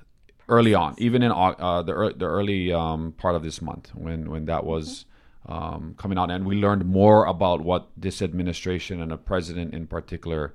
early 0.50 0.74
on, 0.74 0.96
even 0.98 1.24
in 1.24 1.32
uh, 1.32 1.82
the 1.84 1.94
ear- 1.94 2.13
the 2.13 2.26
early 2.26 2.74
um, 2.74 3.13
part 3.13 3.36
of 3.36 3.44
this 3.44 3.62
month 3.62 3.92
when 3.96 4.30
when 4.30 4.46
that 4.46 4.63
was 4.66 5.06
um, 5.48 5.94
coming 5.98 6.18
out, 6.18 6.30
and 6.32 6.46
we 6.46 6.56
learned 6.56 6.86
more 6.86 7.26
about 7.26 7.62
what 7.62 7.88
this 7.96 8.22
administration 8.22 9.02
and 9.02 9.12
the 9.12 9.18
president 9.18 9.74
in 9.74 9.88
particular 9.88 10.54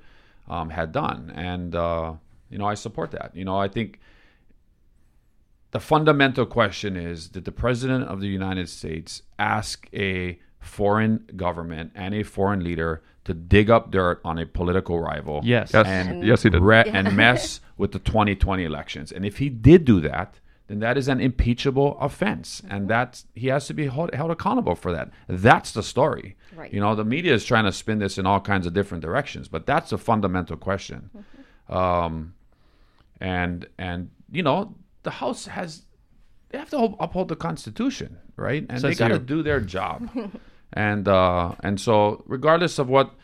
um, 0.49 0.71
had 0.71 0.93
done, 0.93 1.33
and 1.35 1.75
uh, 1.75 2.15
you 2.51 2.59
know 2.59 2.67
I 2.67 2.75
support 2.75 3.11
that. 3.13 3.35
You 3.35 3.45
know 3.45 3.57
I 3.57 3.69
think 3.69 4.01
the 5.71 5.81
fundamental 5.81 6.45
question 6.47 6.97
is 6.97 7.29
did 7.29 7.45
the 7.45 7.53
president 7.53 8.05
of 8.05 8.21
the 8.21 8.29
United 8.29 8.69
States 8.69 9.23
ask 9.39 9.89
a 9.95 10.39
foreign 10.61 11.25
government 11.37 11.91
and 11.95 12.15
a 12.15 12.23
foreign 12.23 12.63
leader 12.63 13.03
to 13.25 13.35
dig 13.35 13.71
up 13.71 13.91
dirt 13.91 14.21
on 14.25 14.39
a 14.39 14.47
political 14.47 15.01
rival 15.01 15.41
Yes. 15.45 15.71
Yes. 15.73 15.87
and 15.87 16.25
Yes, 16.25 16.43
he 16.43 16.51
did. 16.51 16.61
re- 16.61 16.85
and 16.93 17.17
mess 17.17 17.61
with 17.77 17.93
the 17.93 17.99
2020 17.99 18.65
elections 18.65 19.11
and 19.11 19.25
if 19.25 19.39
he 19.39 19.49
did 19.49 19.85
do 19.85 20.01
that 20.01 20.39
then 20.73 20.81
that 20.81 20.97
is 20.97 21.07
an 21.09 21.21
impeachable 21.21 21.99
offense. 22.01 22.63
And 22.69 22.89
that 22.89 23.23
he 23.35 23.49
has 23.49 23.67
to 23.67 23.75
be 23.75 23.89
held, 23.89 24.15
held 24.15 24.31
accountable 24.31 24.75
for 24.75 24.91
that. 24.93 25.11
That's 25.29 25.73
the 25.73 25.83
story. 25.83 26.37
Right. 26.55 26.73
you 26.73 26.81
know 26.81 26.95
the 26.95 27.05
media 27.05 27.33
is 27.33 27.47
trying 27.47 27.65
to 27.65 27.73
spin 27.73 27.99
this 27.99 28.19
in 28.19 28.27
all 28.27 28.39
kinds 28.39 28.67
of 28.67 28.75
different 28.75 29.03
directions 29.03 29.49
but 29.49 29.65
that's 29.65 29.91
a 29.91 29.97
fundamental 29.99 30.57
question. 30.57 31.09
Um, 31.69 32.35
and 33.21 33.67
and 33.79 34.11
you 34.31 34.43
know 34.43 34.75
the 35.03 35.11
house 35.11 35.47
has 35.47 35.87
they 36.51 36.59
have 36.59 36.69
to 36.71 36.79
hold, 36.79 36.97
uphold 37.01 37.29
the 37.29 37.37
constitution 37.37 38.19
right? 38.37 38.67
And 38.69 38.83
they 38.83 38.95
got 38.95 39.09
to 39.09 39.19
do 39.19 39.43
their 39.43 39.61
job. 39.61 40.11
And 40.75 41.07
uh 41.07 41.55
and 41.61 41.79
so 41.79 42.23
regardless 42.27 42.79
of 42.79 42.89
what 42.89 43.15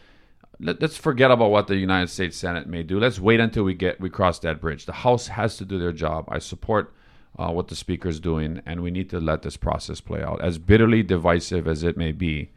let, 0.60 0.82
us 0.82 0.98
forget 0.98 1.30
about 1.30 1.50
what 1.50 1.66
the 1.66 1.76
united 1.76 2.08
states 2.08 2.36
senate 2.36 2.66
may 2.66 2.82
do. 2.82 3.00
Let's 3.00 3.18
wait 3.18 3.40
until 3.40 3.64
we 3.64 3.72
get 3.72 4.00
we 4.00 4.10
cross 4.10 4.38
that 4.40 4.60
bridge. 4.60 4.84
The 4.84 4.92
house 4.92 5.28
has 5.28 5.56
to 5.56 5.64
do 5.64 5.78
their 5.78 5.92
job. 5.92 6.26
I 6.28 6.40
support 6.40 6.92
uh, 7.36 7.50
what 7.50 7.68
the 7.68 7.76
speaker 7.76 8.08
is 8.08 8.20
doing 8.20 8.60
and 8.66 8.82
we 8.82 8.90
need 8.90 9.10
to 9.10 9.20
let 9.20 9.42
this 9.42 9.56
process 9.56 10.00
play 10.00 10.22
out 10.22 10.40
as 10.42 10.58
bitterly 10.58 11.02
divisive 11.02 11.66
as 11.68 11.82
it 11.82 11.96
may 11.96 12.12
be 12.12 12.50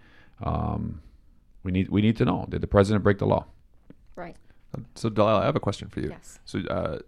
um, 0.43 1.01
we 1.63 1.71
need 1.71 1.89
we 1.89 2.01
need 2.01 2.15
to 2.17 2.25
know 2.25 2.45
did 2.49 2.62
the 2.62 2.67
president 2.67 3.03
break 3.03 3.17
the 3.17 3.25
law 3.25 3.45
Right. 4.15 4.36
So 4.95 5.10
Delilah, 5.10 5.41
I 5.41 5.45
have 5.45 5.55
a 5.55 5.60
question 5.60 5.89
for 5.89 5.99
you. 5.99 6.10
Yes. 6.10 6.39
So 6.45 6.60
uh, 6.60 6.99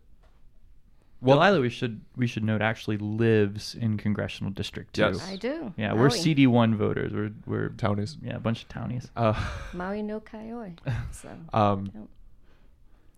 Well, 1.22 1.38
Delilah, 1.38 1.62
we 1.62 1.70
should 1.70 2.02
we 2.16 2.28
should 2.28 2.44
note 2.44 2.62
actually 2.62 2.98
lives 2.98 3.76
in 3.76 3.98
congressional 3.98 4.52
district 4.52 4.96
two. 4.96 5.02
Yes. 5.02 5.26
I 5.28 5.36
do. 5.38 5.74
Yeah, 5.78 5.94
we're 5.94 6.10
CD 6.10 6.48
one 6.48 6.76
voters. 6.76 7.14
We're 7.14 7.32
we're 7.46 7.70
townies. 7.70 8.18
yeah 8.22 8.36
a 8.36 8.40
bunch 8.40 8.64
of 8.64 8.70
townies. 8.70 9.10
Uh, 9.16 9.34
Maui 9.74 10.02
no 10.02 10.20
ka 10.20 10.38
oi. 10.38 10.74
So 11.12 11.30
um, 11.54 11.92
Yep. 11.94 12.08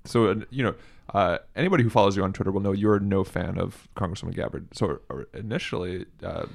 So 0.06 0.28
uh, 0.28 0.36
you 0.50 0.64
know, 0.64 0.76
uh, 1.14 1.38
anybody 1.56 1.84
who 1.84 1.90
follows 1.90 2.16
you 2.16 2.24
on 2.24 2.34
Twitter 2.34 2.52
will 2.52 2.62
know 2.62 2.72
you're 2.72 3.00
no 3.00 3.24
fan 3.24 3.58
of 3.58 3.88
Congresswoman 3.96 4.36
Gabbard. 4.36 4.68
So 4.74 5.00
initially, 5.34 6.06
uh, 6.24 6.46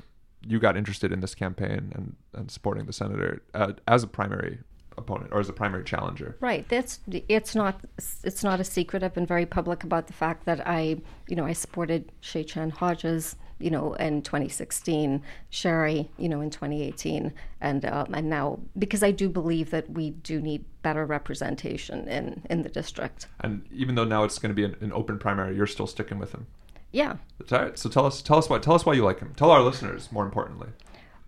you 0.47 0.59
got 0.59 0.77
interested 0.77 1.13
in 1.13 1.21
this 1.21 1.35
campaign 1.35 1.93
and, 1.95 2.17
and 2.35 2.51
supporting 2.51 2.87
the 2.87 2.93
senator 2.93 3.43
uh, 3.55 3.73
as 3.87 4.03
a 4.03 4.07
primary 4.07 4.59
opponent 4.97 5.31
or 5.33 5.41
as 5.41 5.49
a 5.49 5.53
primary 5.53 5.85
challenger. 5.85 6.37
Right. 6.41 6.69
That's 6.69 7.01
it's 7.09 7.55
not 7.55 7.81
it's 8.25 8.43
not 8.43 8.61
a 8.61 8.65
secret. 8.65 9.03
I've 9.03 9.15
been 9.15 9.27
very 9.27 9.47
public 9.47 9.85
about 9.85 10.07
the 10.07 10.13
fact 10.13 10.47
that 10.47 10.67
I, 10.67 10.99
you 11.29 11.37
know, 11.37 11.47
I 11.47 11.53
supported 11.53 12.13
Shay 12.21 12.45
Chan 12.45 12.71
Hodges, 12.71 13.37
you 13.61 13.71
know, 13.71 13.95
in 13.95 14.23
2016, 14.23 15.23
Sherry, 15.51 16.11
you 16.19 16.29
know, 16.29 16.41
in 16.41 16.51
2018, 16.51 17.33
and 17.61 17.85
um, 17.85 18.15
and 18.15 18.29
now 18.29 18.59
because 18.79 19.03
I 19.03 19.11
do 19.11 19.29
believe 19.29 19.71
that 19.71 19.91
we 19.91 20.11
do 20.11 20.41
need 20.41 20.65
better 20.83 21.05
representation 21.07 22.09
in 22.09 22.43
in 22.51 22.63
the 22.63 22.69
district. 22.69 23.27
And 23.41 23.67
even 23.73 23.95
though 23.95 24.05
now 24.05 24.25
it's 24.25 24.39
going 24.39 24.51
to 24.51 24.55
be 24.55 24.65
an, 24.65 24.77
an 24.81 24.93
open 24.93 25.19
primary, 25.19 25.57
you're 25.57 25.67
still 25.67 25.87
sticking 25.87 26.19
with 26.19 26.33
him. 26.33 26.47
Yeah. 26.93 27.17
That's 27.39 27.53
all 27.53 27.63
right. 27.63 27.79
So 27.79 27.89
tell 27.89 28.07
us, 28.07 28.21
tell 28.21 28.39
us 28.39 28.49
why, 28.49 28.59
tell 28.59 28.75
us 28.75 28.85
why 28.85 28.95
you 28.95 29.05
like 29.05 29.21
him. 29.21 29.33
Tell 29.37 29.51
our 29.51 29.63
listeners, 29.63 30.11
more 30.11 30.25
importantly. 30.25 30.69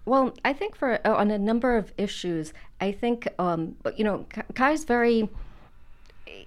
Well, 0.04 0.34
I 0.44 0.52
think 0.52 0.74
for 0.74 0.98
uh, 1.06 1.14
on 1.14 1.30
a 1.30 1.38
number 1.38 1.76
of 1.76 1.92
issues, 1.96 2.52
I 2.80 2.90
think 2.92 3.28
um, 3.38 3.76
but, 3.82 3.98
you 3.98 4.04
know 4.04 4.26
Ka- 4.30 4.42
Kai's 4.54 4.84
very 4.84 5.28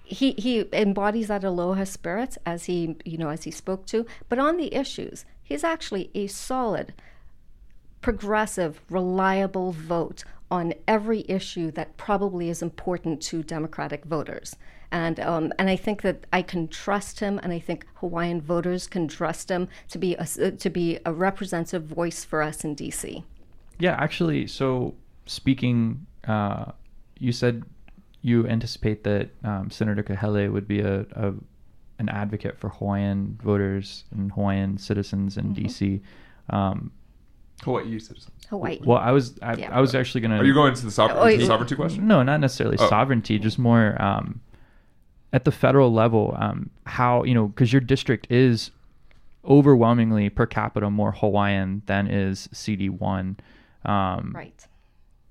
he 0.04 0.32
he 0.34 0.65
embodies 0.74 1.28
that 1.28 1.43
aloha 1.43 1.86
spirit 1.86 2.38
as 2.45 2.65
he 2.65 2.98
you 3.06 3.17
know 3.17 3.30
as 3.30 3.43
he 3.43 3.52
spoke 3.52 3.86
to, 3.88 4.06
but 4.28 4.39
on 4.39 4.58
the 4.58 4.74
issues, 4.74 5.24
he's 5.45 5.63
actually 5.63 6.12
a 6.13 6.27
solid, 6.27 6.93
progressive, 8.01 8.81
reliable 8.89 9.71
vote 9.71 10.25
on 10.51 10.73
every 10.88 11.23
issue 11.29 11.71
that 11.71 11.95
probably 11.95 12.49
is 12.49 12.62
important 12.62 13.21
to 13.21 13.41
Democratic 13.41 14.03
voters. 14.03 14.58
And 14.91 15.19
um, 15.19 15.51
and 15.58 15.69
I 15.69 15.75
think 15.75 16.01
that 16.03 16.25
I 16.31 16.41
can 16.41 16.67
trust 16.67 17.19
him, 17.19 17.39
and 17.41 17.51
I 17.51 17.60
think 17.60 17.86
Hawaiian 17.95 18.41
voters 18.41 18.88
can 18.88 19.08
trust 19.08 19.49
him 19.49 19.67
to 19.89 19.97
be 19.97 20.15
a, 20.15 20.51
to 20.51 20.69
be 20.69 20.99
a 21.05 21.13
representative 21.13 21.84
voice 21.84 22.23
for 22.23 22.41
us 22.41 22.63
in 22.63 22.75
DC. 22.75 23.23
Yeah, 23.79 23.95
actually, 23.99 24.47
so 24.47 24.93
speaking, 25.25 26.05
uh, 26.27 26.71
you 27.19 27.31
said 27.31 27.63
you 28.21 28.47
anticipate 28.47 29.03
that 29.03 29.29
um, 29.43 29.69
Senator 29.69 30.01
Kahele 30.01 30.51
would 30.51 30.67
be 30.67 30.79
a, 30.79 31.01
a 31.12 31.34
an 31.99 32.10
advocate 32.10 32.58
for 32.58 32.69
Hawaiian 32.69 33.39
voters 33.41 34.03
and 34.12 34.31
Hawaiian 34.31 34.77
citizens 34.77 35.38
in 35.38 35.53
DC. 35.55 36.01
Um, 36.49 36.91
Hawaii 37.63 37.97
citizens. 37.99 38.31
Hawaii. 38.49 38.79
well, 38.84 38.97
I 38.99 39.12
was 39.12 39.39
I, 39.41 39.55
Yeah. 39.55 39.75
I 39.75 39.81
was 39.81 39.95
actually 39.95 40.21
gonna. 40.21 40.38
Are 40.38 40.43
you 40.45 40.53
going 40.53 40.73
to 40.73 40.81
the, 40.84 40.89
sover- 40.91 41.15
Oh, 41.15 41.25
the 41.38 41.45
sovereignty 41.45 41.75
question? 41.75 42.08
No, 42.08 42.21
not 42.21 42.39
necessarily 42.39 42.77
Oh. 42.79 42.89
sovereignty, 42.89 43.39
just 43.39 43.58
more 43.58 43.99
um, 44.01 44.41
at 45.34 45.45
the 45.45 45.51
federal 45.51 45.91
level. 45.93 46.36
Um, 46.38 46.69
how 46.86 47.23
you 47.23 47.34
know 47.34 47.47
because 47.47 47.71
your 47.71 47.79
district 47.81 48.27
is 48.29 48.71
overwhelmingly 49.45 50.29
per 50.29 50.45
capita 50.45 50.89
more 50.89 51.12
Hawaiian 51.13 51.81
than 51.86 52.08
is 52.08 52.49
CD 52.51 52.89
one. 52.89 53.38
Um, 53.86 54.31
right. 54.36 54.67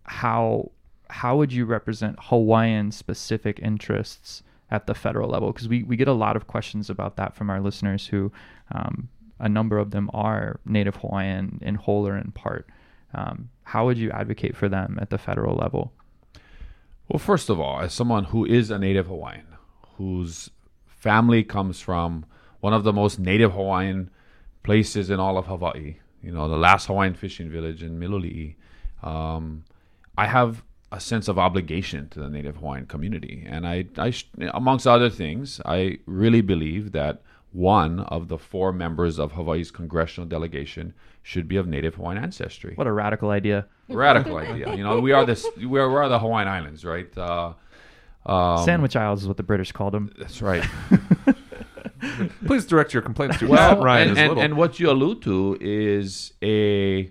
how 0.05 0.71
how 1.11 1.37
would 1.37 1.53
you 1.53 1.65
represent 1.67 2.17
Hawaiian 2.21 2.91
specific 2.93 3.59
interests 3.61 4.43
at 4.75 4.87
the 4.87 4.95
federal 4.95 5.31
level? 5.31 5.53
Because 5.53 5.69
we, 5.69 5.83
we 5.85 5.97
get 5.97 6.09
a 6.09 6.13
lot 6.13 6.37
of 6.37 6.47
questions 6.47 6.91
about 6.91 7.17
that 7.17 7.35
from 7.35 7.49
our 7.49 7.61
listeners 7.61 8.07
who 8.09 8.33
um, 8.73 9.09
a 9.39 9.49
number 9.49 9.79
of 9.79 9.91
them 9.91 10.11
are 10.13 10.61
Native 10.65 10.97
Hawaiian 10.97 11.61
in 11.63 11.77
whole 11.77 12.07
or 12.07 12.17
in 12.17 12.33
part. 12.33 12.69
Um, 13.15 13.51
how 13.63 13.87
would 13.87 13.99
you 13.99 14.11
advocate 14.11 14.57
for 14.57 14.69
them 14.69 14.99
at 15.01 15.11
the 15.11 15.19
federal 15.19 15.57
level? 15.57 15.93
Well, 17.09 17.19
first 17.19 17.51
of 17.51 17.61
all, 17.61 17.81
as 17.81 17.93
someone 17.93 18.25
who 18.25 18.45
is 18.45 18.71
a 18.71 18.79
native 18.79 19.07
Hawaiian, 19.07 19.47
whose 19.97 20.51
family 20.87 21.45
comes 21.45 21.81
from 21.81 22.25
one 22.61 22.73
of 22.73 22.83
the 22.83 22.93
most 22.93 23.19
native 23.19 23.53
Hawaiian 23.53 24.11
places 24.63 25.11
in 25.11 25.21
all 25.21 25.37
of 25.39 25.47
Hawaii, 25.47 25.97
you 26.23 26.33
know, 26.33 26.49
the 26.49 26.57
last 26.57 26.87
Hawaiian 26.87 27.15
fishing 27.15 27.51
village 27.51 27.83
in 27.83 28.01
Miloli'i, 28.01 28.57
um, 29.03 29.65
I 30.17 30.27
have 30.27 30.65
a 30.95 31.01
sense 31.01 31.27
of 31.27 31.39
obligation 31.39 32.09
to 32.09 32.21
the 32.21 32.31
native 32.31 32.57
Hawaiian 32.57 32.87
community. 32.87 33.45
And 33.47 33.67
I, 33.67 33.87
I, 33.99 34.13
amongst 34.55 34.87
other 34.87 35.11
things, 35.11 35.61
I 35.67 35.99
really 36.07 36.41
believe 36.41 36.93
that 36.93 37.21
one 37.51 38.01
of 38.01 38.29
the 38.29 38.39
four 38.39 38.73
members 38.73 39.19
of 39.19 39.33
Hawaii's 39.33 39.73
congressional 39.73 40.29
delegation 40.29 40.95
should 41.23 41.49
be 41.49 41.57
of 41.57 41.67
native 41.67 41.97
Hawaiian 41.97 42.23
ancestry 42.23 42.75
What 42.77 42.87
a 42.87 42.93
radical 42.93 43.31
idea. 43.31 43.67
radical 43.89 44.37
idea. 44.37 44.75
You 44.75 44.85
know, 44.85 45.01
we 45.01 45.13
are 45.13 45.27
this. 45.27 45.47
We 45.57 45.79
are, 45.81 45.89
we 45.89 45.97
are 45.97 46.09
the 46.09 46.19
Hawaiian 46.19 46.49
Islands, 46.49 46.85
right? 46.85 47.17
Uh, 47.19 47.55
um, 48.27 48.65
Sandwich 48.65 48.95
Isles 48.95 49.23
is 49.23 49.29
what 49.29 49.37
the 49.37 49.43
British 49.43 49.73
called 49.73 49.95
them. 49.95 50.13
That's 50.17 50.41
right. 50.43 50.65
Please 52.47 52.67
direct 52.67 52.93
your 52.93 53.03
complaints 53.03 53.39
to 53.39 53.49
well, 53.49 53.83
Ryan 53.83 54.11
and, 54.11 54.19
and, 54.19 54.39
and 54.39 54.57
what 54.57 54.79
you 54.79 54.91
allude 54.91 55.23
to 55.23 55.59
is 55.61 56.33
a 56.43 57.11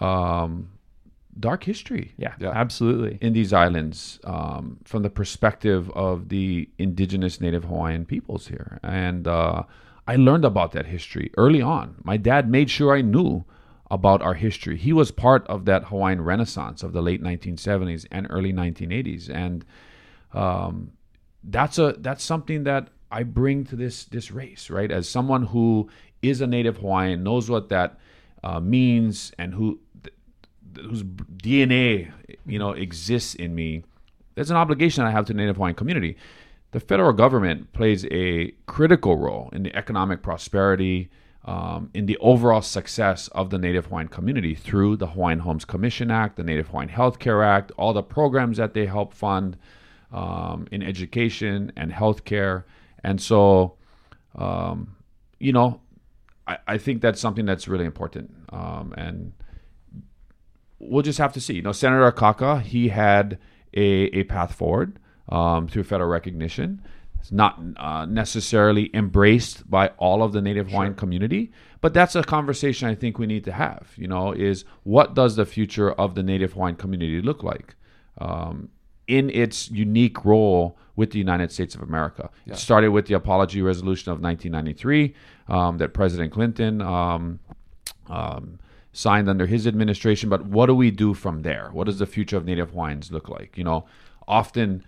um, 0.00 0.68
dark 1.38 1.64
history 1.64 2.14
Yeah, 2.16 2.34
Yeah. 2.38 2.50
absolutely. 2.50 3.18
in 3.20 3.32
these 3.32 3.52
islands 3.52 4.20
um, 4.24 4.78
from 4.84 5.02
the 5.02 5.10
perspective 5.10 5.90
of 5.90 6.28
the 6.28 6.68
indigenous 6.78 7.40
Native 7.40 7.64
Hawaiian 7.64 8.04
peoples 8.06 8.46
here. 8.48 8.78
And 8.82 9.26
uh, 9.26 9.62
I 10.06 10.16
learned 10.16 10.44
about 10.44 10.72
that 10.72 10.86
history 10.86 11.30
early 11.36 11.60
on. 11.62 11.96
My 12.04 12.16
dad 12.16 12.48
made 12.48 12.70
sure 12.70 12.94
I 12.96 13.00
knew 13.00 13.44
about 13.90 14.22
our 14.22 14.34
history. 14.34 14.76
He 14.76 14.92
was 14.92 15.10
part 15.10 15.46
of 15.48 15.64
that 15.64 15.84
Hawaiian 15.84 16.20
Renaissance 16.22 16.82
of 16.82 16.92
the 16.92 17.02
late 17.02 17.22
1970s 17.22 18.06
and 18.10 18.26
early 18.30 18.52
1980s, 18.52 19.28
and 19.28 19.64
um, 20.32 20.92
that's 21.42 21.78
a 21.78 21.94
that's 21.98 22.24
something 22.24 22.64
that 22.64 22.88
I 23.10 23.22
bring 23.22 23.64
to 23.66 23.76
this 23.76 24.04
this 24.04 24.30
race, 24.30 24.70
right? 24.70 24.90
As 24.90 25.08
someone 25.08 25.44
who 25.46 25.88
is 26.22 26.40
a 26.40 26.46
Native 26.46 26.78
Hawaiian, 26.78 27.22
knows 27.22 27.50
what 27.50 27.68
that 27.68 27.98
uh, 28.42 28.58
means, 28.60 29.32
and 29.38 29.54
who 29.54 29.78
whose 30.76 31.02
DNA, 31.02 32.10
you 32.46 32.58
know, 32.58 32.72
exists 32.72 33.34
in 33.34 33.54
me, 33.54 33.84
there's 34.34 34.50
an 34.50 34.56
obligation 34.56 35.04
I 35.04 35.10
have 35.10 35.26
to 35.26 35.32
the 35.32 35.36
Native 35.36 35.56
Hawaiian 35.56 35.74
community. 35.74 36.16
The 36.72 36.80
federal 36.80 37.12
government 37.12 37.72
plays 37.72 38.04
a 38.10 38.52
critical 38.66 39.16
role 39.16 39.48
in 39.52 39.62
the 39.62 39.74
economic 39.76 40.22
prosperity, 40.22 41.08
um, 41.44 41.90
in 41.94 42.06
the 42.06 42.16
overall 42.18 42.62
success 42.62 43.28
of 43.28 43.50
the 43.50 43.58
Native 43.58 43.86
Hawaiian 43.86 44.08
community 44.08 44.54
through 44.54 44.96
the 44.96 45.08
Hawaiian 45.08 45.40
Homes 45.40 45.64
Commission 45.64 46.10
Act, 46.10 46.36
the 46.36 46.42
Native 46.42 46.68
Hawaiian 46.68 46.88
Health 46.88 47.18
Care 47.18 47.42
Act, 47.42 47.70
all 47.76 47.92
the 47.92 48.02
programs 48.02 48.56
that 48.56 48.74
they 48.74 48.86
help 48.86 49.12
fund 49.12 49.56
um, 50.10 50.66
in 50.72 50.82
education 50.82 51.70
and 51.76 51.92
healthcare. 51.92 52.64
And 53.02 53.20
so, 53.20 53.74
um, 54.34 54.96
you 55.38 55.52
know, 55.52 55.80
I, 56.46 56.58
I 56.66 56.78
think 56.78 57.02
that's 57.02 57.20
something 57.20 57.44
that's 57.44 57.68
really 57.68 57.84
important. 57.84 58.30
Um, 58.50 58.94
and 58.96 59.32
we'll 60.88 61.02
just 61.02 61.18
have 61.18 61.32
to 61.34 61.40
see. 61.40 61.54
You 61.54 61.62
know, 61.62 61.72
Senator 61.72 62.10
Akaka, 62.10 62.62
he 62.62 62.88
had 62.88 63.38
a, 63.72 63.80
a 63.80 64.24
path 64.24 64.54
forward 64.54 64.98
um, 65.28 65.68
through 65.68 65.84
federal 65.84 66.10
recognition. 66.10 66.82
It's 67.18 67.32
not 67.32 67.58
uh, 67.78 68.04
necessarily 68.04 68.90
embraced 68.92 69.68
by 69.70 69.88
all 69.96 70.22
of 70.22 70.32
the 70.32 70.42
Native 70.42 70.68
Hawaiian 70.70 70.94
community, 70.94 71.52
but 71.80 71.94
that's 71.94 72.14
a 72.14 72.22
conversation 72.22 72.86
I 72.86 72.94
think 72.94 73.18
we 73.18 73.26
need 73.26 73.44
to 73.44 73.52
have. 73.52 73.92
You 73.96 74.08
know, 74.08 74.32
is 74.32 74.66
what 74.82 75.14
does 75.14 75.36
the 75.36 75.46
future 75.46 75.92
of 75.92 76.14
the 76.14 76.22
Native 76.22 76.52
Hawaiian 76.52 76.76
community 76.76 77.22
look 77.22 77.42
like 77.42 77.76
um, 78.18 78.68
in 79.06 79.30
its 79.30 79.70
unique 79.70 80.22
role 80.26 80.76
with 80.96 81.12
the 81.12 81.18
United 81.18 81.50
States 81.50 81.74
of 81.74 81.80
America? 81.80 82.28
It 82.56 82.58
started 82.58 82.90
with 82.90 83.06
the 83.06 83.14
Apology 83.14 83.62
Resolution 83.62 84.12
of 84.12 84.20
1993 84.20 85.14
um, 85.48 85.78
that 85.78 85.94
President 85.94 86.30
Clinton. 86.30 86.82
Um, 86.82 87.40
um, 88.08 88.58
signed 88.94 89.28
under 89.28 89.46
his 89.46 89.66
administration. 89.66 90.30
But 90.30 90.46
what 90.46 90.66
do 90.66 90.74
we 90.74 90.90
do 90.90 91.12
from 91.12 91.42
there? 91.42 91.68
What 91.72 91.84
does 91.84 91.98
the 91.98 92.06
future 92.06 92.38
of 92.38 92.46
Native 92.46 92.70
Hawaiians 92.70 93.12
look 93.12 93.28
like? 93.28 93.58
You 93.58 93.64
know, 93.64 93.84
often 94.26 94.82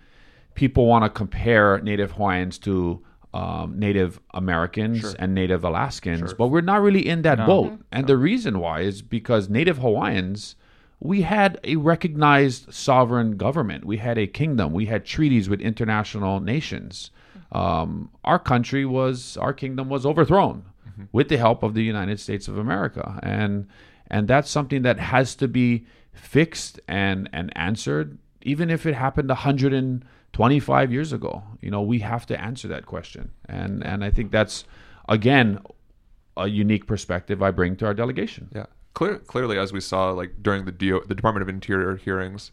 people 0.55 0.87
want 0.87 1.05
to 1.05 1.09
compare 1.09 1.79
Native 1.81 2.13
Hawaiians 2.13 2.57
to 2.59 3.03
um, 3.33 3.77
Native 3.77 4.19
Americans 4.33 5.03
and 5.19 5.35
Native 5.35 5.63
Alaskans, 5.63 6.33
but 6.33 6.47
we're 6.47 6.61
not 6.61 6.81
really 6.81 7.07
in 7.07 7.21
that 7.21 7.37
boat. 7.45 7.79
And 7.91 8.07
the 8.07 8.17
reason 8.17 8.57
why 8.59 8.81
is 8.81 9.03
because 9.03 9.49
Native 9.49 9.77
Hawaiians. 9.77 10.55
We 10.99 11.21
had 11.21 11.59
a 11.63 11.75
recognized 11.75 12.73
sovereign 12.73 13.37
government. 13.37 13.85
We 13.85 13.97
had 13.97 14.17
a 14.17 14.25
kingdom. 14.25 14.73
We 14.73 14.87
had 14.87 15.05
treaties 15.05 15.47
with 15.47 15.61
international 15.61 16.39
nations. 16.39 17.11
Um, 17.51 18.09
our 18.23 18.39
country 18.39 18.83
was, 18.83 19.37
our 19.37 19.53
kingdom 19.53 19.89
was 19.89 20.07
overthrown 20.07 20.63
with 21.11 21.29
the 21.29 21.37
help 21.37 21.61
of 21.61 21.75
the 21.75 21.83
United 21.83 22.19
States 22.19 22.47
of 22.47 22.57
America, 22.57 23.19
and 23.21 23.67
and 24.09 24.27
that's 24.27 24.49
something 24.49 24.81
that 24.83 24.99
has 24.99 25.35
to 25.35 25.47
be 25.47 25.85
fixed 26.13 26.79
and 26.87 27.29
and 27.33 27.55
answered, 27.57 28.17
even 28.41 28.69
if 28.69 28.85
it 28.85 28.95
happened 28.95 29.29
125 29.29 30.91
years 30.91 31.13
ago. 31.13 31.43
You 31.61 31.71
know, 31.71 31.81
we 31.81 31.99
have 31.99 32.25
to 32.27 32.39
answer 32.39 32.67
that 32.69 32.85
question, 32.85 33.31
and 33.45 33.85
and 33.85 34.03
I 34.03 34.09
think 34.09 34.31
that's 34.31 34.65
again 35.09 35.59
a 36.35 36.47
unique 36.47 36.85
perspective 36.85 37.41
I 37.41 37.51
bring 37.51 37.75
to 37.77 37.85
our 37.87 37.93
delegation. 37.93 38.49
Yeah, 38.53 38.67
Clear, 38.97 39.19
clearly, 39.19 39.59
as 39.59 39.71
we 39.71 39.79
saw, 39.79 40.09
like 40.09 40.41
during 40.41 40.65
the 40.65 40.71
DO, 40.71 41.03
the 41.07 41.13
Department 41.13 41.43
of 41.43 41.49
Interior 41.49 41.97
hearings, 41.97 42.51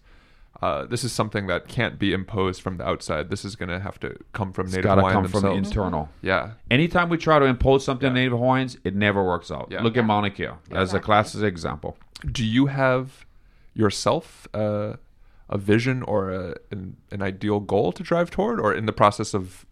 uh, 0.64 0.86
this 0.92 1.02
is 1.04 1.12
something 1.12 1.46
that 1.52 1.68
can't 1.68 1.96
be 1.98 2.12
imposed 2.20 2.58
from 2.64 2.74
the 2.78 2.86
outside. 2.92 3.24
This 3.30 3.44
is 3.44 3.54
going 3.60 3.68
to 3.76 3.80
have 3.80 3.98
to 4.04 4.08
come 4.32 4.50
from 4.52 4.66
It's 4.66 4.74
Native 4.76 4.84
got 4.88 4.94
to 4.94 5.00
Hawaiian 5.02 5.14
come 5.22 5.30
from 5.30 5.42
themselves. 5.42 5.68
internal. 5.68 6.08
yeah, 6.22 6.52
Anytime 6.70 7.08
we 7.10 7.18
try 7.18 7.38
to 7.38 7.44
impose 7.44 7.84
something 7.84 8.08
on 8.08 8.14
Native 8.14 8.32
Hawaiians, 8.32 8.78
it 8.88 8.94
never 8.94 9.22
works 9.32 9.50
out. 9.50 9.66
Yeah. 9.70 9.82
Look 9.82 9.96
at 9.96 10.04
Mauna 10.04 10.30
Kea 10.30 10.50
as 10.70 10.94
a 10.94 11.00
classic 11.00 11.42
example. 11.42 11.90
do 12.38 12.44
you 12.56 12.66
have 12.66 13.26
yourself 13.74 14.46
uh, 14.54 14.94
a 15.56 15.58
vision 15.58 16.02
or 16.04 16.30
a, 16.30 16.54
an, 16.70 16.96
an 17.10 17.20
ideal 17.22 17.60
goal 17.60 17.92
to 17.92 18.02
drive 18.02 18.30
toward, 18.30 18.56
or 18.60 18.72
in 18.72 18.86
the 18.86 18.92
process 19.02 19.34
of 19.34 19.66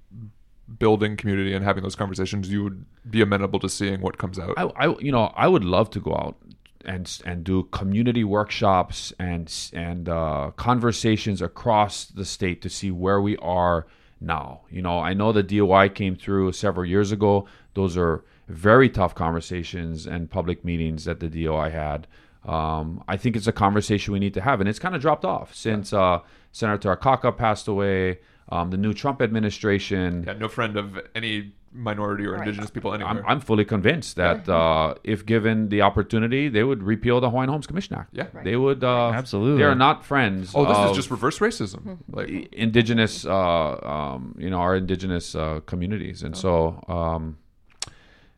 building 0.78 1.16
community 1.16 1.52
and 1.54 1.64
having 1.64 1.82
those 1.82 1.96
conversations, 1.96 2.50
you 2.50 2.62
would 2.64 2.84
be 3.10 3.20
amenable 3.22 3.58
to 3.60 3.68
seeing 3.68 4.00
what 4.00 4.18
comes 4.18 4.38
out? 4.38 4.54
I, 4.56 4.64
I 4.84 4.86
you 4.98 5.12
know 5.12 5.32
I 5.36 5.48
would 5.48 5.64
love 5.64 5.88
to 5.90 6.00
go 6.00 6.12
out 6.14 6.36
and 6.84 7.20
and 7.24 7.44
do 7.44 7.64
community 7.64 8.24
workshops 8.24 9.12
and 9.18 9.52
and 9.72 10.08
uh, 10.08 10.52
conversations 10.56 11.42
across 11.42 12.04
the 12.04 12.24
state 12.24 12.62
to 12.62 12.68
see 12.68 12.90
where 12.90 13.20
we 13.20 13.36
are 13.38 13.86
now. 14.20 14.62
You 14.70 14.82
know, 14.82 14.98
I 14.98 15.14
know 15.14 15.32
the 15.32 15.42
DOI 15.42 15.90
came 15.90 16.16
through 16.16 16.52
several 16.52 16.86
years 16.86 17.12
ago. 17.12 17.46
Those 17.74 17.96
are 17.96 18.24
very 18.48 18.88
tough 18.88 19.14
conversations 19.14 20.06
and 20.06 20.30
public 20.30 20.64
meetings 20.64 21.04
that 21.04 21.20
the 21.20 21.28
DOI 21.28 21.70
had. 21.70 22.06
Um, 22.44 23.04
I 23.06 23.16
think 23.16 23.36
it's 23.36 23.46
a 23.46 23.52
conversation 23.52 24.12
we 24.12 24.18
need 24.18 24.34
to 24.34 24.40
have, 24.40 24.60
and 24.60 24.68
it's 24.68 24.78
kind 24.78 24.94
of 24.94 25.00
dropped 25.00 25.24
off 25.24 25.54
since 25.54 25.92
uh, 25.92 26.20
Senator 26.50 26.94
Akaka 26.94 27.36
passed 27.36 27.68
away. 27.68 28.18
Um, 28.48 28.70
the 28.70 28.76
new 28.76 28.92
Trump 28.92 29.22
administration. 29.22 30.24
yeah, 30.26 30.34
no 30.34 30.48
friend 30.48 30.76
of 30.76 31.00
any 31.14 31.52
minority 31.72 32.26
or 32.26 32.36
indigenous 32.36 32.70
people 32.70 32.92
anywhere. 32.92 33.24
I'm, 33.24 33.24
I'm 33.26 33.40
fully 33.40 33.64
convinced 33.64 34.16
that 34.16 34.48
uh, 34.48 34.94
if 35.04 35.24
given 35.24 35.68
the 35.68 35.82
opportunity, 35.82 36.48
they 36.48 36.64
would 36.64 36.82
repeal 36.82 37.20
the 37.20 37.30
Hawaiian 37.30 37.48
Homes 37.48 37.66
Commission 37.66 37.96
Act. 37.96 38.10
Yeah. 38.12 38.26
they 38.44 38.56
would. 38.56 38.84
Uh, 38.84 39.10
Absolutely. 39.10 39.58
they 39.58 39.64
are 39.64 39.74
not 39.74 40.04
friends. 40.04 40.52
oh, 40.54 40.64
this 40.64 40.76
of 40.76 40.90
is 40.90 40.96
just 40.96 41.10
reverse 41.10 41.38
racism. 41.38 41.98
Like, 42.10 42.52
indigenous, 42.52 43.24
uh, 43.24 43.32
um, 43.76 44.36
you 44.38 44.50
know, 44.50 44.58
our 44.58 44.76
indigenous 44.76 45.34
uh, 45.34 45.60
communities, 45.66 46.22
and 46.22 46.36
so 46.36 46.82
um, 46.88 47.38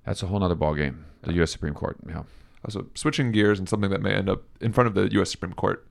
that's 0.04 0.22
a 0.22 0.26
whole 0.26 0.38
nother 0.38 0.56
ballgame. 0.56 1.02
The 1.22 1.32
U.S. 1.34 1.50
Supreme 1.50 1.74
Court. 1.74 1.96
Yeah. 2.06 2.24
So 2.68 2.86
switching 2.94 3.32
gears 3.32 3.58
and 3.58 3.68
something 3.68 3.90
that 3.90 4.02
may 4.02 4.12
end 4.12 4.28
up 4.28 4.42
in 4.60 4.72
front 4.72 4.88
of 4.88 4.94
the 4.94 5.10
U.S. 5.14 5.30
Supreme 5.30 5.52
Court, 5.52 5.86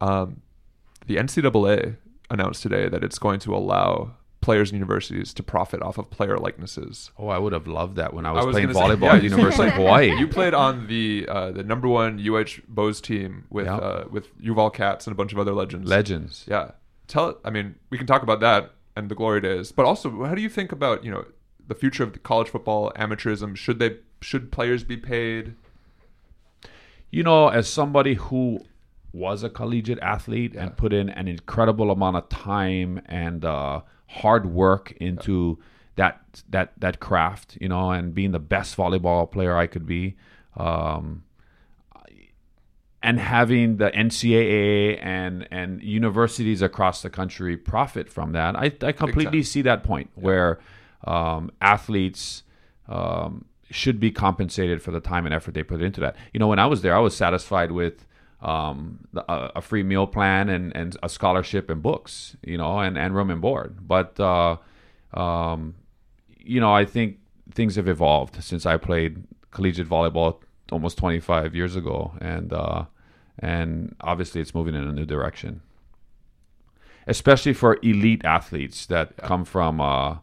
um, 0.00 0.42
the 1.06 1.16
NCAA 1.16 1.96
announced 2.30 2.62
today 2.62 2.88
that 2.88 3.04
it's 3.04 3.18
going 3.18 3.40
to 3.40 3.54
allow 3.54 4.14
players 4.46 4.70
and 4.70 4.76
universities 4.76 5.34
to 5.34 5.42
profit 5.42 5.82
off 5.82 5.98
of 5.98 6.08
player 6.08 6.38
likenesses. 6.38 7.10
Oh, 7.18 7.28
I 7.28 7.38
would 7.38 7.52
have 7.52 7.66
loved 7.66 7.96
that 7.96 8.14
when 8.14 8.24
I 8.24 8.30
was, 8.30 8.46
was 8.46 8.54
playing 8.54 8.68
gonna 8.72 8.78
say, 8.78 8.94
volleyball 8.94 9.08
yeah, 9.08 9.14
at 9.16 9.20
the 9.22 9.28
University 9.28 9.68
of 9.68 9.74
Hawaii. 9.74 10.16
You 10.16 10.28
played 10.28 10.54
on 10.54 10.86
the 10.86 11.26
uh, 11.28 11.50
the 11.50 11.64
number 11.64 11.88
one 11.88 12.12
UH 12.18 12.60
Bows 12.68 13.00
team 13.00 13.44
with 13.50 13.66
Yeah. 13.66 13.76
uh, 13.76 14.04
with 14.08 14.26
Yuval 14.40 14.72
Katz 14.72 15.06
and 15.06 15.12
a 15.12 15.16
bunch 15.16 15.32
of 15.32 15.38
other 15.38 15.52
legends. 15.52 15.90
Legends. 15.90 16.44
Yeah. 16.48 16.70
Tell 17.08 17.38
I 17.44 17.50
mean, 17.50 17.74
we 17.90 17.98
can 17.98 18.06
talk 18.06 18.22
about 18.22 18.40
that 18.40 18.70
and 18.94 19.08
the 19.08 19.14
glory 19.16 19.40
days, 19.40 19.72
but 19.72 19.84
also 19.84 20.24
how 20.24 20.34
do 20.34 20.40
you 20.40 20.48
think 20.48 20.70
about, 20.72 21.04
you 21.04 21.10
know, 21.10 21.24
the 21.66 21.74
future 21.74 22.02
of 22.04 22.12
the 22.12 22.18
college 22.20 22.48
football 22.48 22.92
amateurism? 22.96 23.56
Should 23.56 23.78
they 23.80 23.96
should 24.20 24.50
players 24.52 24.84
be 24.84 24.96
paid? 24.96 25.54
you 27.10 27.22
know, 27.22 27.48
as 27.48 27.68
somebody 27.68 28.14
who 28.14 28.60
was 29.12 29.42
a 29.42 29.48
collegiate 29.48 29.98
athlete 30.00 30.54
and 30.54 30.76
put 30.76 30.92
in 30.92 31.08
an 31.08 31.26
incredible 31.28 31.90
amount 31.90 32.16
of 32.16 32.28
time 32.28 33.00
and 33.06 33.44
uh, 33.44 33.80
hard 34.06 34.46
work 34.46 34.92
into 35.00 35.58
that 35.96 36.20
that 36.50 36.72
that 36.78 37.00
craft, 37.00 37.58
you 37.60 37.68
know, 37.68 37.90
and 37.90 38.14
being 38.14 38.32
the 38.32 38.38
best 38.38 38.76
volleyball 38.76 39.30
player 39.30 39.56
I 39.56 39.66
could 39.66 39.86
be, 39.86 40.16
um, 40.56 41.24
and 43.02 43.18
having 43.18 43.78
the 43.78 43.90
NCAA 43.90 44.98
and 45.02 45.48
and 45.50 45.82
universities 45.82 46.62
across 46.62 47.02
the 47.02 47.10
country 47.10 47.56
profit 47.56 48.08
from 48.08 48.32
that, 48.32 48.56
I 48.56 48.72
I 48.82 48.92
completely 48.92 49.42
see 49.42 49.62
that 49.62 49.82
point 49.82 50.10
where 50.14 50.60
um, 51.04 51.50
athletes. 51.60 52.42
Um, 52.88 53.46
should 53.68 53.98
be 53.98 54.12
compensated 54.12 54.80
for 54.80 54.92
the 54.92 55.00
time 55.00 55.26
and 55.26 55.34
effort 55.34 55.52
they 55.52 55.64
put 55.64 55.82
into 55.82 56.00
that. 56.00 56.14
You 56.32 56.38
know, 56.38 56.46
when 56.46 56.60
I 56.60 56.66
was 56.66 56.82
there, 56.82 56.94
I 56.94 57.00
was 57.00 57.16
satisfied 57.16 57.72
with 57.72 58.05
um, 58.40 59.00
the, 59.12 59.30
a, 59.30 59.52
a 59.56 59.60
free 59.62 59.82
meal 59.82 60.06
plan 60.06 60.48
and, 60.48 60.74
and 60.76 60.96
a 61.02 61.08
scholarship 61.08 61.70
and 61.70 61.82
books, 61.82 62.36
you 62.42 62.58
know, 62.58 62.78
and, 62.78 62.98
and 62.98 63.14
room 63.14 63.30
and 63.30 63.40
board. 63.40 63.86
But, 63.86 64.18
uh, 64.20 64.56
um, 65.14 65.74
you 66.38 66.60
know, 66.60 66.72
I 66.72 66.84
think 66.84 67.18
things 67.52 67.76
have 67.76 67.88
evolved 67.88 68.42
since 68.42 68.66
I 68.66 68.76
played 68.76 69.24
collegiate 69.50 69.88
volleyball 69.88 70.40
almost 70.70 70.98
25 70.98 71.54
years 71.54 71.76
ago. 71.76 72.12
And, 72.20 72.52
uh, 72.52 72.84
and 73.38 73.94
obviously 74.00 74.40
it's 74.40 74.54
moving 74.54 74.74
in 74.74 74.84
a 74.84 74.92
new 74.92 75.06
direction, 75.06 75.62
especially 77.06 77.52
for 77.52 77.78
elite 77.82 78.24
athletes 78.24 78.86
that 78.86 79.16
come 79.18 79.44
from, 79.44 79.80
uh, 79.80 80.16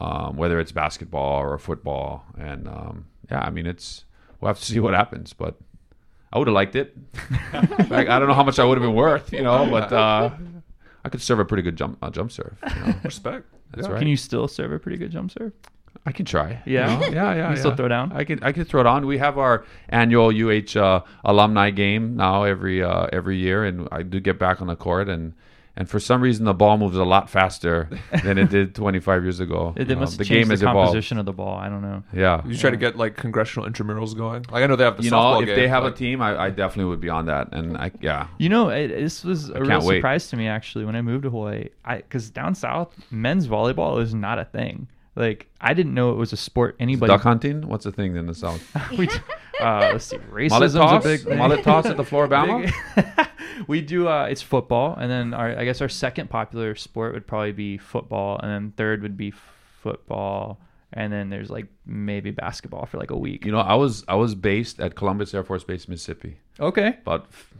um, 0.00 0.36
whether 0.36 0.60
it's 0.60 0.72
basketball 0.72 1.40
or 1.40 1.58
football. 1.58 2.24
And 2.38 2.68
um, 2.68 3.06
yeah, 3.30 3.40
I 3.40 3.50
mean, 3.50 3.66
it's 3.66 4.04
we'll 4.40 4.48
have 4.48 4.58
to 4.58 4.64
see 4.64 4.80
what 4.80 4.94
happens, 4.94 5.32
but 5.32 5.56
I 6.32 6.38
would 6.38 6.48
have 6.48 6.54
liked 6.54 6.76
it. 6.76 6.96
like, 7.90 8.08
I 8.08 8.18
don't 8.18 8.28
know 8.28 8.34
how 8.34 8.42
much 8.44 8.58
I 8.58 8.64
would 8.64 8.76
have 8.78 8.86
been 8.86 8.94
worth, 8.96 9.32
you 9.32 9.42
know, 9.42 9.68
but 9.70 9.92
uh, 9.92 10.30
I 11.04 11.08
could 11.08 11.22
serve 11.22 11.38
a 11.38 11.44
pretty 11.44 11.62
good 11.62 11.76
jump 11.76 11.98
uh, 12.02 12.10
jump 12.10 12.32
serve. 12.32 12.56
You 12.62 12.86
know? 12.86 12.94
Respect. 13.04 13.46
That's 13.72 13.86
Yeah. 13.86 13.92
right. 13.94 13.98
Can 14.00 14.08
you 14.08 14.16
still 14.16 14.48
serve 14.48 14.72
a 14.72 14.78
pretty 14.78 14.98
good 14.98 15.10
jump 15.10 15.30
serve? 15.30 15.52
I 16.04 16.12
can 16.12 16.24
try. 16.24 16.62
Yeah? 16.66 16.92
You 16.94 17.00
know? 17.00 17.06
yeah, 17.14 17.34
yeah. 17.34 17.50
You 17.52 17.56
still 17.56 17.74
throw 17.74 17.88
down? 17.88 18.12
I 18.12 18.24
can. 18.24 18.42
I 18.42 18.52
can 18.52 18.64
throw 18.64 18.80
it 18.80 18.86
on. 18.86 19.06
We 19.06 19.18
have 19.18 19.38
our 19.38 19.64
annual 19.88 20.28
UH 20.30 20.78
uh, 20.78 21.00
alumni 21.24 21.70
game 21.70 22.16
now 22.16 22.44
every 22.44 22.82
uh, 22.82 23.06
every 23.12 23.36
year, 23.38 23.64
and 23.64 23.88
I 23.90 24.02
do 24.02 24.20
get 24.20 24.38
back 24.38 24.60
on 24.60 24.66
the 24.68 24.76
court 24.76 25.08
and. 25.08 25.32
And 25.78 25.88
for 25.90 26.00
some 26.00 26.22
reason, 26.22 26.46
the 26.46 26.54
ball 26.54 26.78
moves 26.78 26.96
a 26.96 27.04
lot 27.04 27.28
faster 27.28 27.88
than 28.24 28.38
it 28.38 28.48
did 28.48 28.74
25 28.74 29.22
years 29.22 29.40
ago. 29.40 29.74
It, 29.76 29.84
they 29.88 29.94
Um, 29.94 30.00
must 30.00 30.16
the 30.16 30.24
have 30.24 30.28
game 30.28 30.36
changed 30.38 30.50
has 30.52 30.60
the 30.60 30.70
evolved. 30.70 30.86
composition 30.86 31.18
of 31.18 31.26
the 31.26 31.34
ball. 31.34 31.58
I 31.58 31.68
don't 31.68 31.82
know. 31.82 32.02
Yeah, 32.14 32.40
You 32.46 32.56
try 32.56 32.70
to 32.70 32.78
get 32.78 32.96
like 32.96 33.16
congressional 33.16 33.68
intramurals 33.68 34.16
going. 34.16 34.46
Like 34.50 34.64
I 34.64 34.66
know 34.68 34.76
they 34.76 34.84
have 34.84 34.96
the 34.96 35.02
you 35.02 35.10
softball 35.10 35.34
know, 35.34 35.40
if 35.42 35.46
game, 35.48 35.56
they 35.56 35.68
have 35.68 35.82
but- 35.82 35.92
a 35.92 35.96
team, 35.96 36.22
I, 36.22 36.44
I 36.44 36.48
definitely 36.50 36.86
would 36.90 37.00
be 37.00 37.10
on 37.10 37.26
that. 37.26 37.52
And 37.52 37.76
I, 37.76 37.90
yeah, 38.00 38.28
You 38.38 38.48
know, 38.48 38.70
it, 38.70 38.88
this 38.88 39.22
was 39.22 39.50
a 39.50 39.60
real 39.60 39.84
wait. 39.86 39.98
surprise 39.98 40.28
to 40.28 40.36
me 40.36 40.48
actually 40.48 40.86
when 40.86 40.96
I 40.96 41.02
moved 41.02 41.24
to 41.24 41.30
Hawaii. 41.30 41.68
I 41.84 41.96
because 41.98 42.30
down 42.30 42.54
south, 42.54 42.94
men's 43.10 43.46
volleyball 43.46 44.00
is 44.00 44.14
not 44.14 44.38
a 44.38 44.44
thing. 44.46 44.88
Like 45.16 45.46
I 45.60 45.72
didn't 45.74 45.94
know 45.94 46.12
it 46.12 46.16
was 46.16 46.32
a 46.32 46.36
sport 46.36 46.76
anybody. 46.78 47.10
duck 47.10 47.22
hunting. 47.22 47.66
What's 47.68 47.84
the 47.84 47.92
thing 47.92 48.16
in 48.16 48.26
the 48.26 48.34
south? 48.34 48.62
we, 48.98 49.06
do- 49.06 49.16
uh, 49.60 49.88
let's 49.92 50.04
see, 50.04 50.18
Mullet 50.30 50.50
racism's 50.52 50.74
a 50.74 50.78
toss. 50.78 51.02
big 51.04 51.20
thing. 51.24 51.38
Mullet 51.38 51.64
toss 51.64 51.86
at 51.86 51.96
the 51.96 52.04
Flora-Bama. 52.04 53.28
we 53.66 53.80
do. 53.80 54.08
Uh, 54.08 54.26
it's 54.26 54.42
football, 54.42 54.94
and 55.00 55.10
then 55.10 55.32
our 55.32 55.58
I 55.58 55.64
guess 55.64 55.80
our 55.80 55.88
second 55.88 56.28
popular 56.28 56.74
sport 56.76 57.14
would 57.14 57.26
probably 57.26 57.52
be 57.52 57.78
football, 57.78 58.38
and 58.42 58.50
then 58.50 58.72
third 58.76 59.00
would 59.02 59.16
be 59.16 59.32
football, 59.82 60.58
and 60.92 61.12
then 61.12 61.30
there's 61.30 61.48
like 61.50 61.66
maybe 61.86 62.30
basketball 62.30 62.84
for 62.86 62.98
like 62.98 63.10
a 63.10 63.16
week. 63.16 63.44
You 63.46 63.52
know, 63.52 63.58
I 63.60 63.74
was 63.74 64.04
I 64.08 64.14
was 64.16 64.34
based 64.34 64.80
at 64.80 64.94
Columbus 64.96 65.32
Air 65.32 65.44
Force 65.44 65.64
Base, 65.64 65.88
Mississippi, 65.88 66.36
Okay. 66.60 66.88
about 67.02 67.26
f- 67.32 67.54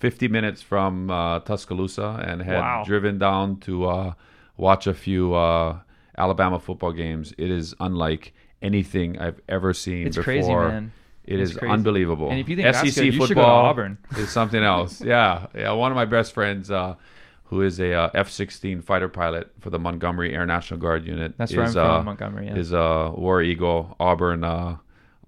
50 0.00 0.28
minutes 0.28 0.60
from 0.62 1.10
uh, 1.10 1.40
Tuscaloosa, 1.40 2.22
and 2.26 2.42
had 2.42 2.58
Wow. 2.60 2.82
driven 2.86 3.18
down 3.18 3.56
to 3.60 3.86
uh, 3.86 4.12
watch 4.56 4.86
a 4.86 4.94
few 4.94 5.32
uh, 5.34 5.78
Alabama 6.18 6.58
football 6.58 6.92
games. 6.92 7.32
It 7.38 7.50
is 7.50 7.74
unlike 7.80 8.32
anything 8.62 9.18
I've 9.18 9.40
ever 9.48 9.72
seen 9.72 10.06
It's 10.06 10.16
before. 10.16 10.24
crazy, 10.24 10.52
man. 10.52 10.92
It 11.24 11.40
It's 11.40 11.52
is 11.52 11.56
crazy. 11.56 11.72
unbelievable. 11.72 12.30
And 12.30 12.40
if 12.40 12.48
you 12.48 12.56
think 12.56 12.66
that's 12.66 12.78
SEC 12.78 12.94
good, 12.94 13.04
you 13.04 13.12
should 13.12 13.18
go 13.20 13.26
to 13.26 13.34
football 13.34 13.64
Auburn. 13.66 13.98
is 14.16 14.30
something 14.30 14.62
else. 14.62 15.00
yeah, 15.02 15.46
yeah. 15.54 15.70
One 15.72 15.92
of 15.92 15.96
my 15.96 16.04
best 16.06 16.32
friends, 16.32 16.70
uh, 16.70 16.94
who 17.44 17.62
is 17.62 17.78
a 17.80 17.92
uh, 17.94 18.10
F-16 18.14 18.82
fighter 18.84 19.08
pilot 19.08 19.50
for 19.60 19.70
the 19.70 19.78
Montgomery 19.78 20.34
Air 20.34 20.46
National 20.46 20.78
Guard 20.80 21.06
unit, 21.06 21.34
That's 21.36 21.52
is, 21.52 21.58
I'm 21.58 21.72
from, 21.72 21.90
uh, 21.90 22.02
Montgomery, 22.02 22.46
yeah. 22.46 22.56
Is 22.56 22.72
a 22.72 23.12
War 23.16 23.42
Eagle, 23.42 23.96
Auburn, 24.00 24.44
uh, 24.44 24.76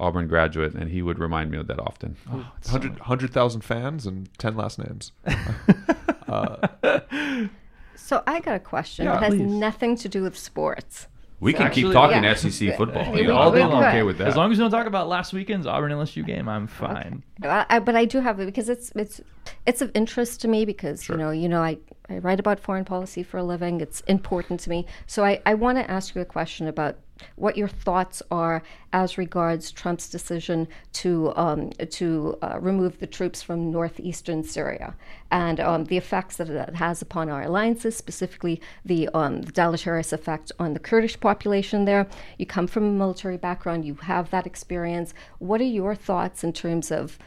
Auburn 0.01 0.27
graduate, 0.29 0.75
and 0.75 0.91
he 0.91 1.03
would 1.03 1.19
remind 1.19 1.51
me 1.51 1.59
of 1.59 1.67
that 1.69 1.79
often. 1.81 2.17
Oh, 2.31 2.47
100 2.65 2.99
100,000 3.01 3.61
fans 3.63 4.07
and 4.07 4.29
10 4.39 4.57
last 4.57 4.79
names. 4.79 5.13
So 8.03 8.23
I 8.27 8.41
got 8.41 8.55
a 8.57 8.61
question 8.61 9.05
Yeah, 9.07 9.13
that 9.13 9.23
has 9.23 9.35
please. 9.35 9.43
nothing 9.47 9.97
to 9.97 10.09
do 10.09 10.23
with 10.23 10.37
sports. 10.37 11.07
We 11.41 11.53
can 11.53 11.67
Actually, 11.67 11.83
keep 11.85 11.93
talking 11.93 12.23
yeah. 12.23 12.35
SEC 12.35 12.77
football. 12.77 13.11
We- 13.13 13.23
You 13.23 13.27
know, 13.29 13.35
we 13.35 13.61
I'll 13.63 13.71
could. 13.71 13.85
okay 13.87 14.03
with 14.05 14.19
that. 14.19 14.29
As 14.29 14.37
long 14.37 14.53
as 14.53 14.59
you 14.59 14.63
don't 14.65 14.71
talk 14.71 14.87
about 14.87 15.09
last 15.09 15.33
weekend's 15.33 15.67
Auburn 15.67 15.91
LSU 15.91 16.25
game, 16.25 16.49
I'm 16.49 16.69
fine. 16.69 17.25
I, 17.43 17.67
I- 17.69 17.79
but 17.81 17.97
I 17.97 18.05
do 18.05 18.21
have 18.21 18.39
it 18.39 18.47
because 18.47 18.69
it's 18.69 18.93
it's 18.95 19.21
it's 19.67 19.81
of 19.83 19.91
interest 19.95 20.41
to 20.43 20.49
me 20.49 20.65
because 20.65 21.09
you 21.09 21.17
know 21.17 21.31
you 21.33 21.49
know 21.49 21.61
I, 21.63 21.79
I 22.09 22.19
write 22.19 22.39
about 22.39 22.61
foreign 22.61 22.85
policy 22.85 23.23
for 23.25 23.39
a 23.39 23.43
living. 23.45 23.81
It's 23.81 24.01
important 24.03 24.61
to 24.61 24.71
me. 24.71 24.87
So 25.09 25.25
I, 25.25 25.41
I 25.45 25.55
want 25.55 25.79
to 25.79 25.91
ask 25.91 26.15
you 26.15 26.21
a 26.21 26.25
question 26.25 26.69
about 26.69 26.97
what 27.37 27.57
your 27.57 27.69
thoughts 27.69 28.23
are 28.31 28.63
as 28.93 29.19
regards 29.19 29.71
Trump's 29.71 30.09
decision 30.09 30.69
to 30.95 31.33
um, 31.37 31.71
to 31.71 32.37
uh, 32.43 32.59
remove 32.61 32.99
the 32.99 33.07
troops 33.07 33.43
from 33.43 33.71
northeastern 33.71 34.45
Syria 34.45 34.95
and 35.31 35.61
um, 35.61 35.85
the 35.85 35.97
effects 35.97 36.37
that 36.37 36.49
that 36.49 36.75
has 36.77 37.03
upon 37.03 37.29
our 37.29 37.43
alliances, 37.43 37.97
specifically 37.97 38.61
the, 38.85 39.09
um, 39.15 39.43
the 39.43 39.53
deleterious 39.53 40.13
effect 40.13 40.53
on 40.59 40.75
the 40.75 40.81
Kurdish 40.81 41.19
population 41.19 41.85
there. 41.85 42.07
You 42.39 42.47
come 42.47 42.67
from 42.67 42.85
a 42.85 42.91
military 42.91 43.37
background, 43.37 43.85
you 43.85 43.95
have 43.95 44.31
that 44.31 44.47
experience. 44.47 45.15
What 45.39 45.61
are 45.61 45.65
your 45.65 45.95
thoughts 45.95 46.45
in 46.45 46.53
terms 46.53 46.91
of 46.91 47.19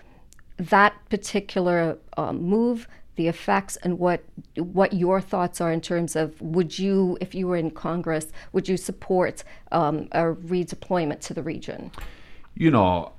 that 0.57 0.93
particular 1.09 1.97
um, 2.17 2.41
move 2.41 2.87
the 3.15 3.27
effects 3.27 3.77
and 3.77 3.99
what 3.99 4.23
what 4.57 4.93
your 4.93 5.21
thoughts 5.21 5.61
are 5.61 5.71
in 5.71 5.81
terms 5.81 6.15
of 6.15 6.39
would 6.41 6.77
you, 6.77 7.17
if 7.21 7.33
you 7.33 7.47
were 7.47 7.57
in 7.57 7.71
Congress, 7.71 8.27
would 8.51 8.67
you 8.67 8.77
support 8.77 9.43
um, 9.71 10.07
a 10.11 10.23
redeployment 10.23 11.21
to 11.21 11.33
the 11.33 11.43
region? 11.43 11.91
You 12.55 12.71
know, 12.71 13.13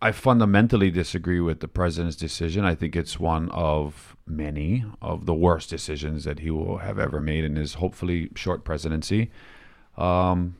I 0.00 0.12
fundamentally 0.12 0.90
disagree 0.90 1.40
with 1.40 1.60
the 1.60 1.68
president's 1.68 2.16
decision. 2.16 2.64
I 2.64 2.74
think 2.74 2.94
it's 2.94 3.18
one 3.18 3.48
of 3.50 4.16
many 4.26 4.84
of 5.00 5.26
the 5.26 5.34
worst 5.34 5.70
decisions 5.70 6.24
that 6.24 6.40
he 6.40 6.50
will 6.50 6.78
have 6.78 6.98
ever 6.98 7.20
made 7.20 7.44
in 7.44 7.56
his 7.56 7.74
hopefully 7.74 8.30
short 8.34 8.64
presidency. 8.64 9.30
Um, 9.96 10.56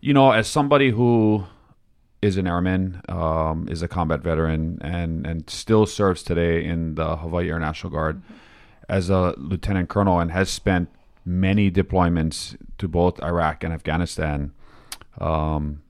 you 0.00 0.12
know, 0.12 0.32
as 0.32 0.46
somebody 0.46 0.90
who 0.90 1.46
is 2.24 2.38
an 2.38 2.46
airman, 2.46 3.02
um, 3.08 3.68
is 3.70 3.82
a 3.82 3.88
combat 3.88 4.20
veteran, 4.22 4.78
and 4.80 5.26
and 5.26 5.48
still 5.50 5.84
serves 5.84 6.22
today 6.22 6.64
in 6.64 6.94
the 6.94 7.16
Hawaii 7.16 7.50
Air 7.50 7.58
National 7.58 7.92
Guard 7.92 8.22
as 8.88 9.10
a 9.10 9.34
lieutenant 9.36 9.90
colonel, 9.90 10.18
and 10.18 10.30
has 10.30 10.48
spent 10.48 10.88
many 11.26 11.70
deployments 11.70 12.56
to 12.78 12.88
both 12.88 13.22
Iraq 13.22 13.62
and 13.62 13.74
Afghanistan. 13.74 14.52
Um, 15.18 15.82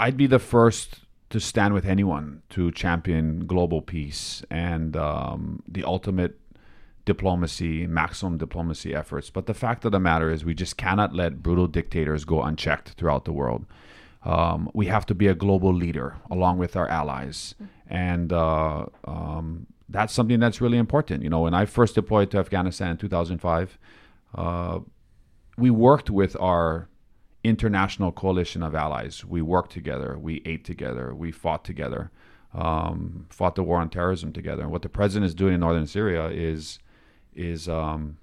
I'd 0.00 0.16
be 0.16 0.26
the 0.26 0.40
first 0.40 1.00
to 1.30 1.38
stand 1.38 1.72
with 1.72 1.86
anyone 1.86 2.42
to 2.50 2.72
champion 2.72 3.46
global 3.46 3.80
peace 3.80 4.42
and 4.50 4.96
um, 4.96 5.62
the 5.68 5.84
ultimate 5.84 6.38
diplomacy, 7.04 7.86
maximum 7.86 8.38
diplomacy 8.38 8.94
efforts. 8.94 9.30
But 9.30 9.46
the 9.46 9.54
fact 9.54 9.84
of 9.84 9.92
the 9.92 10.00
matter 10.00 10.30
is, 10.30 10.44
we 10.44 10.54
just 10.54 10.76
cannot 10.76 11.14
let 11.14 11.42
brutal 11.42 11.68
dictators 11.68 12.24
go 12.24 12.42
unchecked 12.42 12.90
throughout 12.90 13.24
the 13.24 13.32
world. 13.32 13.66
Um, 14.24 14.70
we 14.72 14.86
have 14.86 15.04
to 15.06 15.14
be 15.14 15.26
a 15.26 15.34
global 15.34 15.72
leader 15.72 16.16
along 16.30 16.58
with 16.58 16.76
our 16.76 16.88
allies. 16.88 17.54
And 17.86 18.32
uh, 18.32 18.86
um, 19.04 19.66
that's 19.88 20.14
something 20.14 20.40
that's 20.40 20.60
really 20.60 20.78
important. 20.78 21.22
You 21.22 21.30
know, 21.30 21.42
when 21.42 21.54
I 21.54 21.66
first 21.66 21.94
deployed 21.94 22.30
to 22.30 22.38
Afghanistan 22.38 22.90
in 22.90 22.96
2005, 22.96 23.78
uh, 24.34 24.80
we 25.58 25.70
worked 25.70 26.10
with 26.10 26.36
our 26.40 26.88
international 27.44 28.10
coalition 28.10 28.62
of 28.62 28.74
allies. 28.74 29.24
We 29.24 29.42
worked 29.42 29.70
together, 29.72 30.18
we 30.18 30.42
ate 30.46 30.64
together, 30.64 31.14
we 31.14 31.30
fought 31.30 31.64
together, 31.64 32.10
um, 32.54 33.26
fought 33.28 33.54
the 33.54 33.62
war 33.62 33.78
on 33.78 33.90
terrorism 33.90 34.32
together. 34.32 34.62
And 34.62 34.72
what 34.72 34.82
the 34.82 34.88
president 34.88 35.26
is 35.26 35.34
doing 35.34 35.54
in 35.54 35.60
northern 35.60 35.86
Syria 35.86 36.28
is 36.28 36.78
is 37.34 37.68
um, 37.68 38.16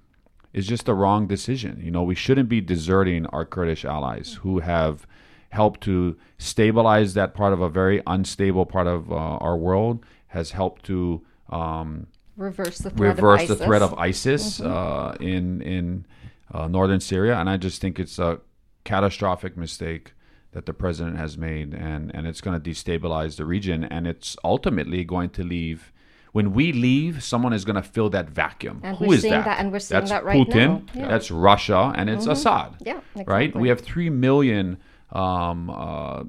is 0.52 0.66
just 0.66 0.88
a 0.88 0.94
wrong 0.94 1.28
decision. 1.28 1.80
You 1.82 1.92
know, 1.92 2.02
we 2.02 2.16
shouldn't 2.16 2.48
be 2.48 2.60
deserting 2.60 3.26
our 3.26 3.44
Kurdish 3.44 3.84
allies 3.84 4.38
who 4.42 4.58
have 4.58 5.06
helped 5.52 5.80
to 5.82 6.16
stabilize 6.38 7.14
that 7.14 7.34
part 7.34 7.52
of 7.52 7.60
a 7.60 7.68
very 7.68 8.02
unstable 8.06 8.64
part 8.66 8.86
of 8.86 9.10
uh, 9.12 9.14
our 9.16 9.56
world. 9.56 10.04
Has 10.28 10.52
helped 10.52 10.84
to 10.86 11.20
um, 11.50 12.06
Reverse 12.36 12.78
the 12.78 12.88
threat 12.90 13.16
reverse 13.16 13.42
of 13.42 13.48
the 13.48 13.54
ISIS. 13.54 13.66
threat 13.66 13.82
of 13.82 13.92
ISIS 13.98 14.60
uh, 14.62 15.14
in 15.20 15.60
in 15.60 16.06
uh, 16.54 16.66
northern 16.68 17.00
Syria, 17.00 17.36
and 17.38 17.50
I 17.50 17.58
just 17.58 17.80
think 17.82 18.00
it's 18.00 18.18
a 18.18 18.40
catastrophic 18.84 19.56
mistake 19.56 20.14
that 20.52 20.64
the 20.66 20.72
president 20.72 21.18
has 21.18 21.36
made, 21.36 21.74
and 21.74 22.10
and 22.14 22.26
it's 22.26 22.40
going 22.40 22.58
to 22.60 22.70
destabilize 22.70 23.36
the 23.36 23.44
region, 23.44 23.84
and 23.84 24.06
it's 24.06 24.36
ultimately 24.42 25.04
going 25.04 25.30
to 25.30 25.42
leave. 25.44 25.92
When 26.32 26.54
we 26.54 26.72
leave, 26.72 27.22
someone 27.22 27.52
is 27.52 27.66
going 27.66 27.76
to 27.76 27.82
fill 27.82 28.08
that 28.10 28.30
vacuum. 28.30 28.80
And 28.82 28.96
Who 28.96 29.08
we're 29.08 29.16
is 29.16 29.20
seeing 29.20 29.34
that? 29.34 29.44
that- 29.44 29.60
and 29.60 29.70
we're 29.70 29.80
seeing 29.80 30.00
That's 30.00 30.10
that 30.12 30.24
right 30.24 30.46
Putin. 30.48 30.54
now. 30.54 30.82
Yeah. 30.94 31.00
Mm-hmm. 31.02 31.10
That's 31.10 31.30
Russia, 31.30 31.92
and 31.94 32.08
it's 32.08 32.26
Assad. 32.26 32.76
Yeah, 32.80 33.00
Right. 33.26 33.54
We 33.54 33.68
have 33.68 33.82
three 33.82 34.08
million 34.08 34.78
um, 35.12 35.70
uh, 35.70 36.24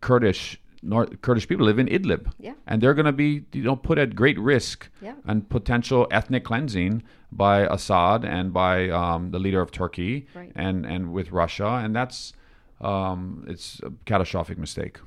Kurdish 0.00 0.60
North, 0.82 1.22
Kurdish 1.22 1.48
people 1.48 1.64
live 1.64 1.78
in 1.78 1.86
Idlib, 1.86 2.30
Yeah. 2.38 2.52
and 2.66 2.82
they're 2.82 2.92
going 2.94 3.06
to 3.06 3.12
be 3.12 3.44
you 3.52 3.62
know 3.62 3.74
put 3.76 3.98
at 3.98 4.14
great 4.14 4.38
risk 4.38 4.88
Yeah. 5.00 5.14
and 5.24 5.48
potential 5.48 6.06
ethnic 6.10 6.44
cleansing 6.44 7.02
by 7.32 7.60
Assad 7.60 8.24
and 8.24 8.52
by 8.52 8.90
um, 8.90 9.30
the 9.30 9.38
leader 9.38 9.60
of 9.62 9.70
Turkey 9.70 10.26
Right. 10.34 10.52
and 10.54 10.84
and 10.84 11.12
with 11.12 11.32
Russia, 11.32 11.80
and 11.82 11.94
that's 11.96 12.34
um, 12.80 13.44
it's 13.48 13.80
a 13.82 13.90
catastrophic 14.04 14.58
mistake. 14.58 14.98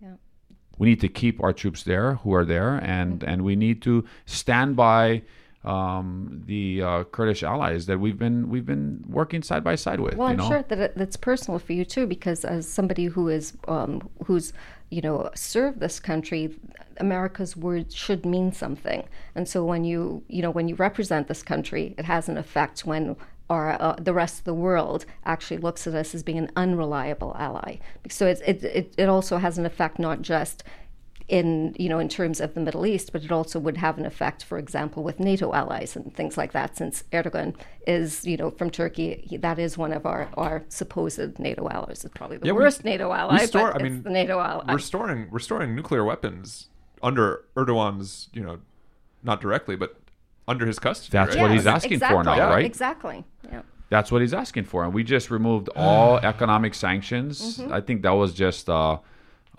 Yeah. 0.00 0.14
We 0.78 0.86
need 0.88 1.00
to 1.00 1.08
keep 1.08 1.42
our 1.42 1.52
troops 1.52 1.82
there 1.82 2.14
who 2.22 2.32
are 2.34 2.44
there, 2.44 2.76
and 2.76 3.24
and 3.24 3.42
we 3.42 3.56
need 3.56 3.82
to 3.82 4.04
stand 4.26 4.76
by 4.76 5.22
um, 5.64 6.42
the 6.46 6.82
uh, 6.82 7.04
Kurdish 7.04 7.42
allies 7.42 7.86
that 7.86 7.98
we've 7.98 8.18
been 8.18 8.48
we've 8.48 8.66
been 8.66 9.04
working 9.08 9.42
side 9.42 9.62
by 9.62 9.76
side 9.76 10.00
with. 10.00 10.16
Well, 10.16 10.28
I'm 10.28 10.36
know? 10.36 10.48
sure 10.48 10.62
that 10.62 10.78
it, 10.78 10.96
that's 10.96 11.16
personal 11.16 11.58
for 11.58 11.72
you 11.72 11.84
too, 11.84 12.06
because 12.06 12.44
as 12.44 12.68
somebody 12.68 13.06
who 13.06 13.28
is 13.28 13.52
um, 13.68 14.08
who's 14.24 14.52
you 14.90 15.00
know 15.00 15.30
served 15.34 15.80
this 15.80 16.00
country, 16.00 16.54
America's 16.96 17.56
word 17.56 17.92
should 17.92 18.26
mean 18.26 18.52
something. 18.52 19.04
And 19.34 19.48
so 19.48 19.64
when 19.64 19.84
you 19.84 20.24
you 20.28 20.42
know 20.42 20.50
when 20.50 20.66
you 20.66 20.74
represent 20.74 21.28
this 21.28 21.42
country, 21.42 21.94
it 21.98 22.04
has 22.04 22.28
an 22.28 22.36
effect 22.36 22.84
when. 22.84 23.16
Or 23.48 23.76
uh, 23.82 23.96
the 23.98 24.14
rest 24.14 24.38
of 24.38 24.44
the 24.44 24.54
world 24.54 25.04
actually 25.26 25.58
looks 25.58 25.86
at 25.86 25.94
us 25.94 26.14
as 26.14 26.22
being 26.22 26.38
an 26.38 26.50
unreliable 26.56 27.36
ally. 27.38 27.76
So 28.08 28.26
it, 28.26 28.40
it, 28.46 28.94
it 28.96 29.08
also 29.10 29.36
has 29.36 29.58
an 29.58 29.66
effect 29.66 29.98
not 29.98 30.22
just 30.22 30.64
in 31.32 31.74
you 31.78 31.88
know 31.88 31.98
in 31.98 32.08
terms 32.10 32.40
of 32.40 32.52
the 32.54 32.60
Middle 32.60 32.84
East, 32.84 33.10
but 33.12 33.24
it 33.24 33.32
also 33.32 33.58
would 33.58 33.78
have 33.78 33.96
an 33.98 34.04
effect, 34.04 34.44
for 34.44 34.58
example, 34.58 35.02
with 35.02 35.18
NATO 35.18 35.52
allies 35.54 35.96
and 35.96 36.14
things 36.14 36.36
like 36.36 36.52
that. 36.52 36.76
Since 36.76 37.04
Erdogan 37.10 37.54
is 37.86 38.24
you 38.26 38.36
know 38.36 38.50
from 38.50 38.68
Turkey, 38.70 39.24
he, 39.26 39.38
that 39.38 39.58
is 39.58 39.78
one 39.78 39.92
of 39.94 40.04
our, 40.04 40.28
our 40.34 40.62
supposed 40.68 41.38
NATO 41.38 41.68
allies. 41.70 42.04
It's 42.04 42.14
probably 42.14 42.36
the 42.36 42.46
Yeah, 42.46 42.52
we- 42.52 42.62
worst 42.62 42.84
NATO 42.84 43.10
ally, 43.12 43.40
we 43.40 43.46
store- 43.46 43.72
but 43.72 43.80
I 43.80 43.84
it's 43.86 43.92
mean, 43.94 44.02
the 44.02 44.10
NATO 44.10 44.38
ally. 44.38 44.64
We're 44.72 44.78
storing 44.78 45.28
we're 45.30 45.38
storing 45.38 45.74
nuclear 45.74 46.04
weapons 46.04 46.68
under 47.02 47.44
Erdogan's, 47.56 48.28
you 48.34 48.42
know, 48.42 48.58
not 49.22 49.40
directly, 49.40 49.74
but 49.74 49.96
under 50.46 50.66
his 50.66 50.78
custody. 50.78 51.12
That's 51.12 51.34
right? 51.34 51.42
what 51.42 51.50
he's 51.52 51.64
Yes, 51.64 51.76
asking 51.76 51.98
for 52.00 52.04
exactly, 52.20 52.36
now, 52.36 52.50
right? 52.50 52.64
Exactly. 52.66 53.24
Yeah. 53.50 53.62
That's 53.88 54.12
what 54.12 54.20
he's 54.20 54.34
asking 54.34 54.64
for, 54.64 54.84
and 54.84 54.92
we 54.92 55.02
just 55.02 55.30
removed 55.30 55.70
all 55.76 56.18
economic 56.32 56.74
sanctions. 56.74 57.58
Mm-hmm. 57.58 57.72
I 57.72 57.80
think 57.80 58.02
that 58.02 58.10
was 58.22 58.34
just 58.34 58.68
uh, 58.68 58.98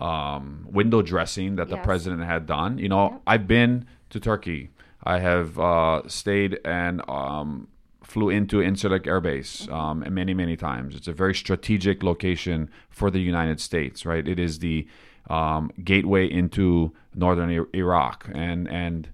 um, 0.00 0.66
window 0.70 1.02
dressing 1.02 1.56
that 1.56 1.68
the 1.68 1.76
president 1.84 2.22
had 2.24 2.46
done. 2.46 2.78
You 2.78 2.88
know, 2.88 3.22
I've 3.26 3.46
been 3.46 3.86
to 4.10 4.20
Turkey. 4.20 4.70
I 5.02 5.18
have 5.18 5.58
uh, 5.58 6.02
stayed 6.08 6.58
and 6.64 7.02
um, 7.08 7.68
flew 8.02 8.30
into 8.30 8.58
Incirlik 8.58 9.06
Air 9.06 9.20
Base 9.20 9.68
um, 9.70 10.04
many, 10.08 10.34
many 10.34 10.56
times. 10.56 10.94
It's 10.94 11.08
a 11.08 11.12
very 11.12 11.34
strategic 11.34 12.02
location 12.02 12.70
for 12.88 13.10
the 13.10 13.20
United 13.20 13.60
States, 13.60 14.06
right? 14.06 14.26
It 14.26 14.38
is 14.38 14.60
the 14.60 14.86
um, 15.28 15.70
gateway 15.82 16.30
into 16.30 16.92
northern 17.14 17.50
I- 17.50 17.76
Iraq, 17.76 18.28
and 18.34 18.68
and 18.68 19.08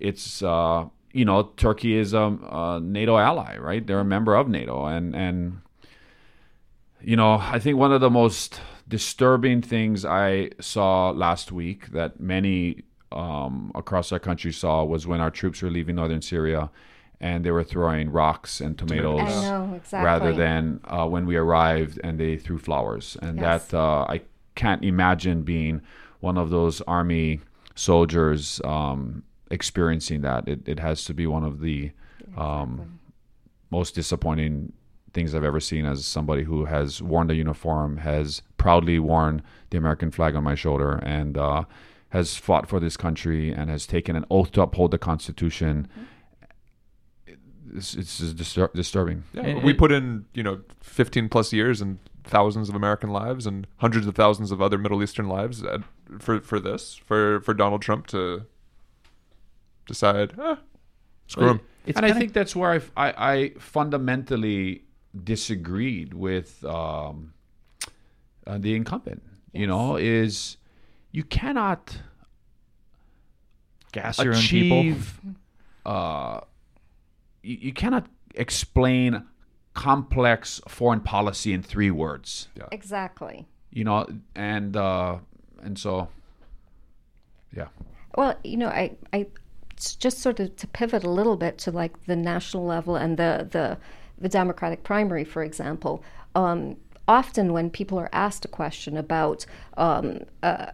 it's 0.00 0.42
uh, 0.42 0.86
you 1.12 1.24
know 1.24 1.52
Turkey 1.56 1.96
is 1.96 2.12
a, 2.12 2.22
a 2.22 2.80
NATO 2.82 3.16
ally, 3.16 3.56
right? 3.58 3.86
They're 3.86 4.00
a 4.00 4.04
member 4.04 4.34
of 4.34 4.48
NATO, 4.48 4.86
and 4.86 5.14
and 5.14 5.60
you 7.00 7.16
know 7.16 7.34
I 7.34 7.58
think 7.58 7.78
one 7.78 7.92
of 7.92 8.00
the 8.00 8.10
most 8.10 8.60
disturbing 8.94 9.60
things 9.60 10.04
I 10.04 10.50
saw 10.60 11.10
last 11.10 11.50
week 11.50 11.90
that 11.90 12.20
many 12.20 12.84
um, 13.10 13.72
across 13.74 14.12
our 14.12 14.20
country 14.20 14.52
saw 14.52 14.84
was 14.84 15.04
when 15.04 15.20
our 15.20 15.32
troops 15.32 15.62
were 15.62 15.68
leaving 15.68 15.96
northern 15.96 16.22
Syria. 16.22 16.70
And 17.20 17.44
they 17.44 17.50
were 17.50 17.64
throwing 17.64 18.12
rocks 18.12 18.60
and 18.60 18.78
tomatoes 18.78 19.34
know, 19.42 19.72
exactly. 19.74 20.04
rather 20.04 20.32
than 20.32 20.78
uh, 20.84 21.08
when 21.08 21.26
we 21.26 21.34
arrived 21.34 21.98
and 22.04 22.20
they 22.20 22.36
threw 22.36 22.56
flowers. 22.56 23.16
And 23.20 23.40
Yes. 23.40 23.66
that 23.66 23.76
uh, 23.76 24.04
I 24.14 24.20
can't 24.54 24.84
imagine 24.84 25.42
being 25.42 25.80
one 26.20 26.38
of 26.38 26.50
those 26.50 26.80
army 26.82 27.40
soldiers 27.74 28.60
um, 28.64 29.24
experiencing 29.50 30.20
that. 30.20 30.46
It, 30.46 30.68
it 30.68 30.78
has 30.78 31.04
to 31.06 31.14
be 31.14 31.26
one 31.26 31.42
of 31.42 31.58
the 31.58 31.90
um, 32.36 33.00
most 33.70 33.96
disappointing 33.96 34.72
things 35.14 35.34
I've 35.34 35.44
ever 35.44 35.60
seen 35.60 35.86
as 35.86 36.04
somebody 36.04 36.42
who 36.42 36.66
has 36.66 37.00
worn 37.00 37.28
the 37.28 37.34
uniform, 37.36 37.98
has 37.98 38.42
proudly 38.58 38.98
worn 38.98 39.42
the 39.70 39.78
American 39.78 40.10
flag 40.10 40.34
on 40.36 40.44
my 40.44 40.54
shoulder, 40.54 41.00
and 41.02 41.38
uh, 41.38 41.64
has 42.10 42.36
fought 42.36 42.68
for 42.68 42.78
this 42.80 42.96
country 42.96 43.52
and 43.52 43.70
has 43.70 43.86
taken 43.86 44.16
an 44.16 44.24
oath 44.30 44.52
to 44.52 44.62
uphold 44.62 44.90
the 44.90 44.98
Constitution. 44.98 45.88
It's, 47.74 47.94
it's 47.94 48.18
just 48.18 48.36
distur- 48.36 48.72
disturbing. 48.72 49.24
Yeah, 49.32 49.42
And 49.42 49.62
we 49.64 49.72
it- 49.72 49.78
put 49.78 49.90
in, 49.90 50.26
you 50.34 50.42
know, 50.42 50.60
15 50.80 51.28
plus 51.28 51.52
years 51.52 51.80
and 51.80 51.98
thousands 52.22 52.68
of 52.68 52.74
American 52.74 53.10
lives 53.10 53.46
and 53.46 53.66
hundreds 53.78 54.06
of 54.06 54.14
thousands 54.14 54.50
of 54.52 54.62
other 54.62 54.78
Middle 54.78 55.02
Eastern 55.02 55.28
lives 55.28 55.62
uh, 55.64 55.78
for 56.18 56.40
for 56.40 56.58
this, 56.60 56.94
for 56.94 57.40
for 57.40 57.52
Donald 57.52 57.82
Trump 57.82 58.06
to 58.08 58.46
decide, 59.86 60.38
eh, 60.38 60.56
screw 61.26 61.48
him. 61.50 61.60
It's 61.84 61.96
and 61.96 62.06
I 62.06 62.10
kinda- 62.10 62.20
think 62.20 62.32
that's 62.32 62.54
where 62.56 62.70
I, 62.96 63.08
I, 63.08 63.32
I 63.34 63.48
fundamentally 63.58 64.83
disagreed 65.22 66.14
with 66.14 66.64
um, 66.64 67.34
uh, 68.46 68.58
the 68.58 68.74
incumbent. 68.74 69.22
You 69.52 69.66
know, 69.66 69.96
is 69.96 70.56
you 71.12 71.22
cannot 71.22 71.96
gas 73.92 74.18
your 74.18 74.34
own 74.34 74.40
people. 74.40 75.04
Uh, 75.86 76.40
you, 77.42 77.58
you 77.60 77.72
cannot 77.72 78.06
explain 78.34 79.24
complex 79.74 80.60
foreign 80.66 81.00
policy 81.00 81.52
in 81.52 81.62
three 81.62 81.90
words. 81.90 82.48
Exactly. 82.72 83.46
You 83.70 83.84
know, 83.84 84.06
and 84.34 84.76
uh, 84.76 85.18
and 85.62 85.78
so, 85.78 86.08
yeah. 87.56 87.68
Well, 88.16 88.36
you 88.44 88.56
know, 88.56 88.68
I 88.68 88.96
I 89.12 89.26
just 89.76 90.18
sort 90.18 90.40
of 90.40 90.54
to 90.56 90.66
pivot 90.68 91.04
a 91.04 91.10
little 91.10 91.36
bit 91.36 91.58
to 91.58 91.70
like 91.70 92.06
the 92.06 92.16
national 92.16 92.64
level 92.64 92.96
and 92.96 93.16
the 93.16 93.48
the, 93.50 93.78
the 94.18 94.28
Democratic 94.28 94.82
primary, 94.82 95.24
for 95.24 95.42
example. 95.42 96.02
Um, 96.34 96.76
often, 97.06 97.52
when 97.52 97.70
people 97.70 97.98
are 97.98 98.10
asked 98.12 98.44
a 98.44 98.48
question 98.48 98.96
about 98.96 99.46
um, 99.76 100.20
uh, 100.42 100.66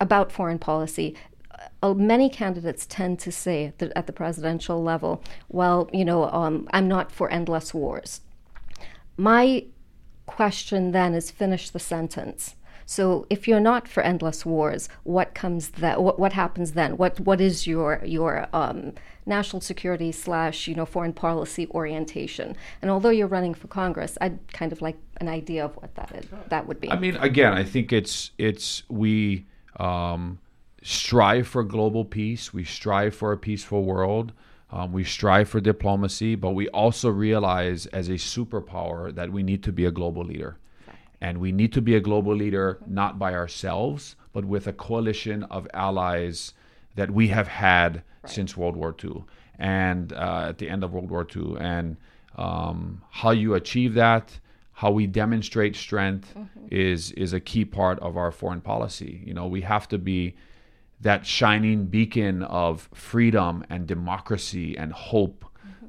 about 0.00 0.30
foreign 0.30 0.58
policy, 0.58 1.16
uh, 1.82 1.94
many 1.94 2.28
candidates 2.28 2.86
tend 2.86 3.18
to 3.20 3.32
say 3.32 3.72
that 3.78 3.92
at 3.96 4.06
the 4.06 4.12
presidential 4.12 4.82
level, 4.82 5.22
"Well, 5.48 5.88
you 5.92 6.04
know, 6.04 6.24
um, 6.30 6.68
I'm 6.72 6.88
not 6.88 7.10
for 7.10 7.30
endless 7.30 7.74
wars." 7.74 8.20
My 9.16 9.64
question 10.26 10.92
then 10.92 11.14
is 11.14 11.30
finish 11.30 11.70
the 11.70 11.80
sentence. 11.80 12.54
So 12.90 13.26
if 13.28 13.46
you're 13.46 13.60
not 13.60 13.86
for 13.86 14.02
endless 14.02 14.46
wars, 14.46 14.88
what 15.04 15.34
comes 15.34 15.68
that? 15.72 16.02
What, 16.02 16.18
what 16.18 16.32
happens 16.32 16.72
then? 16.72 16.96
What 16.96 17.20
what 17.20 17.38
is 17.38 17.66
your 17.66 18.00
your 18.02 18.48
um, 18.54 18.94
national 19.26 19.60
security 19.60 20.10
slash 20.10 20.66
you 20.66 20.74
know 20.74 20.86
foreign 20.86 21.12
policy 21.12 21.68
orientation? 21.72 22.56
And 22.80 22.90
although 22.90 23.10
you're 23.10 23.26
running 23.26 23.52
for 23.52 23.68
Congress, 23.68 24.16
I'd 24.22 24.38
kind 24.54 24.72
of 24.72 24.80
like 24.80 24.96
an 25.18 25.28
idea 25.28 25.66
of 25.66 25.76
what 25.76 25.94
that 25.96 26.12
is. 26.14 26.24
That 26.48 26.66
would 26.66 26.80
be. 26.80 26.90
I 26.90 26.98
mean, 26.98 27.16
again, 27.16 27.52
I 27.52 27.62
think 27.62 27.92
it's 27.92 28.30
it's 28.38 28.84
we 28.88 29.44
um, 29.76 30.38
strive 30.82 31.46
for 31.46 31.64
global 31.64 32.06
peace. 32.06 32.54
We 32.54 32.64
strive 32.64 33.14
for 33.14 33.32
a 33.32 33.36
peaceful 33.36 33.84
world. 33.84 34.32
Um, 34.70 34.92
we 34.92 35.04
strive 35.04 35.50
for 35.50 35.60
diplomacy, 35.60 36.36
but 36.36 36.52
we 36.52 36.68
also 36.68 37.10
realize 37.10 37.84
as 37.86 38.08
a 38.08 38.14
superpower 38.14 39.14
that 39.14 39.30
we 39.30 39.42
need 39.42 39.62
to 39.64 39.72
be 39.72 39.84
a 39.84 39.90
global 39.90 40.24
leader. 40.24 40.56
And 41.20 41.38
we 41.38 41.52
need 41.52 41.72
to 41.72 41.82
be 41.82 41.96
a 41.96 42.00
global 42.00 42.34
leader 42.34 42.78
not 42.86 43.18
by 43.18 43.34
ourselves, 43.34 44.16
but 44.32 44.44
with 44.44 44.66
a 44.66 44.72
coalition 44.72 45.42
of 45.44 45.66
allies 45.74 46.54
that 46.94 47.10
we 47.10 47.28
have 47.28 47.48
had 47.48 48.02
since 48.26 48.56
World 48.56 48.76
War 48.76 48.94
II 49.02 49.24
and 49.58 50.12
uh, 50.12 50.46
at 50.48 50.58
the 50.58 50.68
end 50.68 50.84
of 50.84 50.92
World 50.92 51.10
War 51.10 51.26
II. 51.34 51.56
And 51.58 51.96
um, 52.36 53.02
how 53.10 53.30
you 53.30 53.54
achieve 53.54 53.94
that, 53.94 54.38
how 54.72 54.90
we 54.92 55.06
demonstrate 55.06 55.74
strength, 55.74 56.36
is 56.70 57.12
is 57.12 57.32
a 57.32 57.40
key 57.40 57.64
part 57.64 57.98
of 58.00 58.16
our 58.16 58.30
foreign 58.30 58.60
policy. 58.60 59.22
You 59.24 59.34
know, 59.34 59.46
we 59.46 59.62
have 59.62 59.88
to 59.88 59.98
be 59.98 60.36
that 61.00 61.26
shining 61.26 61.86
beacon 61.86 62.42
of 62.42 62.88
freedom 62.94 63.64
and 63.70 63.86
democracy 63.86 64.76
and 64.76 64.92
hope 64.92 65.44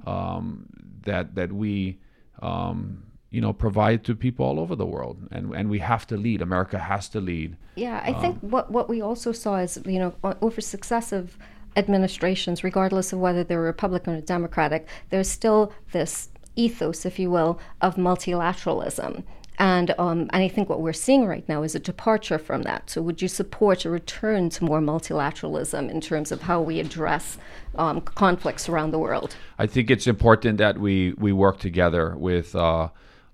um, 0.05 0.65
that 1.03 1.35
that 1.35 1.51
we 1.51 1.99
um, 2.41 3.03
you 3.31 3.41
know 3.41 3.53
provide 3.53 4.03
to 4.05 4.15
people 4.15 4.45
all 4.45 4.59
over 4.59 4.75
the 4.75 4.85
world, 4.85 5.27
and 5.31 5.53
and 5.53 5.69
we 5.69 5.79
have 5.79 6.07
to 6.07 6.17
lead. 6.17 6.41
America 6.41 6.79
has 6.79 7.09
to 7.09 7.19
lead. 7.19 7.55
Yeah, 7.75 8.01
I 8.03 8.13
think 8.13 8.39
what 8.39 8.71
what 8.71 8.89
we 8.89 9.01
also 9.01 9.31
saw 9.31 9.57
is 9.57 9.79
you 9.85 9.99
know 9.99 10.13
over 10.41 10.61
successive 10.61 11.37
administrations, 11.75 12.63
regardless 12.63 13.13
of 13.13 13.19
whether 13.19 13.43
they're 13.43 13.61
Republican 13.61 14.15
or 14.15 14.21
Democratic, 14.21 14.87
there's 15.09 15.29
still 15.29 15.71
this 15.91 16.29
ethos, 16.55 17.05
if 17.05 17.19
you 17.19 17.29
will, 17.29 17.59
of 17.81 17.95
multilateralism. 17.95 19.23
And 19.59 19.93
um, 19.99 20.29
and 20.31 20.41
I 20.41 20.47
think 20.47 20.69
what 20.69 20.81
we're 20.81 20.93
seeing 20.93 21.25
right 21.25 21.47
now 21.49 21.63
is 21.63 21.75
a 21.75 21.79
departure 21.79 22.39
from 22.39 22.61
that. 22.63 22.89
So, 22.89 23.01
would 23.01 23.21
you 23.21 23.27
support 23.27 23.83
a 23.83 23.89
return 23.89 24.49
to 24.51 24.63
more 24.63 24.79
multilateralism 24.79 25.91
in 25.91 25.99
terms 25.99 26.31
of 26.31 26.43
how 26.43 26.61
we 26.61 26.79
address 26.79 27.37
um, 27.75 27.99
conflicts 27.99 28.69
around 28.69 28.91
the 28.91 28.99
world? 28.99 29.35
I 29.57 29.67
think 29.67 29.91
it's 29.91 30.07
important 30.07 30.59
that 30.59 30.77
we 30.79 31.13
we 31.17 31.33
work 31.33 31.59
together 31.59 32.15
with 32.17 32.55
uh, 32.55 32.87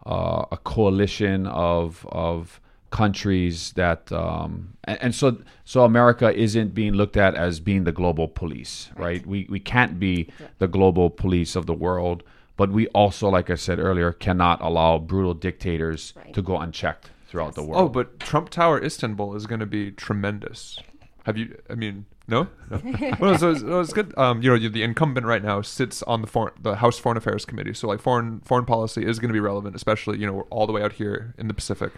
uh, 0.06 0.46
a 0.52 0.58
coalition 0.58 1.48
of 1.48 2.06
of 2.12 2.60
countries 2.92 3.74
that 3.74 4.12
um, 4.12 4.74
and, 4.86 4.98
and 5.02 5.16
so 5.16 5.38
so 5.66 5.84
America 5.84 6.34
isn't 6.34 6.74
being 6.74 6.94
looked 6.94 7.18
at 7.18 7.36
as 7.36 7.60
being 7.60 7.84
the 7.84 7.92
global 7.92 8.28
police, 8.28 8.90
right? 8.96 9.26
We 9.26 9.48
we 9.50 9.60
can't 9.60 10.00
be 10.00 10.30
the 10.60 10.68
global 10.68 11.10
police 11.10 11.56
of 11.56 11.66
the 11.66 11.74
world, 11.74 12.24
but 12.58 12.72
we 12.72 12.88
also, 12.90 13.28
like 13.30 13.50
I 13.50 13.56
said 13.56 13.80
earlier, 13.80 14.12
cannot 14.14 14.62
allow 14.62 14.98
brutal 15.00 15.34
dictators 15.34 16.14
Right. 16.16 16.34
to 16.34 16.42
go 16.42 16.58
unchecked 16.58 17.10
throughout 17.28 17.56
the 17.56 17.64
world. 17.64 17.82
Oh, 17.82 17.90
but 17.90 18.20
Trump 18.20 18.50
Tower 18.50 18.82
Istanbul 18.82 19.36
is 19.36 19.46
going 19.46 19.60
to 19.60 19.66
be 19.66 19.92
tremendous. 19.92 20.80
Have 21.26 21.38
you? 21.38 21.58
I 21.70 21.76
mean, 21.76 22.06
no. 22.28 22.48
no. 22.70 22.82
well, 23.20 23.38
so 23.38 23.52
it's, 23.52 23.62
so 23.62 23.80
it's 23.80 23.94
good. 23.94 24.14
Um, 24.18 24.42
you 24.42 24.50
know, 24.50 24.56
you- 24.56 24.70
the 24.70 24.84
incumbent 24.84 25.26
right 25.26 25.44
now 25.44 25.62
sits 25.62 26.02
on 26.04 26.22
the 26.22 26.28
foreign, 26.28 26.54
the 26.62 26.76
House 26.76 26.98
Foreign 26.98 27.18
Affairs 27.18 27.46
Committee. 27.46 27.74
So 27.74 27.88
like 27.88 28.00
foreign 28.02 28.40
foreign 28.42 28.66
policy 28.66 29.06
is 29.06 29.20
going 29.20 29.30
to 29.30 29.34
be 29.34 29.40
relevant, 29.40 29.76
especially 29.76 30.18
you 30.20 30.26
know 30.28 30.42
all 30.50 30.66
the 30.68 30.74
way 30.74 30.82
out 30.82 30.94
here 30.94 31.34
in 31.38 31.48
the 31.48 31.54
Pacific. 31.54 31.92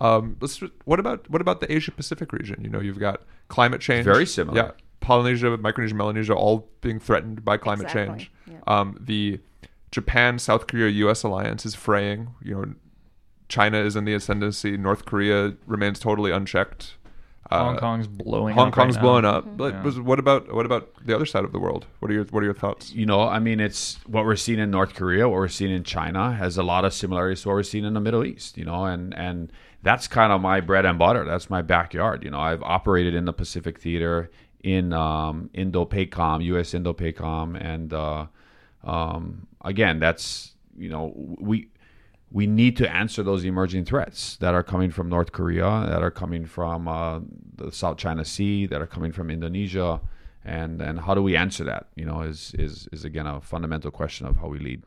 Um, 0.00 0.36
let's. 0.40 0.60
What 0.84 0.98
about 0.98 1.28
what 1.30 1.40
about 1.40 1.60
the 1.60 1.72
Asia 1.72 1.92
Pacific 1.92 2.32
region? 2.32 2.62
You 2.64 2.70
know, 2.70 2.80
you've 2.80 2.98
got 2.98 3.22
climate 3.48 3.80
change. 3.80 4.04
very 4.04 4.26
similar. 4.26 4.56
Yeah, 4.56 4.70
Polynesia, 5.00 5.56
Micronesia, 5.58 5.94
Melanesia, 5.94 6.34
all 6.34 6.68
being 6.80 6.98
threatened 6.98 7.44
by 7.44 7.56
climate 7.56 7.86
Exactly, 7.86 8.16
change. 8.18 8.32
yeah. 8.50 8.58
Um, 8.66 8.96
the 9.00 9.38
Japan, 9.92 10.38
South 10.38 10.66
Korea, 10.66 10.88
U.S. 10.88 11.22
alliance 11.22 11.64
is 11.66 11.74
fraying. 11.74 12.34
You 12.42 12.54
know, 12.54 12.74
China 13.48 13.78
is 13.78 13.94
in 13.94 14.04
the 14.06 14.14
ascendancy. 14.14 14.76
North 14.76 15.04
Korea 15.04 15.54
remains 15.66 15.98
totally 16.00 16.30
unchecked. 16.32 16.94
Hong 17.50 17.76
Uh, 17.76 17.80
Kong's 17.80 18.06
blowing 18.06 18.54
Hong 18.54 18.68
up 18.68 18.76
right 18.76 18.82
Kong's 18.84 18.96
now. 18.96 19.02
blowing 19.02 19.24
up. 19.24 19.56
But 19.56 19.74
Yeah. 19.74 20.00
what 20.00 20.18
about 20.18 20.54
what 20.54 20.64
about 20.64 20.88
the 21.04 21.14
other 21.14 21.26
side 21.26 21.44
of 21.44 21.52
the 21.52 21.58
world? 21.58 21.86
What 21.98 22.10
are 22.10 22.14
your 22.14 22.24
what 22.26 22.42
are 22.42 22.46
your 22.46 22.54
thoughts? 22.54 22.94
you 22.94 23.04
know, 23.04 23.20
I 23.28 23.38
mean, 23.40 23.60
it's 23.60 23.98
what 24.06 24.24
we're 24.24 24.36
seeing 24.36 24.58
in 24.58 24.70
North 24.70 24.94
Korea, 24.94 25.28
what 25.28 25.36
we're 25.36 25.48
seeing 25.48 25.70
in 25.72 25.84
China 25.84 26.32
has 26.32 26.56
a 26.56 26.62
lot 26.62 26.84
of 26.84 26.94
similarities 26.94 27.42
to 27.42 27.48
what 27.48 27.54
we're 27.54 27.62
seeing 27.64 27.84
in 27.84 27.94
the 27.94 28.00
Middle 28.00 28.24
East, 28.24 28.56
you 28.56 28.64
know, 28.64 28.84
and 28.86 29.12
and 29.14 29.52
that's 29.82 30.06
kind 30.08 30.32
of 30.32 30.40
my 30.40 30.60
bread 30.60 30.86
and 30.86 30.98
butter. 30.98 31.24
That's 31.24 31.50
my 31.50 31.60
backyard. 31.62 32.22
You 32.24 32.30
know, 32.30 32.38
I've 32.40 32.62
operated 32.62 33.14
in 33.14 33.24
the 33.24 33.32
Pacific 33.32 33.78
Theater 33.80 34.30
in 34.62 34.92
um, 34.92 35.50
Indo-PACOM, 35.54 36.44
U.S. 36.44 36.72
Indo-PACOM, 36.72 37.56
and 37.60 37.92
uh, 37.92 38.26
um, 38.84 39.46
again, 39.64 39.98
that's 39.98 40.54
you 40.78 40.88
know, 40.88 41.12
we 41.16 41.68
we 42.32 42.46
need 42.46 42.76
to 42.78 42.90
answer 42.90 43.22
those 43.22 43.44
emerging 43.44 43.84
threats 43.84 44.36
that 44.38 44.54
are 44.54 44.62
coming 44.62 44.90
from 44.90 45.08
North 45.08 45.32
Korea, 45.32 45.84
that 45.88 46.02
are 46.02 46.10
coming 46.10 46.46
from 46.46 46.88
uh, 46.88 47.20
the 47.56 47.70
South 47.70 47.98
China 47.98 48.24
Sea, 48.24 48.66
that 48.66 48.80
are 48.80 48.86
coming 48.86 49.12
from 49.12 49.30
Indonesia, 49.30 50.00
and 50.44 50.80
and 50.80 51.00
how 51.00 51.14
do 51.14 51.22
we 51.22 51.36
answer 51.36 51.64
that? 51.64 51.86
You 51.94 52.06
know, 52.06 52.22
is 52.22 52.54
is 52.58 52.88
is 52.92 53.04
again 53.04 53.26
a 53.26 53.40
fundamental 53.40 53.90
question 53.90 54.26
of 54.26 54.36
how 54.38 54.48
we 54.48 54.58
lead. 54.58 54.82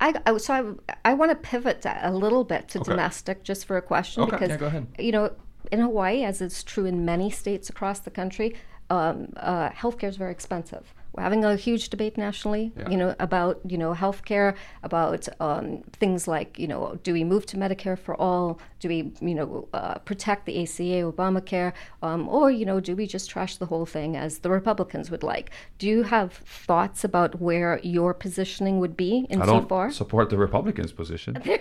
I, 0.00 0.14
I 0.26 0.36
so 0.38 0.52
I, 0.54 1.10
I 1.10 1.14
want 1.14 1.30
to 1.30 1.36
pivot 1.36 1.84
a 1.84 2.12
little 2.12 2.44
bit 2.44 2.68
to 2.68 2.80
Okay. 2.80 2.90
domestic 2.90 3.42
just 3.44 3.64
for 3.66 3.76
a 3.76 3.82
question 3.82 4.22
Okay. 4.22 4.30
because 4.32 4.50
Yeah, 4.50 4.56
go 4.56 4.66
ahead. 4.66 4.86
you 4.98 5.12
know 5.12 5.30
in 5.72 5.80
Hawaii, 5.80 6.22
as 6.22 6.40
it's 6.40 6.62
true 6.62 6.86
in 6.86 7.04
many 7.04 7.28
states 7.30 7.68
across 7.68 7.98
the 8.00 8.10
country, 8.10 8.54
um, 8.90 9.32
uh, 9.36 9.70
healthcare 9.70 10.08
is 10.08 10.16
very 10.16 10.30
expensive. 10.32 10.94
We're 11.16 11.22
having 11.22 11.44
a 11.44 11.56
huge 11.56 11.88
debate 11.88 12.18
nationally, 12.18 12.72
you 12.90 12.96
know, 12.96 13.14
about 13.18 13.60
you 13.66 13.78
know 13.78 13.94
healthcare, 13.94 14.54
about 14.82 15.28
um, 15.40 15.82
things 15.92 16.28
like 16.28 16.58
you 16.58 16.68
know, 16.68 16.98
do 17.02 17.12
we 17.12 17.24
move 17.24 17.46
to 17.46 17.56
Medicare 17.56 17.98
for 17.98 18.14
all? 18.20 18.60
Do 18.80 18.88
we 18.88 19.12
you 19.20 19.34
know 19.34 19.68
uh, 19.72 19.94
protect 19.98 20.44
the 20.44 20.62
ACA, 20.62 21.10
Obamacare, 21.10 21.72
um, 22.02 22.28
or 22.28 22.50
you 22.50 22.66
know, 22.66 22.80
do 22.80 22.94
we 22.94 23.06
just 23.06 23.30
trash 23.30 23.56
the 23.56 23.66
whole 23.66 23.86
thing 23.86 24.16
as 24.16 24.40
the 24.40 24.50
Republicans 24.50 25.10
would 25.10 25.22
like? 25.22 25.50
Do 25.78 25.86
you 25.88 26.02
have 26.02 26.34
thoughts 26.34 27.02
about 27.02 27.40
where 27.40 27.80
your 27.82 28.12
positioning 28.12 28.78
would 28.80 28.96
be 28.96 29.26
in 29.30 29.40
I 29.40 29.46
so 29.46 29.52
don't 29.52 29.68
far? 29.68 29.90
support 29.90 30.28
the 30.30 30.36
Republicans' 30.38 30.92
position. 30.92 31.42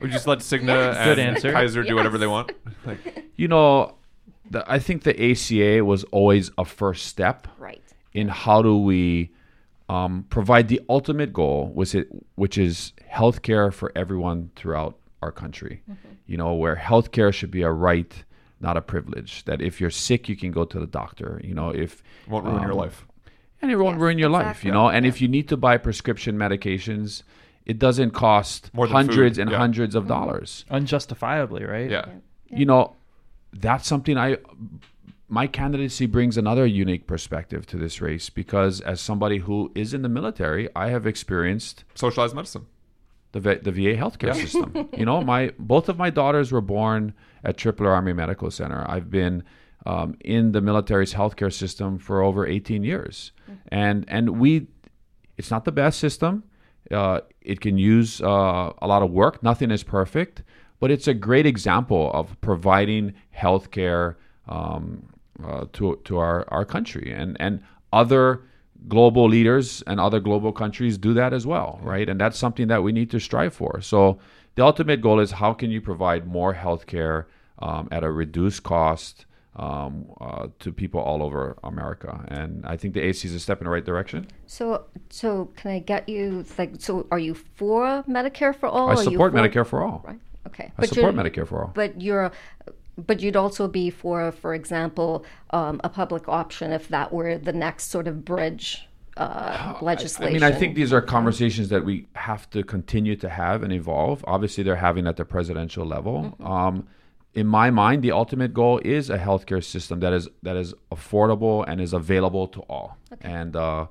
We 0.00 0.08
just 0.08 0.26
let 0.26 0.38
Cigna 0.38 1.04
Good 1.04 1.18
and 1.18 1.36
answer. 1.36 1.52
Kaiser 1.52 1.82
do 1.82 1.94
whatever 1.94 2.16
they 2.18 2.26
want. 2.26 2.52
Like, 2.86 3.30
you 3.36 3.48
know, 3.48 3.94
the, 4.50 4.64
I 4.70 4.78
think 4.78 5.02
the 5.02 5.30
ACA 5.30 5.84
was 5.84 6.04
always 6.04 6.50
a 6.56 6.64
first 6.64 7.06
step. 7.06 7.46
Right. 7.58 7.82
In 8.12 8.28
how 8.28 8.62
do 8.62 8.76
we 8.76 9.30
um, 9.88 10.24
provide 10.30 10.68
the 10.68 10.80
ultimate 10.88 11.32
goal, 11.32 11.70
which 11.74 11.94
it 11.94 12.08
which 12.36 12.56
is 12.58 12.92
healthcare 13.10 13.72
for 13.72 13.92
everyone 13.96 14.50
throughout 14.56 14.98
our 15.22 15.32
country. 15.32 15.82
You 16.26 16.36
know, 16.36 16.54
where 16.54 16.76
healthcare 16.76 17.32
should 17.32 17.50
be 17.50 17.62
a 17.62 17.70
right, 17.70 18.12
not 18.60 18.76
a 18.76 18.80
privilege. 18.80 19.44
That 19.46 19.60
if 19.60 19.80
you're 19.80 19.90
sick, 19.90 20.28
you 20.28 20.36
can 20.36 20.52
go 20.52 20.64
to 20.64 20.78
the 20.78 20.86
doctor. 20.86 21.40
You 21.42 21.54
know, 21.54 21.70
if 21.70 22.02
won't 22.28 22.44
ruin 22.44 22.62
your 22.62 22.72
um, 22.72 22.78
life. 22.78 23.06
and 23.60 23.70
it 23.70 23.76
won't 23.76 23.96
Yes, 23.96 24.02
ruin 24.02 24.18
your 24.18 24.28
life. 24.28 24.64
You 24.64 24.72
know, 24.72 24.88
and 24.88 25.04
if 25.04 25.20
you 25.20 25.28
need 25.28 25.48
to 25.48 25.56
buy 25.56 25.76
prescription 25.76 26.36
medications, 26.36 27.24
it 27.66 27.78
doesn't 27.78 28.12
cost 28.12 28.72
More 28.72 28.86
hundreds 28.86 29.36
food, 29.36 29.42
and 29.42 29.50
yeah. 29.50 29.58
hundreds 29.58 29.94
of 29.94 30.06
dollars 30.06 30.64
Unjustifiably, 30.70 31.64
right? 31.64 31.90
Yeah. 31.90 32.06
you 32.48 32.66
know 32.66 32.96
that's 33.52 33.86
something 33.86 34.16
i 34.16 34.36
my 35.32 35.46
candidacy 35.46 36.06
brings 36.06 36.36
another 36.36 36.66
unique 36.66 37.06
perspective 37.06 37.64
to 37.66 37.76
this 37.76 38.00
race 38.00 38.28
because 38.30 38.80
as 38.80 39.00
somebody 39.00 39.38
who 39.38 39.70
is 39.74 39.94
in 39.94 40.02
the 40.02 40.08
military 40.08 40.68
i 40.74 40.88
have 40.88 41.06
experienced 41.06 41.84
Socialized 41.94 42.34
medicine. 42.34 42.66
the, 43.32 43.40
V- 43.40 43.60
the 43.62 43.72
va 43.72 43.94
healthcare 44.02 44.34
Yeah. 44.34 44.44
system. 44.44 44.88
You 45.00 45.04
know 45.06 45.20
my 45.22 45.52
both 45.58 45.88
of 45.88 45.96
my 45.96 46.10
daughters 46.10 46.50
were 46.52 46.60
born 46.60 47.14
at 47.44 47.56
tripler 47.56 47.90
army 47.98 48.12
medical 48.12 48.50
center. 48.50 48.84
I've 48.94 49.08
been 49.10 49.42
um, 49.86 50.14
in 50.36 50.52
the 50.52 50.60
military's 50.60 51.14
healthcare 51.14 51.52
system 51.52 51.98
for 51.98 52.20
over 52.22 52.46
18 52.46 52.84
years. 52.84 53.32
And 53.68 54.04
and 54.08 54.24
we 54.42 54.66
it's 55.38 55.50
not 55.50 55.64
the 55.64 55.72
best 55.72 55.98
system. 56.00 56.44
Uh, 56.90 57.20
it 57.40 57.60
can 57.60 57.78
use 57.78 58.20
uh, 58.20 58.72
a 58.82 58.86
lot 58.92 59.02
of 59.02 59.10
work. 59.10 59.42
Nothing 59.42 59.70
is 59.70 59.82
perfect 59.84 60.42
but 60.80 60.90
it's 60.90 61.06
a 61.06 61.14
great 61.14 61.44
example 61.46 62.10
of 62.14 62.24
providing 62.40 63.12
healthcare 63.36 64.16
um, 64.48 65.06
uh, 65.44 65.66
to 65.74 66.00
to 66.04 66.18
our, 66.18 66.44
our 66.48 66.64
country 66.64 67.12
and 67.12 67.36
and 67.40 67.62
other 67.92 68.42
global 68.88 69.28
leaders 69.28 69.82
and 69.86 70.00
other 70.00 70.20
global 70.20 70.52
countries 70.52 70.96
do 70.96 71.12
that 71.14 71.32
as 71.32 71.46
well, 71.46 71.78
right? 71.82 72.08
And 72.08 72.20
that's 72.20 72.38
something 72.38 72.68
that 72.68 72.82
we 72.82 72.92
need 72.92 73.10
to 73.10 73.18
strive 73.18 73.54
for. 73.54 73.80
So 73.80 74.18
the 74.54 74.64
ultimate 74.64 75.00
goal 75.00 75.20
is 75.20 75.32
how 75.32 75.52
can 75.52 75.70
you 75.70 75.80
provide 75.80 76.26
more 76.26 76.54
healthcare 76.54 77.26
um, 77.58 77.88
at 77.92 78.04
a 78.04 78.10
reduced 78.10 78.62
cost 78.62 79.26
um, 79.56 80.06
uh, 80.20 80.48
to 80.60 80.72
people 80.72 81.00
all 81.00 81.22
over 81.22 81.58
America? 81.62 82.24
And 82.28 82.64
I 82.64 82.76
think 82.76 82.94
the 82.94 83.00
AC 83.00 83.28
is 83.28 83.34
a 83.34 83.40
step 83.40 83.60
in 83.60 83.64
the 83.64 83.70
right 83.70 83.84
direction. 83.84 84.26
So, 84.46 84.84
so 85.10 85.50
can 85.56 85.72
I 85.72 85.78
get 85.80 86.08
you 86.08 86.44
like? 86.58 86.74
So, 86.78 87.06
are 87.10 87.18
you 87.18 87.34
for 87.34 88.02
Medicare 88.08 88.54
for 88.54 88.66
all? 88.66 88.90
I 88.90 88.94
support 88.94 89.34
Medicare 89.34 89.66
for 89.66 89.82
all. 89.82 90.02
Right. 90.06 90.20
Okay. 90.46 90.72
I 90.78 90.86
support 90.86 91.14
Medicare 91.14 91.46
for 91.46 91.64
all. 91.64 91.72
But 91.74 92.00
you're, 92.00 92.32
but 93.06 93.20
you'd 93.20 93.36
also 93.36 93.68
be 93.68 93.90
for, 93.90 94.32
for 94.32 94.54
example, 94.54 95.24
um, 95.50 95.80
a 95.84 95.88
public 95.88 96.28
option 96.28 96.72
if 96.72 96.88
that 96.88 97.12
were 97.12 97.38
the 97.38 97.52
next 97.52 97.84
sort 97.90 98.06
of 98.08 98.24
bridge 98.24 98.86
uh, 99.16 99.78
legislation. 99.82 99.82
I 99.82 99.84
legislation. 99.84 100.32
mean, 100.34 100.42
I 100.42 100.52
think 100.52 100.74
these 100.74 100.92
are 100.92 101.00
conversations 101.02 101.68
that 101.68 101.84
we 101.84 102.06
have 102.14 102.48
to 102.50 102.62
continue 102.62 103.16
to 103.16 103.28
have 103.28 103.62
and 103.62 103.72
evolve. 103.72 104.24
Obviously, 104.26 104.64
they're 104.64 104.76
having 104.76 105.06
at 105.06 105.16
the 105.16 105.24
presidential 105.24 105.84
level. 105.84 106.36
Um, 106.40 106.86
in 107.34 107.46
my 107.46 107.70
mind, 107.70 108.02
the 108.02 108.12
ultimate 108.12 108.52
goal 108.52 108.80
is 108.84 109.08
a 109.10 109.18
healthcare 109.18 109.62
system 109.62 110.00
that 110.00 110.12
is 110.12 110.28
that 110.42 110.56
is 110.56 110.74
affordable 110.90 111.64
and 111.66 111.80
is 111.80 111.92
available 111.92 112.48
to 112.48 112.60
all, 112.62 112.96
and 113.20 113.54
uh, 113.54 113.86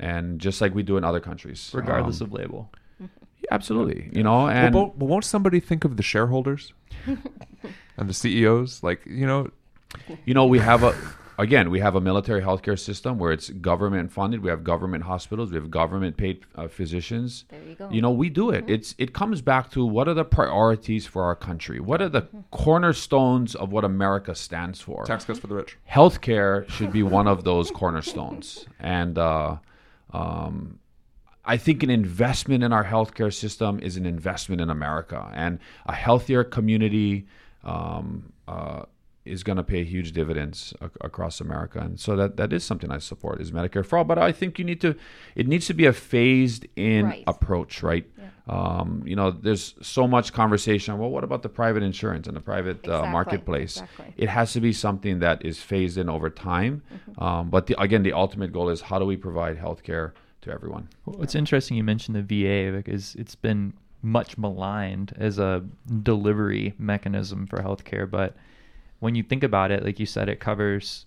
and 0.00 0.40
just 0.40 0.60
like 0.60 0.74
we 0.74 0.82
do 0.82 0.96
in 0.96 1.04
other 1.04 1.20
countries, 1.20 1.70
regardless 1.72 2.20
Um, 2.20 2.26
of 2.26 2.32
label. 2.32 2.70
absolutely, 3.52 4.10
you 4.12 4.22
know, 4.24 4.48
and 4.48 4.74
well, 4.74 4.92
but 4.96 5.06
won't 5.06 5.24
somebody 5.24 5.60
think 5.60 5.84
of 5.84 5.96
the 5.96 6.02
shareholders 6.02 6.72
and 7.96 8.08
the 8.08 8.14
CEOs? 8.14 8.82
Like, 8.82 9.04
you 9.06 9.26
know, 9.26 9.50
you 10.24 10.34
know, 10.34 10.46
we 10.46 10.58
have 10.58 10.82
a 10.82 10.94
again, 11.40 11.70
we 11.70 11.80
have 11.80 11.94
a 11.94 12.00
military 12.00 12.42
healthcare 12.42 12.78
system 12.78 13.18
where 13.18 13.32
it's 13.32 13.50
government 13.50 14.12
funded. 14.12 14.42
We 14.42 14.50
have 14.50 14.62
government 14.62 15.04
hospitals. 15.04 15.50
We 15.50 15.56
have 15.56 15.70
government 15.70 16.16
paid 16.16 16.44
uh, 16.54 16.68
physicians. 16.68 17.44
There 17.48 17.62
you 17.62 17.74
go. 17.74 17.88
You 17.90 18.02
know, 18.02 18.10
we 18.10 18.28
do 18.28 18.50
it. 18.50 18.64
It's 18.68 18.94
it 18.98 19.12
comes 19.12 19.40
back 19.40 19.70
to 19.72 19.84
what 19.84 20.08
are 20.08 20.14
the 20.14 20.24
priorities 20.24 21.06
for 21.06 21.24
our 21.24 21.34
country? 21.34 21.80
What 21.80 22.02
are 22.02 22.08
the 22.08 22.28
cornerstones 22.50 23.54
of 23.54 23.72
what 23.72 23.84
America 23.84 24.34
stands 24.34 24.80
for? 24.80 25.04
tax 25.04 25.24
cuts 25.24 25.38
for 25.38 25.46
the 25.46 25.54
rich. 25.54 25.76
Healthcare 25.90 26.68
should 26.68 26.92
be 26.92 27.02
one 27.02 27.26
of 27.26 27.44
those 27.44 27.70
cornerstones, 27.70 28.66
and 28.78 29.18
uh, 29.18 29.56
um, 30.12 30.78
I 31.44 31.56
think 31.56 31.82
an 31.82 31.90
investment 31.90 32.62
in 32.62 32.72
our 32.72 32.84
healthcare 32.84 33.32
system 33.32 33.80
is 33.80 33.96
an 33.96 34.06
investment 34.06 34.60
in 34.60 34.70
America, 34.70 35.30
and 35.34 35.58
a 35.86 35.94
healthier 35.94 36.44
community 36.44 37.26
um, 37.64 38.32
uh, 38.48 38.82
is 39.26 39.42
going 39.42 39.56
to 39.58 39.62
pay 39.62 39.84
huge 39.84 40.12
dividends 40.12 40.72
ac- 40.82 40.92
across 41.02 41.40
America, 41.40 41.78
and 41.78 42.00
so 42.00 42.16
that 42.16 42.36
that 42.38 42.52
is 42.52 42.64
something 42.64 42.90
I 42.90 42.98
support 42.98 43.40
is 43.40 43.52
Medicare 43.52 43.84
for 43.84 43.98
all. 43.98 44.04
But 44.04 44.18
I 44.18 44.32
think 44.32 44.58
you 44.58 44.64
need 44.64 44.80
to, 44.80 44.96
it 45.36 45.46
needs 45.46 45.66
to 45.66 45.74
be 45.74 45.86
a 45.86 45.92
phased 45.92 46.66
in 46.76 47.06
Right. 47.06 47.24
approach, 47.26 47.82
right? 47.82 48.06
Um, 48.48 49.02
you 49.06 49.14
know, 49.14 49.30
there's 49.30 49.74
so 49.80 50.08
much 50.08 50.32
conversation. 50.32 50.98
Well, 50.98 51.10
what 51.10 51.22
about 51.22 51.42
the 51.42 51.48
private 51.48 51.84
insurance 51.84 52.26
and 52.26 52.36
the 52.36 52.40
private 52.40 52.88
uh, 52.88 53.06
marketplace? 53.06 53.76
exactly. 53.76 54.14
It 54.16 54.28
has 54.28 54.52
to 54.54 54.60
be 54.60 54.72
something 54.72 55.20
that 55.20 55.44
is 55.44 55.62
phased 55.62 55.96
in 55.98 56.08
over 56.08 56.30
time. 56.30 56.82
Mm-hmm. 56.92 57.22
Um, 57.22 57.50
but 57.50 57.66
the, 57.68 57.80
again, 57.80 58.02
the 58.02 58.12
ultimate 58.12 58.52
goal 58.52 58.68
is 58.70 58.80
how 58.80 58.98
do 58.98 59.04
we 59.04 59.16
provide 59.16 59.56
health 59.58 59.84
care 59.84 60.14
to 60.40 60.50
everyone? 60.50 60.88
Well, 61.04 61.22
it's 61.22 61.36
interesting 61.36 61.76
you 61.76 61.84
mentioned 61.84 62.16
the 62.16 62.22
VA 62.22 62.76
because 62.76 63.14
it's 63.14 63.36
been 63.36 63.74
much 64.02 64.38
maligned 64.38 65.12
as 65.16 65.38
a 65.38 65.64
delivery 66.02 66.74
mechanism 66.78 67.46
for 67.46 67.58
healthcare. 67.58 68.10
But 68.10 68.34
when 69.00 69.14
you 69.14 69.22
think 69.22 69.42
about 69.42 69.70
it, 69.70 69.84
like 69.84 69.98
you 70.00 70.06
said, 70.06 70.28
it 70.28 70.40
covers 70.40 71.06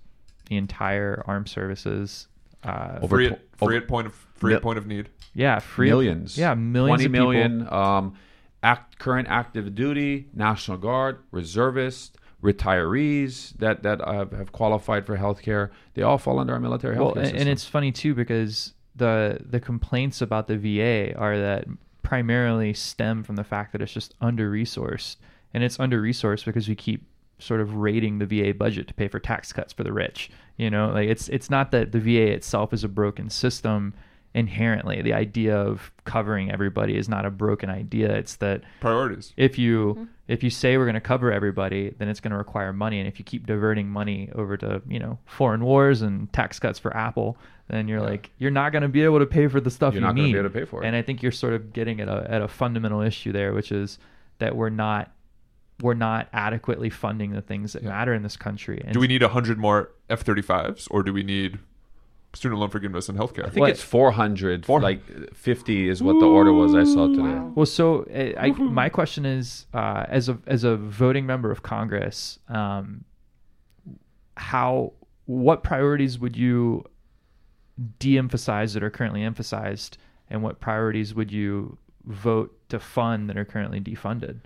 the 0.49 0.57
entire 0.57 1.23
armed 1.25 1.49
services. 1.49 2.27
Uh, 2.63 2.99
Over 3.01 3.15
Free 3.17 3.29
tw- 3.29 3.31
at, 3.33 3.39
free 3.57 3.67
over- 3.67 3.75
at 3.83 3.87
point 3.87 4.07
of 4.07 4.13
free 4.35 4.49
Mil- 4.49 4.57
at 4.57 4.63
point 4.63 4.77
of 4.77 4.87
need. 4.87 5.09
yeah, 5.33 5.59
free 5.59 5.89
millions. 5.89 6.37
Yeah, 6.37 6.53
millions 6.53 7.01
20 7.01 7.05
of 7.05 7.11
people. 7.11 7.27
million, 7.31 7.73
um, 7.73 8.15
act, 8.61 8.99
current 8.99 9.27
active 9.29 9.73
duty, 9.75 10.27
National 10.33 10.77
Guard, 10.77 11.17
reservists, 11.31 12.15
retirees 12.41 13.57
that, 13.57 13.83
that 13.83 13.99
have, 14.05 14.31
have 14.31 14.51
qualified 14.51 15.05
for 15.05 15.17
healthcare. 15.17 15.69
They 15.93 16.01
all 16.01 16.17
fall 16.17 16.39
under 16.39 16.53
our 16.53 16.59
military 16.59 16.95
health 16.95 17.15
Well, 17.15 17.17
and, 17.17 17.25
system. 17.27 17.41
and 17.41 17.49
it's 17.49 17.65
funny 17.65 17.91
too 17.91 18.13
because 18.15 18.73
the 18.95 19.39
the 19.49 19.59
complaints 19.59 20.21
about 20.21 20.47
the 20.47 20.57
VA 20.57 21.17
are 21.17 21.37
that 21.37 21.65
primarily 22.03 22.73
stem 22.73 23.23
from 23.23 23.35
the 23.35 23.43
fact 23.43 23.71
that 23.71 23.81
it's 23.81 23.93
just 23.93 24.13
under 24.21 24.51
resourced, 24.51 25.15
and 25.53 25.63
it's 25.63 25.79
under 25.79 26.01
resourced 26.01 26.45
because 26.45 26.67
we 26.67 26.75
keep 26.75 27.05
sort 27.39 27.61
of 27.61 27.75
raiding 27.75 28.19
the 28.19 28.25
VA 28.25 28.53
budget 28.53 28.87
to 28.87 28.93
pay 28.93 29.07
for 29.07 29.19
tax 29.19 29.51
cuts 29.51 29.73
for 29.73 29.83
the 29.83 29.91
rich. 29.91 30.29
You 30.57 30.69
know, 30.69 30.91
like 30.91 31.09
it's 31.09 31.29
it's 31.29 31.49
not 31.49 31.71
that 31.71 31.91
the 31.91 31.99
VA 31.99 32.31
itself 32.31 32.73
is 32.73 32.83
a 32.83 32.87
broken 32.87 33.29
system 33.29 33.93
inherently. 34.33 35.01
The 35.01 35.13
idea 35.13 35.55
of 35.55 35.91
covering 36.05 36.51
everybody 36.51 36.97
is 36.97 37.07
not 37.07 37.25
a 37.25 37.29
broken 37.29 37.69
idea. 37.69 38.11
It's 38.15 38.37
that 38.37 38.63
Priorities. 38.79 39.33
if 39.37 39.57
you 39.57 39.95
mm-hmm. 39.95 40.03
if 40.27 40.43
you 40.43 40.49
say 40.49 40.77
we're 40.77 40.85
going 40.85 40.95
to 40.95 41.01
cover 41.01 41.31
everybody, 41.31 41.93
then 41.97 42.07
it's 42.07 42.19
going 42.19 42.31
to 42.31 42.37
require 42.37 42.73
money, 42.73 42.99
and 42.99 43.07
if 43.07 43.19
you 43.19 43.25
keep 43.25 43.45
diverting 43.45 43.87
money 43.87 44.29
over 44.35 44.57
to 44.57 44.81
you 44.87 44.99
know 44.99 45.19
foreign 45.25 45.63
wars 45.63 46.01
and 46.01 46.31
tax 46.33 46.59
cuts 46.59 46.79
for 46.79 46.95
Apple, 46.95 47.37
then 47.67 47.87
you're 47.87 48.01
like 48.01 48.31
you're 48.37 48.51
not 48.51 48.71
going 48.71 48.81
to 48.81 48.87
be 48.89 49.03
able 49.03 49.19
to 49.19 49.25
pay 49.25 49.47
for 49.47 49.61
the 49.61 49.71
stuff 49.71 49.93
You're 49.93 50.01
you 50.01 50.07
not 50.07 50.15
gonna 50.15 50.27
need. 50.27 50.33
be 50.33 50.39
able 50.39 50.49
to 50.49 50.59
pay 50.59 50.65
for 50.65 50.83
it. 50.83 50.87
And 50.87 50.95
I 50.95 51.01
think 51.01 51.21
you're 51.21 51.31
sort 51.31 51.53
of 51.53 51.73
getting 51.73 51.99
at 52.01 52.07
a 52.07 52.25
at 52.29 52.41
a 52.41 52.47
fundamental 52.47 53.01
issue 53.01 53.31
there, 53.31 53.53
which 53.53 53.71
is 53.71 53.99
that 54.39 54.55
we're 54.55 54.69
not 54.69 55.11
we're 55.81 55.93
not 55.93 56.29
adequately 56.33 56.89
funding 56.89 57.31
the 57.31 57.41
things 57.41 57.73
that 57.73 57.83
matter 57.83 58.13
in 58.13 58.23
this 58.23 58.37
country. 58.37 58.81
And 58.83 58.93
Do 58.93 58.99
we 58.99 59.07
need 59.07 59.21
hundred 59.21 59.57
more 59.57 59.91
F 60.09 60.21
thirty 60.21 60.41
fives, 60.41 60.87
or 60.89 61.03
do 61.03 61.13
we 61.13 61.23
need 61.23 61.59
student 62.33 62.59
loan 62.59 62.69
forgiveness 62.69 63.09
and 63.09 63.17
healthcare? 63.17 63.45
I 63.45 63.49
think 63.49 63.61
What- 63.61 63.69
it's 63.69 63.81
400, 63.83 64.67
like 64.67 65.35
50 65.35 65.89
is 65.89 66.01
what 66.01 66.19
the 66.19 66.25
order 66.25 66.51
was 66.51 66.73
I 66.75 66.83
saw 66.83 67.07
today. 67.07 67.39
Well, 67.55 67.65
so 67.65 68.03
uh, 68.03 68.39
I, 68.39 68.51
my 68.51 68.89
question 68.89 69.25
is, 69.25 69.67
uh, 69.73 70.05
as 70.07 70.29
a 70.29 70.37
as 70.47 70.63
a 70.63 70.75
voting 70.75 71.25
member 71.25 71.51
of 71.51 71.61
Congress, 71.63 72.39
um, 72.47 73.05
how 74.37 74.93
what 75.25 75.63
priorities 75.63 76.19
would 76.19 76.35
you 76.35 76.83
de-emphasize 77.99 78.73
that 78.73 78.83
are 78.83 78.89
currently 78.89 79.23
emphasized, 79.23 79.97
and 80.29 80.43
what 80.43 80.59
priorities 80.59 81.13
would 81.15 81.31
you 81.31 81.77
vote 82.05 82.57
to 82.69 82.79
fund 82.79 83.29
that 83.29 83.37
are 83.37 83.45
currently 83.45 83.79
defunded? 83.79 84.41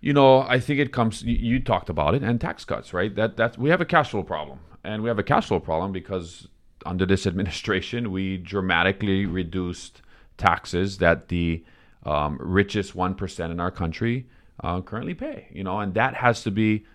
You 0.00 0.12
know, 0.12 0.42
I 0.42 0.60
think 0.60 0.78
it 0.78 0.92
comes. 0.92 1.22
You, 1.22 1.34
you 1.34 1.60
talked 1.60 1.88
about 1.90 2.14
it, 2.14 2.22
and 2.22 2.40
tax 2.40 2.64
cuts, 2.64 2.94
right? 2.94 3.14
That 3.16 3.36
that 3.36 3.58
we 3.58 3.70
have 3.70 3.80
a 3.80 3.84
cash 3.84 4.10
flow 4.10 4.22
problem, 4.22 4.60
and 4.84 5.02
we 5.02 5.08
have 5.08 5.18
a 5.18 5.24
cash 5.24 5.48
flow 5.48 5.58
problem 5.58 5.90
because 5.90 6.46
under 6.88 7.06
this 7.06 7.26
administration, 7.26 8.10
we 8.10 8.38
dramatically 8.38 9.26
reduced 9.26 10.02
taxes 10.36 10.98
that 10.98 11.28
the 11.28 11.64
um, 12.04 12.38
richest 12.40 12.94
one 12.94 13.14
percent 13.14 13.52
in 13.52 13.60
our 13.60 13.70
country 13.70 14.26
uh, 14.64 14.80
currently 14.80 15.14
pay. 15.14 15.48
You 15.52 15.64
know, 15.64 15.80
and 15.80 15.94
that 15.94 16.14
has 16.14 16.42
to 16.44 16.50
be 16.50 16.86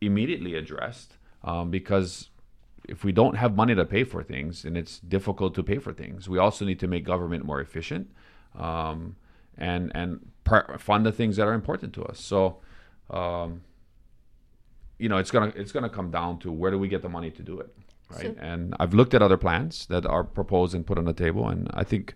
immediately 0.00 0.54
addressed 0.54 1.16
um, 1.42 1.70
because 1.70 2.30
if 2.88 3.04
we 3.04 3.12
don't 3.12 3.36
have 3.36 3.56
money 3.56 3.74
to 3.74 3.84
pay 3.84 4.04
for 4.04 4.22
things, 4.22 4.64
and 4.64 4.76
it's 4.76 4.98
difficult 5.00 5.54
to 5.54 5.62
pay 5.62 5.78
for 5.78 5.92
things. 5.92 6.28
We 6.28 6.38
also 6.38 6.64
need 6.64 6.80
to 6.80 6.86
make 6.86 7.04
government 7.04 7.44
more 7.44 7.60
efficient. 7.60 8.10
Um, 8.56 9.16
and 9.58 9.92
and 9.94 10.30
par- 10.44 10.76
fund 10.78 11.04
the 11.04 11.12
things 11.12 11.36
that 11.36 11.46
are 11.46 11.52
important 11.52 11.92
to 11.94 12.04
us. 12.04 12.20
So, 12.20 12.58
um, 13.10 13.62
you 14.98 15.08
know, 15.08 15.18
it's 15.18 15.30
gonna 15.30 15.52
it's 15.54 15.72
gonna 15.72 15.90
come 15.90 16.10
down 16.10 16.38
to 16.40 16.52
where 16.52 16.70
do 16.70 16.78
we 16.78 16.88
get 16.88 17.02
the 17.02 17.08
money 17.08 17.30
to 17.32 17.42
do 17.42 17.60
it, 17.60 17.74
right? 18.10 18.36
and 18.38 18.74
I've 18.80 18.94
looked 18.94 19.14
at 19.14 19.22
other 19.22 19.36
plans 19.36 19.86
that 19.86 20.06
are 20.06 20.24
proposed 20.24 20.74
and 20.74 20.86
put 20.86 20.98
on 20.98 21.04
the 21.04 21.12
table, 21.12 21.48
and 21.48 21.70
I 21.74 21.84
think, 21.84 22.14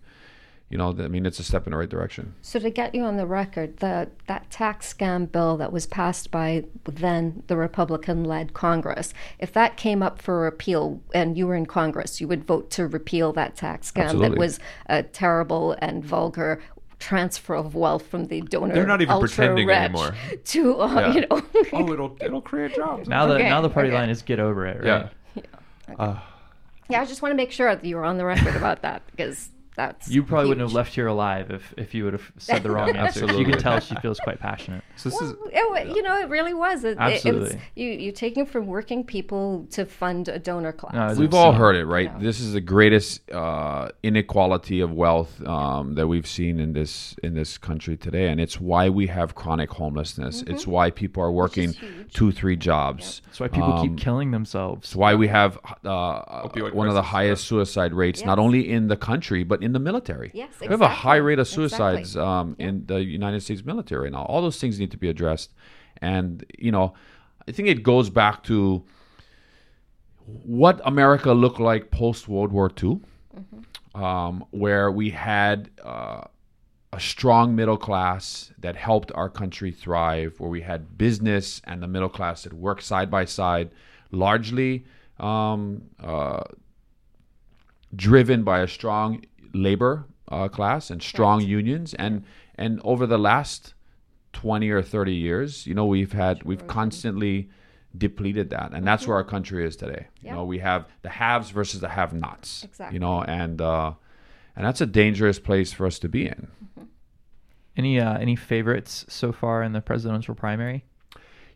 you 0.71 0.79
know, 0.79 0.89
I 0.99 1.09
mean, 1.09 1.27
it's 1.27 1.39
a 1.39 1.45
step 1.45 1.67
in 1.67 1.73
the 1.73 1.77
right 1.77 1.89
direction. 1.89 2.35
So 2.41 2.59
to 2.59 2.71
get 2.71 2.95
you 2.95 3.03
on 3.03 3.17
the 3.17 3.27
record, 3.27 3.79
the 3.79 4.09
that 4.27 4.51
tax 4.51 4.93
scam 4.93 5.31
bill 5.31 5.57
that 5.59 5.71
was 5.71 5.87
passed 5.87 6.31
by 6.31 6.65
then 6.85 7.43
the 7.47 7.57
Republican-led 7.57 8.55
Congress, 8.55 9.13
if 9.39 9.53
that 9.53 9.77
came 9.77 10.03
up 10.03 10.21
for 10.23 10.41
repeal 10.41 11.01
and 11.15 11.37
you 11.37 11.47
were 11.47 11.55
in 11.57 11.67
Congress, 11.67 12.21
you 12.21 12.29
would 12.29 12.45
vote 12.45 12.71
to 12.71 12.87
repeal 12.87 13.33
that 13.35 13.55
tax 13.57 13.91
scam 13.93 14.05
Absolutely. 14.05 14.31
that 14.31 14.39
was 14.39 14.59
a 14.87 15.03
terrible 15.03 15.77
and 15.81 16.03
vulgar 16.05 16.63
transfer 17.03 17.57
of 17.57 17.75
wealth 17.75 18.07
from 18.07 18.27
the 18.27 18.41
donor. 18.43 18.73
They're 18.73 18.87
not 18.87 19.03
even 19.03 19.13
ultra 19.13 19.29
pretending 19.29 19.67
rich 19.67 19.77
anymore. 19.77 20.15
To 20.45 20.81
uh, 20.81 20.95
Yeah. 20.95 21.13
you 21.15 21.21
know. 21.23 21.43
oh, 21.73 21.93
it'll 21.93 22.17
it'll 22.21 22.41
create 22.41 22.75
jobs. 22.75 23.09
Now 23.09 23.27
the 23.31 23.39
now 23.41 23.61
the 23.61 23.69
party 23.69 23.89
okay. 23.89 23.99
line 23.99 24.09
is 24.09 24.23
get 24.23 24.39
over 24.39 24.67
it, 24.67 24.79
right? 24.79 24.87
yeah. 24.87 25.09
Ah. 25.99 26.25
yeah, 26.89 27.01
I 27.01 27.05
just 27.05 27.23
want 27.23 27.33
to 27.33 27.37
make 27.37 27.53
sure 27.53 27.75
that 27.75 27.85
you 27.85 27.97
were 27.97 28.05
on 28.05 28.19
the 28.19 28.25
record 28.25 28.57
about 28.57 28.83
that 28.83 29.03
because 29.11 29.51
that's 29.83 30.09
You 30.09 30.23
probably 30.23 30.49
wouldn't 30.49 30.67
have 30.67 30.75
left 30.75 30.95
here 30.95 31.07
alive 31.07 31.51
if, 31.51 31.75
if 31.77 31.95
you 31.95 32.05
would 32.05 32.13
have 32.13 32.31
said 32.39 32.63
the 32.63 32.71
wrong 32.71 32.95
answer. 33.05 33.27
You 33.41 33.45
can 33.45 33.59
tell 33.59 33.81
she 33.81 33.95
feels 33.97 34.19
quite 34.21 34.39
passionate. 34.39 34.83
So 34.97 35.09
this 35.11 35.21
is 35.21 35.35
Well, 35.53 35.75
it, 35.75 35.89
you 35.97 36.03
know, 36.03 36.17
it 36.21 36.29
really 36.29 36.55
was. 36.55 36.85
It, 36.85 36.89
it- 36.89 36.91
it's, 37.01 37.27
Absolutely. 37.27 37.61
you 37.75 37.89
you 38.05 38.13
taking 38.13 38.47
from 38.47 38.67
working 38.67 39.05
people 39.05 39.67
to 39.71 39.85
fund 39.85 40.29
a 40.29 40.39
donor 40.39 40.73
class. 40.73 40.95
No, 41.17 41.21
We've 41.21 41.35
all 41.35 41.53
heard 41.53 41.77
it, 41.77 41.85
right? 41.87 42.11
Yeah. 42.13 42.19
This 42.29 42.41
is 42.41 42.53
the 42.53 42.61
greatest 42.61 43.31
uh, 43.33 43.89
inequality 44.03 44.81
of 44.81 44.93
wealth 44.93 45.33
um, 45.47 45.95
that 45.95 46.07
we've 46.07 46.27
seen 46.27 46.61
in 46.61 46.73
this 46.73 47.15
in 47.23 47.35
this 47.35 47.59
country 47.59 47.97
today, 47.97 48.29
and 48.29 48.41
it's 48.41 48.61
why 48.61 48.89
we 48.89 49.07
have 49.09 49.35
chronic 49.35 49.71
homelessness. 49.71 50.43
It's 50.47 50.67
why 50.67 50.91
people 50.91 51.23
are 51.23 51.33
working 51.33 51.71
Mm-hmm. 51.73 52.03
two, 52.13 52.33
three 52.33 52.57
jobs. 52.57 53.23
That's 53.27 53.41
why 53.41 53.49
people 53.49 53.73
Um, 53.73 53.83
keep 53.89 53.97
killing 53.99 54.31
themselves. 54.31 54.89
It's 54.89 54.97
why 54.97 55.15
we 55.15 55.29
have 55.29 55.59
uh, 55.85 56.47
Opioid 56.49 56.75
one 56.75 56.89
of 56.89 56.95
the 56.95 57.01
crisis, 57.01 57.13
highest 57.13 57.45
suicide 57.47 57.93
rates, 57.95 58.25
not 58.25 58.39
only 58.39 58.69
in 58.71 58.89
the 58.89 58.97
country 58.97 59.43
but 59.45 59.63
in 59.63 59.72
the 59.73 59.79
military. 59.79 60.31
Yes, 60.35 60.53
we 60.61 60.69
have 60.69 60.81
a 60.81 60.89
high 60.89 61.17
rate 61.17 61.39
of 61.39 61.47
Exactly. 61.47 61.69
suicides 61.69 62.17
um, 62.17 62.57
in 62.59 62.85
the 62.87 63.03
United 63.03 63.41
States 63.43 63.65
military 63.65 64.11
now. 64.11 64.23
All 64.25 64.43
those 64.43 64.61
things 64.61 64.79
need 64.79 64.91
to 64.93 64.97
be 64.97 65.09
addressed, 65.09 65.53
and 66.01 66.45
you 66.59 66.73
know, 66.73 66.95
I 67.49 67.53
think 67.53 67.69
it 67.69 67.83
goes 67.83 68.11
back 68.11 68.43
to 68.45 68.85
what 70.45 70.81
America 70.85 71.33
looked 71.33 71.61
like 71.61 71.91
post 71.91 72.29
World 72.29 72.53
War 72.53 72.71
II, 72.83 73.01
um, 73.95 74.45
where 74.51 74.91
we 74.91 75.11
had. 75.11 75.71
Uh, 75.83 76.23
a 76.95 77.01
strong 77.01 77.57
middle 77.57 77.79
class 77.79 78.53
that 78.59 78.77
helped 78.77 79.11
our 79.15 79.31
country 79.31 79.71
thrive, 79.73 80.39
where 80.39 80.51
we 80.51 80.61
had 80.61 80.99
business 80.99 81.63
and 81.65 81.83
the 81.83 81.89
middle 81.89 82.11
class 82.11 82.43
that 82.43 82.53
worked 82.53 82.83
side 82.83 83.11
by 83.11 83.25
side, 83.25 83.71
largely 84.11 84.85
um, 85.19 85.83
uh, 85.99 86.43
driven 87.97 88.43
by 88.43 88.61
a 88.61 88.69
strong 88.69 89.25
labor 89.53 90.07
uh, 90.29 90.49
class 90.49 90.91
and 90.91 91.03
strong 91.03 91.41
unions. 91.43 91.95
And 91.95 92.25
and 92.57 92.81
over 92.85 93.07
the 93.07 93.19
last 93.19 93.75
twenty 94.33 94.71
or 94.71 94.83
thirty 94.83 95.15
years, 95.15 95.67
you 95.67 95.75
know, 95.75 95.87
we've 95.87 96.13
had 96.13 96.43
we've 96.45 96.67
constantly 96.67 97.51
depleted 97.97 98.51
that, 98.51 98.73
and 98.73 98.87
that's 98.87 99.07
where 99.07 99.17
our 99.17 99.25
country 99.25 99.67
is 99.67 99.77
today. 99.77 100.07
yeah. 100.21 100.31
You 100.31 100.37
know, 100.37 100.45
we 100.45 100.59
have 100.61 100.87
the 101.03 101.11
haves 101.11 101.51
versus 101.51 101.81
the 101.81 101.89
have-nots. 101.91 102.65
Exactly. 102.65 102.95
You 102.95 103.01
know, 103.01 103.23
and 103.23 103.61
uh, 103.61 103.93
and 104.57 104.65
that's 104.67 104.81
a 104.81 104.87
dangerous 104.87 105.39
place 105.39 105.73
for 105.73 105.87
us 105.87 105.99
to 106.01 106.09
be 106.09 106.27
in. 106.27 106.49
Any 107.77 108.01
uh, 108.01 108.19
any 108.19 108.37
favorites 108.37 109.05
so 109.09 109.33
far 109.33 109.63
in 109.63 109.73
the 109.73 109.81
presidential 109.81 110.35
primary? 110.35 110.85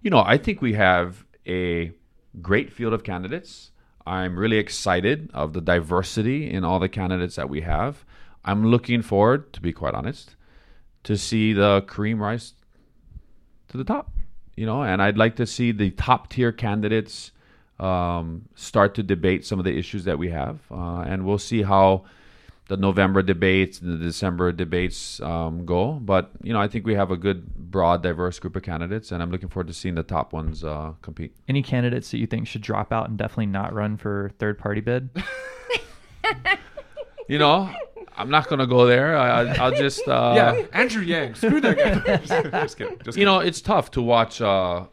You 0.00 0.10
know, 0.10 0.22
I 0.24 0.38
think 0.38 0.62
we 0.62 0.74
have 0.74 1.24
a 1.46 1.92
great 2.40 2.72
field 2.72 2.92
of 2.92 3.02
candidates. 3.04 3.70
I'm 4.06 4.38
really 4.38 4.58
excited 4.58 5.30
of 5.34 5.52
the 5.52 5.60
diversity 5.60 6.50
in 6.50 6.64
all 6.64 6.78
the 6.78 6.88
candidates 6.88 7.36
that 7.36 7.48
we 7.48 7.62
have. 7.62 8.04
I'm 8.44 8.66
looking 8.66 9.02
forward, 9.02 9.52
to 9.54 9.60
be 9.60 9.72
quite 9.72 9.94
honest, 9.94 10.36
to 11.04 11.16
see 11.16 11.52
the 11.52 11.82
cream 11.82 12.22
rise 12.22 12.54
to 13.68 13.76
the 13.76 13.84
top. 13.84 14.12
You 14.54 14.64
know, 14.64 14.82
and 14.82 15.02
I'd 15.02 15.18
like 15.18 15.36
to 15.36 15.46
see 15.46 15.72
the 15.72 15.90
top 15.90 16.30
tier 16.30 16.52
candidates 16.52 17.32
um, 17.78 18.48
start 18.54 18.94
to 18.94 19.02
debate 19.02 19.44
some 19.44 19.58
of 19.58 19.64
the 19.64 19.76
issues 19.76 20.04
that 20.04 20.18
we 20.18 20.30
have, 20.30 20.60
uh, 20.70 21.00
and 21.00 21.26
we'll 21.26 21.38
see 21.38 21.62
how 21.62 22.04
the 22.68 22.76
November 22.76 23.22
debates 23.22 23.80
and 23.80 23.92
the 23.92 24.04
December 24.04 24.52
debates 24.52 25.20
um, 25.20 25.64
go. 25.64 25.92
But 25.92 26.30
you 26.42 26.52
know, 26.52 26.60
I 26.60 26.68
think 26.68 26.86
we 26.86 26.94
have 26.94 27.10
a 27.10 27.16
good, 27.16 27.54
broad, 27.54 28.02
diverse 28.02 28.38
group 28.38 28.56
of 28.56 28.62
candidates, 28.62 29.12
and 29.12 29.22
I'm 29.22 29.30
looking 29.30 29.48
forward 29.48 29.68
to 29.68 29.74
seeing 29.74 29.94
the 29.94 30.02
top 30.02 30.32
ones 30.32 30.64
uh, 30.64 30.92
compete. 31.02 31.34
Any 31.48 31.62
candidates 31.62 32.10
that 32.10 32.18
you 32.18 32.26
think 32.26 32.46
should 32.46 32.62
drop 32.62 32.92
out 32.92 33.08
and 33.08 33.16
definitely 33.16 33.46
not 33.46 33.72
run 33.72 33.96
for 33.96 34.30
third 34.38 34.58
party 34.58 34.80
bid? 34.80 35.10
You 37.28 37.38
know, 37.38 37.68
I'm 38.16 38.30
not 38.30 38.48
going 38.48 38.60
to 38.60 38.66
go 38.66 38.86
there. 38.86 39.16
I, 39.16 39.42
I, 39.42 39.54
I'll 39.56 39.74
just 39.74 40.06
uh, 40.08 40.32
yeah, 40.36 40.66
Andrew 40.72 41.02
Yang. 41.02 41.34
Screw 41.34 41.60
that 41.60 41.76
guy. 41.76 42.16
just 42.62 42.78
kidding. 42.78 42.98
Just 42.98 43.06
kidding. 43.06 43.18
You 43.18 43.24
know, 43.24 43.40
it's 43.40 43.60
tough 43.60 43.90
to 43.92 44.02
watch 44.02 44.40
uh, 44.40 44.84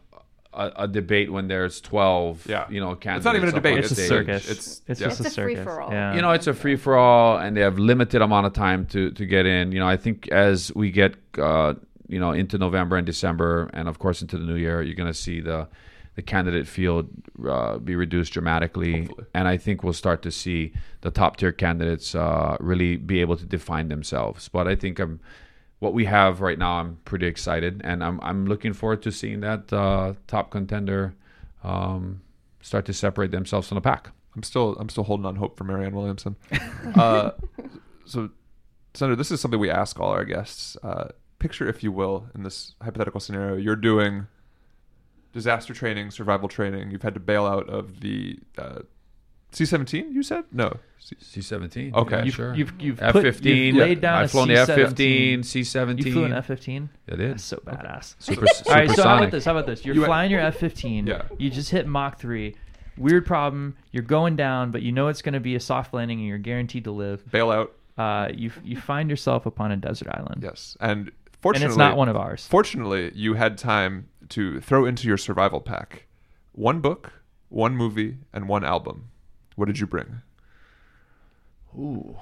a, 0.53 0.83
a 0.83 0.87
debate 0.87 1.31
when 1.31 1.47
there's 1.47 1.81
12. 1.81 2.47
Yeah. 2.47 2.65
you 2.69 2.79
know, 2.79 2.95
candidates. 2.95 3.17
It's 3.17 3.25
not 3.25 3.35
even 3.35 3.49
a 3.49 3.51
debate, 3.51 3.77
It's 3.79 3.91
a 3.91 3.95
stage. 3.95 4.07
circus. 4.07 4.43
It's- 4.49 4.81
It's, 4.87 5.01
yeah. 5.01 5.07
just 5.07 5.19
It's 5.21 5.27
a 5.29 5.29
a 5.29 5.31
circus. 5.31 5.55
free-for-all. 5.55 5.91
Yeah. 5.91 6.15
you 6.15 6.21
know 6.21 6.31
it's 6.31 6.47
a 6.47 6.53
free 6.53 6.75
for 6.75 6.95
all 6.95 7.37
and 7.37 7.55
they 7.57 7.61
have 7.61 7.77
limited 7.79 8.21
amount 8.21 8.45
of 8.45 8.53
time 8.53 8.85
to 8.87 9.11
to 9.11 9.25
get 9.25 9.45
in 9.45 9.71
you 9.71 9.79
know 9.79 9.87
i 9.87 9.97
think 9.97 10.27
as 10.31 10.71
we 10.75 10.91
get 10.91 11.15
uh 11.37 11.73
you 12.07 12.19
know 12.19 12.31
into 12.31 12.57
november 12.57 12.95
and 12.97 13.05
december 13.05 13.69
and 13.73 13.87
of 13.87 13.97
course 13.99 14.21
into 14.21 14.37
the 14.37 14.45
new 14.45 14.55
year 14.55 14.81
you're 14.81 14.95
going 15.03 15.11
to 15.11 15.21
see 15.27 15.41
the 15.41 15.67
the 16.15 16.21
candidate 16.21 16.67
field 16.67 17.07
uh, 17.49 17.77
be 17.79 17.95
reduced 17.95 18.33
dramatically 18.33 18.93
Hopefully. 19.05 19.27
and 19.33 19.47
i 19.47 19.57
think 19.57 19.83
we'll 19.83 19.93
start 20.05 20.21
to 20.21 20.31
see 20.31 20.73
the 21.01 21.09
top 21.11 21.37
tier 21.37 21.51
candidates 21.51 22.13
uh, 22.13 22.55
really 22.59 22.97
be 22.97 23.19
able 23.21 23.37
to 23.37 23.45
define 23.45 23.87
themselves 23.87 24.49
but 24.49 24.67
i 24.67 24.75
think 24.75 24.99
i'm 24.99 25.19
what 25.83 25.93
we 25.93 26.05
have 26.05 26.41
right 26.41 26.57
now 26.57 26.79
i'm 26.79 26.97
pretty 27.05 27.27
excited 27.27 27.81
and 27.83 28.03
i'm, 28.03 28.19
I'm 28.21 28.45
looking 28.45 28.73
forward 28.73 29.01
to 29.03 29.11
seeing 29.11 29.41
that 29.41 29.71
uh, 29.71 30.13
top 30.27 30.49
contender 30.49 31.13
um, 31.63 32.21
start 32.61 32.85
to 32.85 32.93
separate 32.93 33.31
themselves 33.31 33.67
from 33.67 33.75
the 33.75 33.81
pack 33.81 34.11
I'm 34.35 34.43
still 34.43 34.75
I'm 34.79 34.89
still 34.89 35.03
holding 35.03 35.25
on 35.25 35.35
hope 35.35 35.57
for 35.57 35.63
Marianne 35.63 35.95
Williamson. 35.95 36.35
uh, 36.95 37.31
so, 38.05 38.29
Senator, 38.93 39.15
this 39.15 39.31
is 39.31 39.39
something 39.39 39.59
we 39.59 39.69
ask 39.69 39.99
all 39.99 40.09
our 40.09 40.25
guests. 40.25 40.75
Uh, 40.83 41.09
picture, 41.39 41.67
if 41.67 41.83
you 41.83 41.91
will, 41.91 42.27
in 42.33 42.43
this 42.43 42.75
hypothetical 42.81 43.19
scenario, 43.19 43.55
you're 43.55 43.75
doing 43.75 44.27
disaster 45.33 45.73
training, 45.73 46.11
survival 46.11 46.47
training. 46.47 46.91
You've 46.91 47.03
had 47.03 47.13
to 47.13 47.19
bail 47.19 47.45
out 47.45 47.69
of 47.69 47.99
the 47.99 48.39
uh, 48.57 48.79
C-17. 49.53 50.11
You 50.13 50.23
said 50.23 50.45
no. 50.51 50.77
C- 50.99 51.15
C-17. 51.19 51.93
Okay. 51.93 52.17
yeah, 52.17 52.23
You've, 52.23 52.33
sure. 52.35 52.55
you've, 52.55 52.73
you've 52.79 53.01
F-15. 53.01 53.43
You've 53.67 53.75
laid 53.75 54.01
down 54.01 54.23
I've 54.23 54.31
flown 54.31 54.47
the 54.47 54.55
F-15, 54.57 55.43
C-17. 55.45 56.05
You 56.05 56.11
flew 56.13 56.23
an 56.25 56.33
F-15? 56.33 56.89
I 57.11 57.15
did. 57.15 57.31
That's 57.31 57.43
so 57.43 57.57
badass. 57.57 58.15
Super, 58.19 58.45
All 58.67 58.73
right, 58.75 58.89
so 58.89 59.03
how 59.03 59.17
about 59.17 59.31
this? 59.31 59.45
How 59.45 59.51
about 59.51 59.65
this? 59.65 59.83
You're 59.85 59.95
You- 59.95 60.05
flying 60.05 60.31
your 60.31 60.39
F-15. 60.41 61.07
Yeah. 61.07 61.23
You 61.37 61.49
just 61.49 61.69
hit 61.71 61.87
Mach 61.87 62.19
3. 62.19 62.55
Weird 62.97 63.25
problem. 63.25 63.75
You're 63.91 64.03
going 64.03 64.35
down, 64.35 64.71
but 64.71 64.81
you 64.81 64.91
know 64.91 65.07
it's 65.07 65.21
going 65.21 65.33
to 65.33 65.39
be 65.39 65.55
a 65.55 65.59
soft 65.59 65.93
landing 65.93 66.19
and 66.19 66.27
you're 66.27 66.37
guaranteed 66.37 66.83
to 66.85 66.91
live. 66.91 67.29
bail 67.31 67.51
out. 67.51 67.73
Uh, 67.97 68.29
you 68.33 68.51
you 68.63 68.75
find 68.77 69.09
yourself 69.09 69.45
upon 69.45 69.71
a 69.71 69.77
desert 69.77 70.07
island. 70.11 70.41
Yes, 70.41 70.75
and 70.79 71.11
fortunately, 71.11 71.11
And 71.11 71.41
fortunately, 71.41 71.67
it's 71.67 71.77
not 71.77 71.95
one 71.97 72.09
of 72.09 72.15
ours. 72.15 72.47
Fortunately, 72.47 73.11
you 73.13 73.33
had 73.35 73.55
time 73.57 74.07
to 74.29 74.59
throw 74.61 74.85
into 74.85 75.07
your 75.07 75.17
survival 75.17 75.59
pack 75.61 76.07
one 76.53 76.79
book, 76.81 77.11
one 77.49 77.75
movie, 77.75 78.17
and 78.31 78.47
one 78.47 78.63
album. 78.63 79.09
What 79.55 79.65
did 79.65 79.79
you 79.79 79.87
bring? 79.87 80.21
Ooh. 81.77 82.17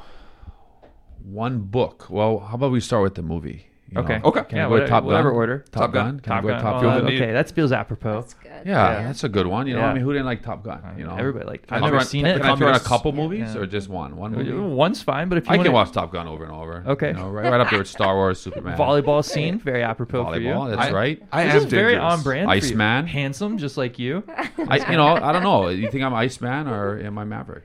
One 1.23 1.59
book. 1.59 2.07
Well, 2.09 2.39
how 2.39 2.55
about 2.55 2.71
we 2.71 2.79
start 2.79 3.03
with 3.03 3.15
the 3.15 3.21
movie? 3.21 3.70
You 3.91 3.99
Okay. 3.99 4.19
know? 4.19 4.23
Okay. 4.25 4.43
Can 4.45 4.57
Yeah, 4.57 4.65
I 4.65 4.67
go 4.69 4.71
with 4.73 4.81
whatever- 4.83 4.89
Top 4.89 5.03
whatever 5.03 5.29
Gun? 5.29 5.35
order. 5.37 5.57
Top, 5.71 5.81
Top 5.83 5.91
Gun. 5.93 6.05
Gun. 6.05 6.19
Can 6.19 6.33
Top 6.33 6.43
Gun. 6.45 6.61
Top 6.61 6.81
Gun? 6.81 7.03
the 7.05 7.09
need. 7.11 7.21
okay, 7.21 7.31
that 7.33 7.51
feels 7.51 7.71
apropos. 7.71 8.21
That's 8.21 8.33
good. 8.35 8.51
Yeah, 8.65 9.03
that's 9.03 9.23
a 9.23 9.29
good 9.29 9.47
one. 9.47 9.67
You 9.67 9.73
know, 9.73 9.81
Yeah. 9.81 9.87
I 9.89 9.93
mean, 9.93 10.03
who 10.03 10.13
didn't 10.13 10.25
like 10.27 10.41
Top 10.43 10.63
Gun? 10.63 10.81
You 10.97 11.05
know, 11.05 11.15
Everybody 11.17 11.45
liked- 11.45 11.71
I've 11.71 11.77
I 11.81 11.85
never 11.85 11.97
throw 11.97 11.99
in- 11.99 12.05
seen 12.05 12.25
it. 12.25 12.41
Can 12.41 12.49
I 12.49 12.55
throw 12.55 12.69
in 12.69 12.75
a 12.75 12.79
couple 12.79 13.11
movies 13.11 13.53
Yeah. 13.55 13.61
or 13.61 13.65
just 13.65 13.89
one? 13.89 14.15
One 14.15 14.31
movie. 14.33 14.51
One's 14.53 15.01
fine, 15.01 15.27
but 15.29 15.37
if 15.37 15.45
you 15.47 15.53
I 15.53 15.57
want 15.57 15.65
can 15.65 15.73
watch 15.73 15.91
Top 15.91 16.11
Gun 16.13 16.27
over 16.27 16.43
and 16.43 16.53
over. 16.53 16.83
Okay. 16.87 17.07
You 17.09 17.13
know, 17.15 17.29
right, 17.29 17.51
right 17.51 17.59
up 17.59 17.69
there 17.69 17.79
with 17.79 17.87
Star 17.89 18.15
Wars, 18.15 18.39
Superman. 18.39 18.77
volleyball 18.77 19.23
scene, 19.25 19.59
very 19.59 19.83
apropos 19.83 20.25
for 20.25 20.39
you. 20.39 20.53
That's 20.75 20.91
right. 20.91 21.21
I 21.31 21.45
this 21.45 21.53
am 21.55 21.57
is 21.59 21.65
very 21.65 21.97
on 21.97 22.21
brand. 22.21 22.47
for 22.49 22.55
you. 22.55 22.61
Iceman. 22.61 23.07
handsome, 23.07 23.57
just 23.57 23.77
like 23.77 23.99
you. 23.99 24.23
I, 24.69 24.89
you 24.91 24.97
know, 24.97 25.07
I 25.15 25.31
don't 25.31 25.43
know. 25.43 25.67
You 25.69 25.89
think 25.91 26.03
I'm 26.03 26.13
Iceman 26.13 26.67
or 26.67 26.97
am 26.99 27.17
I 27.17 27.23
Maverick? 27.25 27.63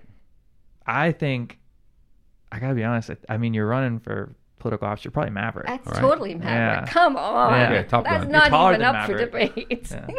I 0.86 1.12
think 1.12 1.58
I 2.50 2.58
gotta 2.58 2.74
be 2.74 2.84
honest. 2.84 3.10
I, 3.10 3.16
I 3.34 3.36
mean, 3.38 3.54
you're 3.54 3.66
running 3.66 3.98
for 3.98 4.34
political 4.66 4.88
office. 4.88 5.04
You're 5.04 5.12
probably 5.12 5.30
Maverick. 5.30 5.66
That's 5.66 5.86
All 5.86 5.92
right. 5.94 6.00
totally 6.00 6.34
Maverick. 6.34 6.86
Yeah. 6.88 6.92
Come 6.92 7.16
on. 7.16 7.52
Yeah. 7.52 7.70
Okay, 7.78 7.88
Top 7.88 8.04
That's 8.04 8.24
Gun. 8.24 8.32
Not 8.32 8.52
even 8.52 8.80
than 8.80 8.82
up 8.96 9.06
for 9.06 9.16
debate. 9.16 9.88
Yeah. 9.90 10.06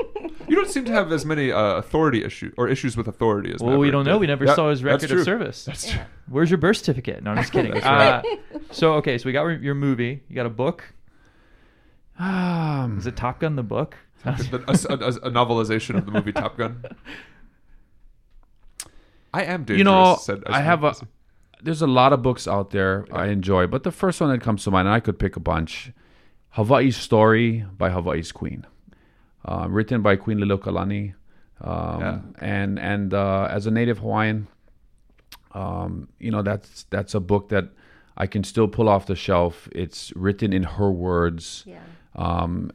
You 0.48 0.56
don't 0.56 0.70
seem 0.70 0.86
to 0.86 0.93
have 0.93 1.12
as 1.12 1.26
many 1.26 1.52
uh, 1.52 1.74
authority 1.76 2.24
issues 2.24 2.54
or 2.58 2.70
issues 2.70 2.95
with 2.95 3.10
authority 3.10 3.52
as. 3.54 3.60
Well, 3.60 3.78
we 3.78 3.91
don't 3.91 4.06
know. 4.06 4.14
did. 4.14 4.22
We 4.22 4.28
never 4.28 4.45
Yeah, 4.45 4.56
saw 4.56 4.70
his 4.70 4.82
record 4.82 5.12
of 5.12 5.26
service. 5.26 5.66
That's 5.66 5.91
true. 5.91 6.00
Where's 6.30 6.50
your 6.50 6.58
birth 6.58 6.78
certificate? 6.78 7.22
No, 7.22 7.32
I'm 7.32 7.38
just 7.38 7.52
kidding. 7.52 7.74
Uh, 7.84 8.22
so 8.72 8.93
okay, 8.93 9.18
so 9.18 9.26
we 9.26 9.34
got 9.34 9.45
your 9.62 9.76
movie. 9.76 10.24
You 10.30 10.36
got 10.38 10.45
a 10.45 10.50
book. 10.50 10.86
Um, 12.18 12.98
Is 12.98 13.08
it 13.08 13.18
Top 13.18 13.41
Gun 13.41 13.58
the 13.58 13.64
book? 13.64 13.98
a, 14.24 14.30
a- 14.30 14.72
a- 14.72 15.28
a 15.28 15.32
novelization 15.32 15.98
of 15.98 16.06
the 16.06 16.14
movie 16.14 16.32
Top 16.32 16.58
Gun. 16.58 16.82
I 19.34 19.43
am 19.43 19.66
dangerous. 19.66 19.80
you 19.80 19.84
know, 19.84 20.16
said 20.22 20.43
I 20.48 20.62
have 20.62 20.86
a. 20.86 20.95
There's 21.64 21.82
a 21.82 21.88
lot 21.88 22.14
of 22.14 22.22
books 22.22 22.47
out 22.47 22.70
there 22.72 23.05
I 23.12 23.28
enjoy, 23.28 23.68
but 23.68 23.84
the 23.84 23.91
first 23.91 24.22
one 24.22 24.30
that 24.32 24.41
comes 24.41 24.64
to 24.64 24.72
mind, 24.72 24.88
and 24.88 24.95
I 24.95 24.99
could 24.99 25.18
pick 25.20 25.36
a 25.36 25.39
bunch, 25.39 25.91
Hawaii's 26.51 26.97
Story 26.97 27.66
by 27.78 27.89
Hawaii's 27.89 28.32
Queen, 28.32 28.66
uh, 29.45 29.68
written 29.70 30.01
by 30.01 30.16
Queen 30.18 30.38
Liliuokalani, 30.39 31.14
um, 31.62 31.99
Yeah. 32.01 32.20
and 32.39 32.78
and 32.80 33.14
uh, 33.14 33.47
as 33.49 33.66
a 33.66 33.72
native 33.72 33.99
Hawaiian, 33.99 34.47
um, 35.53 36.10
you 36.20 36.32
know 36.32 36.41
that's 36.41 36.84
that's 36.89 37.14
a 37.16 37.20
book 37.20 37.49
that 37.49 37.70
I 38.18 38.28
can 38.28 38.43
still 38.43 38.68
pull 38.68 38.89
off 38.89 39.05
the 39.08 39.16
shelf. 39.16 39.68
It's 39.72 40.12
written 40.16 40.53
in 40.53 40.64
her 40.64 40.91
words. 40.91 41.64
Yeah. 41.66 41.80
um, 42.16 42.72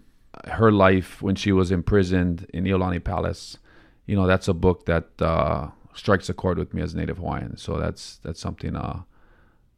her 0.49 0.73
life 0.73 1.21
when 1.23 1.37
she 1.37 1.53
was 1.53 1.71
imprisoned 1.71 2.47
in 2.55 2.65
Iolani 2.65 3.03
Palace. 3.05 3.59
You 4.07 4.17
know, 4.17 4.27
that's 4.27 4.49
a 4.49 4.55
book 4.55 4.87
that 4.87 5.07
uh, 5.21 5.69
strikes 5.95 6.29
a 6.29 6.35
chord 6.35 6.59
with 6.59 6.73
me 6.75 6.83
as 6.83 6.95
a 6.95 6.97
native 6.97 7.19
Hawaiian. 7.19 7.57
So 7.57 7.79
that's 7.79 8.19
that's 8.23 8.41
something 8.41 8.77
uh, 8.77 9.03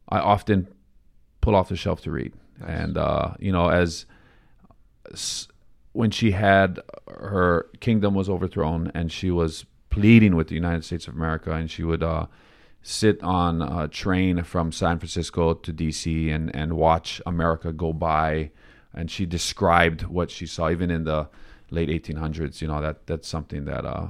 I 0.09 0.19
often 0.19 0.69
pull 1.41 1.55
off 1.55 1.69
the 1.69 1.77
shelf 1.77 2.03
to 2.03 2.11
read. 2.11 2.33
And 2.65 2.97
uh, 2.97 3.35
you 3.39 3.53
know, 3.53 3.69
as 3.69 4.07
s- 5.13 5.49
when 5.93 6.11
she 6.11 6.33
had 6.33 6.81
her 7.09 7.67
kingdom 7.81 8.15
was 8.15 8.29
overthrown 8.29 8.91
and 8.95 9.11
she 9.11 9.31
was 9.31 9.65
pleading 9.91 10.35
with 10.35 10.49
the 10.49 10.55
United 10.55 10.85
States 10.85 11.07
of 11.07 11.15
America, 11.15 11.53
and 11.53 11.71
she 11.71 11.85
would 11.85 12.03
uh, 12.03 12.27
sit 12.83 13.23
on 13.23 13.63
a 13.63 13.89
train 13.89 14.43
from 14.43 14.73
San 14.73 14.99
Francisco 14.99 15.55
to 15.55 15.73
DC 15.73 16.33
and 16.35 16.55
and 16.55 16.75
watch 16.75 17.21
America 17.27 17.73
go 17.73 17.93
by, 17.93 18.51
and 18.93 19.11
she 19.11 19.27
described 19.27 20.03
what 20.03 20.31
she 20.31 20.47
saw 20.47 20.71
even 20.71 20.91
in 20.91 21.05
the 21.05 21.29
late 21.71 21.89
1800s. 21.89 22.61
You 22.61 22.69
know 22.69 22.81
that 22.81 23.07
that's 23.07 23.29
something 23.29 23.65
that 23.67 23.85
uh, 23.85 24.09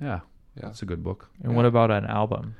yeah, 0.00 0.20
Yeah. 0.56 0.66
that's 0.66 0.82
a 0.82 0.86
good 0.86 1.02
book. 1.02 1.30
And 1.42 1.56
what 1.56 1.64
about 1.64 1.90
an 1.90 2.04
album? 2.06 2.56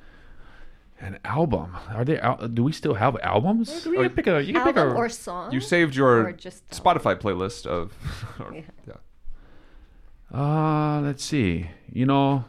An 1.00 1.18
album? 1.24 1.76
Are 1.90 2.04
they? 2.04 2.18
al- 2.20 2.48
Do 2.48 2.62
we 2.62 2.72
still 2.72 2.94
have 2.94 3.16
albums? 3.22 3.84
You 3.84 3.94
can 4.02 4.10
pick 4.10 4.26
a. 4.28 4.42
You 4.42 4.52
can 4.54 4.62
pick 4.64 4.76
Album 4.76 4.96
a. 4.96 4.98
or 5.00 5.08
song? 5.08 5.52
You 5.52 5.60
saved 5.60 5.94
your 5.96 6.26
Or 6.28 6.32
just 6.32 6.68
Spotify 6.70 7.16
playlist 7.20 7.66
of. 7.66 7.92
or- 8.40 8.54
Yeah. 8.54 8.62
yeah. 8.86 8.94
Uh, 10.38 11.00
let's 11.02 11.24
see. 11.24 11.68
You 11.92 12.06
know, 12.06 12.44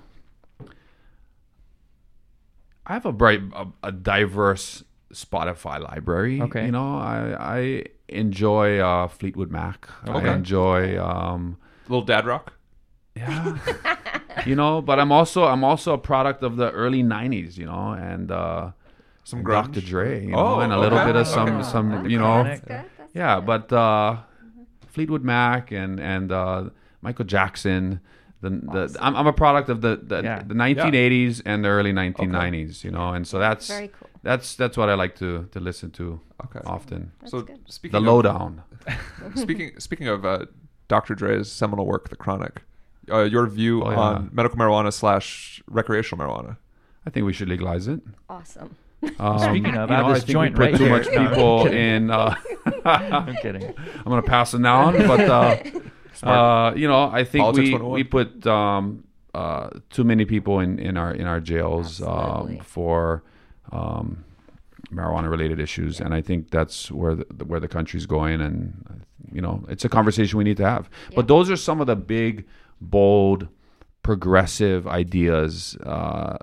I 2.85 2.93
have 2.93 3.05
a 3.05 3.11
bright, 3.11 3.41
a, 3.53 3.67
a 3.83 3.91
diverse 3.91 4.83
Spotify 5.13 5.79
library. 5.81 6.41
Okay. 6.41 6.65
You 6.65 6.71
know, 6.71 6.95
I 6.97 7.35
I 7.39 7.83
enjoy 8.09 8.79
uh, 8.79 9.07
Fleetwood 9.07 9.51
Mac. 9.51 9.87
Okay. 10.07 10.29
I 10.29 10.33
enjoy 10.35 11.03
um, 11.03 11.57
Little 11.87 12.05
dad 12.05 12.25
rock. 12.25 12.53
yeah. 13.15 13.57
you 14.45 14.55
know, 14.55 14.81
but 14.81 14.99
I'm 14.99 15.11
also 15.11 15.45
I'm 15.45 15.63
also 15.63 15.93
a 15.93 15.97
product 15.97 16.43
of 16.43 16.55
the 16.57 16.71
early 16.71 17.03
'90s. 17.03 17.57
You 17.57 17.65
know, 17.65 17.91
and 17.91 18.31
uh, 18.31 18.71
Some 19.23 19.39
and 19.39 19.47
grunge. 19.47 19.73
Dr. 19.73 19.81
Dre. 19.81 20.25
You 20.25 20.33
Oh, 20.35 20.55
know, 20.55 20.59
and 20.61 20.73
a 20.73 20.79
little 20.79 20.99
okay. 20.99 21.07
bit 21.11 21.15
of 21.15 21.27
some 21.27 21.49
Okay. 21.59 21.63
some 21.63 22.05
you 22.09 22.17
know. 22.19 22.25
Iconic. 22.43 22.61
Good, 22.67 22.85
that's 22.97 23.15
Yeah, 23.15 23.35
good. 23.39 23.45
but 23.45 23.73
uh, 23.73 24.17
Fleetwood 24.87 25.23
Mac 25.23 25.71
and 25.71 25.99
and 25.99 26.31
uh, 26.31 26.69
Michael 27.01 27.25
Jackson. 27.25 27.99
The, 28.41 28.49
the 28.49 28.97
I'm, 28.99 29.15
I'm 29.15 29.27
a 29.27 29.31
product 29.31 29.69
of 29.69 29.79
the 29.79 29.95
the, 30.03 30.21
Yeah. 30.21 30.43
the 30.43 30.53
1980s 30.53 31.41
and 31.45 31.63
the 31.63 31.69
early 31.69 31.93
1990s, 31.93 32.83
you 32.83 32.91
know, 32.91 33.13
and 33.13 33.25
so 33.25 33.39
that's 33.39 33.69
Very 33.69 33.87
cool. 33.87 34.09
that's 34.21 34.57
that's 34.57 34.75
what 34.75 34.89
I 34.89 34.95
like 34.95 35.15
to 35.19 35.47
to 35.53 35.59
listen 35.61 35.91
to 35.91 36.19
Okay. 36.45 36.59
often. 36.65 37.13
That's 37.21 37.31
so 37.31 37.41
good. 37.43 37.61
speaking 37.71 37.93
The 37.93 37.99
of, 37.99 38.03
lowdown. 38.03 38.61
speaking 39.35 39.79
speaking 39.79 40.09
of 40.09 40.25
uh, 40.25 40.45
Dr. 40.89 41.15
Dre's 41.15 41.49
seminal 41.49 41.85
work, 41.85 42.09
The 42.09 42.17
Chronic, 42.17 42.63
uh, 43.11 43.21
your 43.23 43.47
view 43.47 43.83
Oh, 43.83 43.91
yeah. 43.91 43.97
on 43.97 44.29
medical 44.31 44.57
marijuana 44.57 44.91
slash 44.93 45.61
recreational 45.67 46.25
marijuana. 46.25 46.57
I 47.05 47.09
think 47.09 47.25
we 47.25 47.33
should 47.33 47.49
legalize 47.49 47.87
it. 47.87 47.99
Awesome. 48.29 48.75
Um, 49.19 49.37
Speaking 49.39 49.75
of, 49.75 49.89
you 49.89 49.95
I 49.95 49.97
have 49.97 50.07
know, 50.07 50.13
this 50.13 50.23
think 50.23 50.31
joint 50.33 50.57
we 50.57 50.65
put 50.65 50.71
right 50.71 50.77
too 50.77 50.85
here. 50.85 50.97
much 50.97 51.07
No, 51.07 51.17
I'm 51.19 51.29
people 51.29 51.63
kidding. 51.65 51.79
in. 51.79 52.11
Uh, 52.11 52.35
I'm 52.85 53.35
kidding. 53.41 53.63
I'm 53.97 54.03
gonna 54.05 54.21
pass 54.21 54.53
it 54.53 54.61
down, 54.63 54.93
but 55.05 55.19
uh, 55.19 55.57
uh, 56.25 56.73
you 56.75 56.87
know, 56.87 57.09
I 57.11 57.25
think 57.25 57.43
Politics 57.43 57.67
we 57.67 57.73
101. 57.73 57.93
we 57.95 58.03
put 58.05 58.47
um, 58.47 59.03
uh, 59.33 59.69
too 59.89 60.05
many 60.05 60.23
people 60.23 60.59
in, 60.61 60.79
in 60.79 60.95
our 60.95 61.13
in 61.13 61.27
our 61.27 61.41
jails 61.41 62.01
um, 62.01 62.59
for 62.63 63.23
um, 63.73 64.23
marijuana 64.91 65.29
related 65.29 65.59
issues, 65.59 65.99
and 65.99 66.13
I 66.13 66.21
think 66.21 66.49
that's 66.51 66.89
where 66.89 67.15
the, 67.15 67.25
where 67.45 67.59
the 67.59 67.67
country's 67.67 68.05
going, 68.05 68.39
and 68.39 69.03
you 69.33 69.41
know, 69.41 69.65
it's 69.67 69.83
a 69.83 69.89
conversation 69.89 70.37
we 70.37 70.45
need 70.45 70.57
to 70.57 70.65
have. 70.65 70.89
But 71.13 71.27
those 71.27 71.49
are 71.49 71.57
some 71.57 71.81
of 71.81 71.87
the 71.87 71.95
big, 71.97 72.45
bold, 72.89 73.47
progressive 74.03 74.87
ideas 74.87 75.75
uh, 75.83 76.37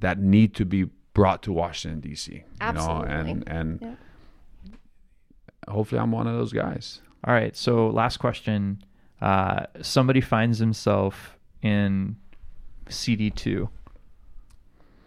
that 0.00 0.18
need 0.18 0.54
to 0.54 0.64
be 0.64 0.88
brought 1.14 1.42
to 1.44 1.52
Washington 1.52 2.00
D.C. 2.00 2.32
You 2.32 2.38
know, 2.40 2.44
Absolutely. 2.60 3.14
and 3.30 3.48
and 3.48 3.78
Yeah. 3.82 3.94
hopefully, 5.68 6.00
I'm 6.00 6.12
one 6.12 6.26
of 6.26 6.34
those 6.34 6.52
guys. 6.52 7.00
All 7.24 7.34
right. 7.34 7.56
So 7.56 7.88
last 7.88 8.18
question. 8.18 8.82
Uh, 9.20 9.66
somebody 9.80 10.20
finds 10.20 10.58
himself 10.58 11.38
in 11.62 12.16
CD 12.88 13.30
two. 13.30 13.68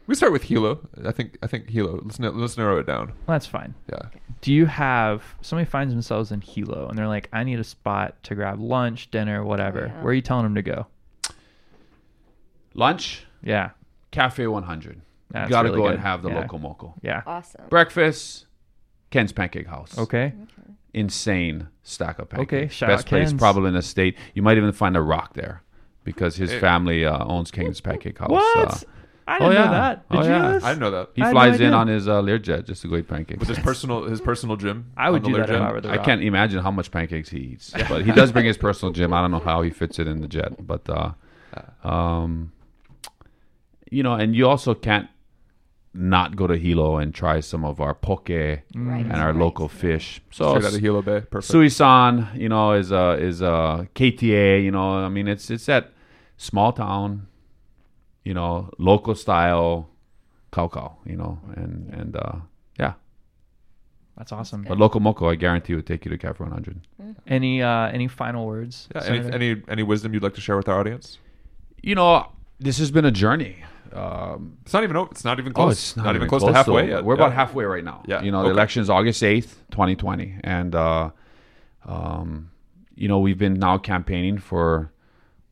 We 0.10 0.16
start 0.16 0.32
with 0.32 0.42
Hilo. 0.44 0.80
I 1.06 1.12
think 1.12 1.38
I 1.44 1.48
think 1.48 1.70
Hilo. 1.70 2.02
Let's 2.04 2.18
na- 2.20 2.32
let's 2.32 2.58
narrow 2.58 2.80
it 2.80 2.88
down. 2.88 3.14
That's 3.28 3.46
fine. 3.46 3.76
Yeah. 3.92 4.08
Do 4.42 4.52
you 4.52 4.66
have 4.66 5.24
somebody 5.42 5.70
finds 5.70 5.94
themselves 5.94 6.32
in 6.32 6.42
Hilo 6.42 6.88
and 6.90 6.98
they're 6.98 7.08
like, 7.08 7.30
I 7.32 7.44
need 7.44 7.60
a 7.60 7.64
spot 7.64 8.16
to 8.24 8.34
grab 8.36 8.60
lunch, 8.60 9.12
dinner, 9.12 9.44
whatever. 9.44 9.86
yeah. 9.94 10.02
Where 10.02 10.12
are 10.12 10.14
you 10.14 10.22
telling 10.22 10.44
them 10.46 10.56
to 10.56 10.62
go? 10.64 10.88
Lunch, 12.74 13.26
Yeah. 13.44 13.70
Cafe 14.12 14.48
100. 14.48 15.02
That's 15.30 15.48
you 15.48 15.54
got 15.54 15.62
to 15.64 15.70
really 15.70 15.78
go 15.78 15.84
good. 15.90 15.94
and 15.96 16.02
have 16.02 16.24
the 16.24 16.30
Yeah. 16.30 16.40
loco 16.40 16.58
moco. 16.58 16.96
Yeah. 17.04 17.22
Awesome. 17.28 17.66
Breakfast, 17.70 18.48
Ken's 19.12 19.32
Pancake 19.32 19.68
House. 19.68 19.96
Okay. 19.98 20.34
Insane 20.96 21.68
stack 21.84 22.18
of 22.18 22.30
pancakes. 22.30 22.54
Okay, 22.54 22.68
shout 22.70 22.90
Best 22.90 23.06
out 23.06 23.10
place 23.10 23.30
Ken's. 23.30 23.40
probably 23.40 23.68
in 23.68 23.76
the 23.76 23.84
state. 23.84 24.18
You 24.34 24.42
might 24.42 24.58
even 24.58 24.72
find 24.72 24.98
a 24.98 25.02
rock 25.02 25.36
there 25.36 25.62
because 26.04 26.36
his 26.38 26.52
family 26.56 27.06
uh, 27.06 27.24
owns 27.26 27.52
Ken's 27.52 27.80
Pancake 27.80 28.18
House. 28.18 28.30
What? 28.32 28.58
Uh, 28.74 28.78
I 29.30 29.36
oh, 29.36 29.40
didn't 29.50 29.54
yeah. 29.54 29.66
know 29.66 29.72
that. 29.72 30.10
Did 30.10 30.18
Oh, 30.20 30.24
you 30.24 30.30
yeah. 30.30 30.38
know 30.42 30.54
this? 30.54 30.64
I 30.64 30.70
didn't 30.70 30.80
know 30.82 30.92
that. 30.92 31.10
he 31.16 31.22
I 31.22 31.26
had 31.28 31.34
no 31.34 31.40
flies 31.40 31.60
in 31.60 31.66
idea. 31.68 31.78
on 31.78 31.88
his 31.88 32.08
uh, 32.08 32.22
Learjet 32.22 32.66
just 32.66 32.82
to 32.82 32.88
go 32.88 32.96
eat 32.96 33.08
pancakes. 33.08 33.40
With 33.40 33.50
his 33.50 33.60
personal 33.60 34.04
his 34.06 34.22
personal 34.22 34.56
gym. 34.56 34.92
I 34.98 35.10
would 35.10 35.24
on 35.26 35.32
the 35.32 35.38
do 35.38 35.46
that 35.46 35.50
if 35.56 35.62
I 35.62 35.72
were 35.72 35.82
the 35.82 35.90
I 35.90 35.96
rock. 35.98 36.06
can't 36.06 36.24
imagine 36.24 36.64
how 36.64 36.72
much 36.72 36.90
pancakes 36.92 37.30
he 37.30 37.40
eats, 37.40 37.72
but 37.88 38.06
he 38.06 38.12
does 38.12 38.32
bring 38.32 38.46
his 38.46 38.58
personal 38.68 38.92
gym. 38.92 39.14
I 39.14 39.22
don't 39.22 39.32
know 39.32 39.40
how 39.40 39.62
he 39.62 39.70
fits 39.70 40.00
it 40.00 40.08
in 40.08 40.22
the 40.22 40.28
jet, 40.28 40.66
but 40.66 40.90
uh, 40.90 41.12
um, 41.88 42.52
you 43.92 44.04
know, 44.04 44.14
and 44.14 44.36
you 44.36 44.48
also 44.48 44.74
can't 44.74 45.08
not 45.94 46.36
go 46.36 46.46
to 46.46 46.56
Hilo 46.56 46.98
and 46.98 47.14
try 47.14 47.40
some 47.40 47.66
of 47.66 47.82
our 47.82 47.96
poke 47.96 48.30
Right. 48.30 48.62
and 48.76 49.12
our 49.14 49.28
right. 49.32 49.36
local 49.36 49.68
fish. 49.68 50.22
So 50.32 50.52
Straight 50.52 50.66
out 50.66 50.74
of 50.76 50.80
Hilo 50.82 51.02
Bay. 51.02 51.22
Perfect. 51.22 51.52
Suisan, 51.52 52.28
you 52.36 52.48
know, 52.50 52.74
is 52.74 52.92
a 52.92 53.12
is 53.20 53.42
a 53.42 53.88
KTA. 53.96 54.64
You 54.64 54.72
know, 54.72 55.04
I 55.06 55.10
mean, 55.10 55.28
it's 55.28 55.50
it's 55.50 55.66
that 55.66 55.92
small 56.38 56.72
town, 56.74 57.28
you 58.24 58.34
know, 58.34 58.70
local 58.78 59.16
style, 59.16 59.90
kau 60.52 60.68
kau, 60.68 60.98
You 61.06 61.16
know, 61.18 61.40
and 61.56 61.90
and 61.94 62.16
uh, 62.16 62.36
yeah, 62.80 62.94
That's 64.18 64.32
awesome. 64.32 64.64
but 64.68 64.78
loco 64.78 65.00
moco, 65.00 65.30
I 65.30 65.36
guarantee, 65.36 65.76
would 65.76 65.88
take 65.88 66.06
you 66.06 66.12
to 66.12 66.18
Cafe 66.18 66.44
100. 66.44 66.82
Any 67.28 67.62
uh, 67.62 67.88
any 67.90 68.08
final 68.08 68.46
words? 68.46 68.88
yeah, 68.94 69.04
any, 69.06 69.32
any 69.32 69.62
any 69.68 69.84
wisdom 69.84 70.14
you'd 70.14 70.24
like 70.24 70.36
to 70.36 70.42
share 70.42 70.58
with 70.58 70.68
our 70.68 70.80
audience? 70.80 71.18
You 71.82 71.96
know, 71.96 72.28
this 72.60 72.78
has 72.80 72.92
been 72.92 73.06
a 73.06 73.12
journey. 73.12 73.64
Um, 73.94 74.58
It's 74.64 74.74
not 74.74 74.84
even 74.84 74.96
over. 74.98 75.10
It's 75.12 75.24
not 75.26 75.40
even 75.40 75.54
close. 75.54 75.66
Oh, 75.68 75.72
it's 75.72 75.98
not, 75.98 76.16
even 76.16 76.28
close, 76.28 76.44
to 76.44 76.54
halfway 76.54 76.86
though. 76.88 76.96
yet. 76.98 77.04
We're 77.06 77.16
Yeah. 77.16 77.26
about 77.26 77.34
halfway 77.34 77.64
right 77.66 77.84
now. 77.84 78.04
Yeah, 78.06 78.22
You 78.22 78.32
know, 78.32 78.42
the 78.44 78.50
okay. 78.50 78.58
election 78.58 78.82
is 78.84 78.90
August 78.90 79.24
8th, 79.24 79.64
2020. 79.72 80.36
And, 80.44 80.76
uh, 80.76 81.10
um, 81.86 82.52
you 82.94 83.08
know, 83.08 83.18
we've 83.20 83.38
been 83.40 83.56
now 83.56 83.78
campaigning 83.80 84.38
for 84.38 84.92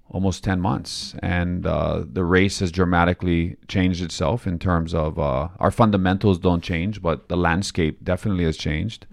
almost 0.10 0.44
10 0.44 0.62
months. 0.62 1.16
And 1.22 1.66
uh, 1.66 2.04
the 2.12 2.24
race 2.24 2.60
has 2.60 2.72
dramatically 2.72 3.58
changed 3.68 4.02
itself 4.02 4.48
in 4.48 4.60
terms 4.60 4.94
of 4.94 5.20
uh, 5.20 5.50
our 5.60 5.72
fundamentals 5.72 6.40
don't 6.40 6.64
change, 6.64 7.02
but 7.02 7.28
the 7.28 7.38
landscape 7.38 8.04
definitely 8.04 8.46
has 8.46 8.58
changed. 8.58 9.06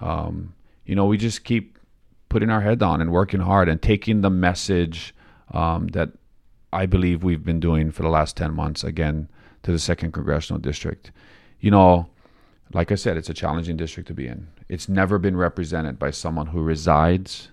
Um, 0.00 0.54
you 0.84 0.94
know, 0.94 1.06
we 1.06 1.18
just 1.18 1.44
keep 1.44 1.78
putting 2.28 2.50
our 2.50 2.60
head 2.60 2.78
down 2.78 3.00
and 3.00 3.10
working 3.10 3.40
hard 3.40 3.68
and 3.68 3.82
taking 3.82 4.20
the 4.20 4.30
message 4.30 5.14
um, 5.52 5.88
that 5.88 6.10
I 6.72 6.86
believe 6.86 7.24
we've 7.24 7.44
been 7.44 7.60
doing 7.60 7.90
for 7.90 8.02
the 8.02 8.08
last 8.08 8.36
10 8.36 8.54
months 8.54 8.84
again 8.84 9.28
to 9.64 9.72
the 9.72 9.78
second 9.78 10.12
congressional 10.12 10.60
district. 10.60 11.10
You 11.58 11.72
know, 11.72 12.08
like 12.72 12.92
I 12.92 12.94
said, 12.94 13.16
it's 13.16 13.28
a 13.28 13.34
challenging 13.34 13.76
district 13.76 14.06
to 14.08 14.14
be 14.14 14.28
in. 14.28 14.46
It's 14.68 14.88
never 14.88 15.18
been 15.18 15.36
represented 15.36 15.98
by 15.98 16.12
someone 16.12 16.46
who 16.46 16.62
resides 16.62 17.50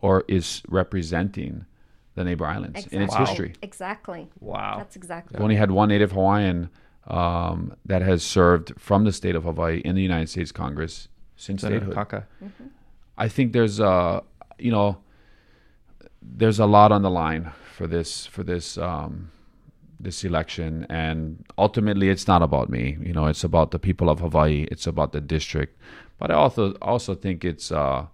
or 0.00 0.24
is 0.26 0.62
representing 0.68 1.66
the 2.14 2.24
neighbor 2.24 2.46
islands 2.46 2.86
in 2.86 3.02
its 3.02 3.12
Exactly. 3.14 3.26
history. 3.26 3.52
Exactly. 3.62 4.28
Wow. 4.40 4.76
That's 4.78 4.96
exactly. 4.96 5.38
We 5.38 5.42
only 5.42 5.56
had 5.56 5.70
one 5.70 5.88
Native 5.88 6.12
Hawaiian 6.12 6.70
um, 7.06 7.74
that 7.84 8.02
has 8.02 8.22
served 8.22 8.72
from 8.78 9.04
the 9.04 9.12
state 9.12 9.34
of 9.34 9.44
Hawaii 9.44 9.78
in 9.84 9.94
the 9.94 10.02
United 10.02 10.28
States 10.28 10.52
Congress 10.52 11.08
since 11.36 11.62
Senator 11.62 11.86
statehood. 11.86 12.08
Akaka. 12.08 12.24
I 13.18 13.28
think 13.28 13.52
there's 13.52 13.80
uh 13.80 14.20
you 14.58 14.70
know 14.70 14.98
there's 16.22 16.58
a 16.58 16.66
lot 16.66 16.90
on 16.92 17.02
the 17.02 17.10
line 17.10 17.52
for 17.76 17.86
this 17.86 18.26
for 18.26 18.42
this 18.42 18.78
um 18.78 19.30
this 20.00 20.24
election 20.24 20.86
and 20.90 21.44
ultimately 21.56 22.08
it's 22.08 22.26
not 22.26 22.42
about 22.42 22.68
me 22.68 22.96
you 23.00 23.12
know 23.12 23.26
it's 23.26 23.44
about 23.44 23.70
the 23.70 23.78
people 23.78 24.08
of 24.10 24.20
Hawaii 24.20 24.66
it's 24.70 24.86
about 24.86 25.12
the 25.12 25.20
district 25.20 25.78
but 26.18 26.30
I 26.30 26.34
also 26.34 26.72
also 26.82 27.14
think 27.14 27.44
it's 27.44 27.70
uh 27.70 28.06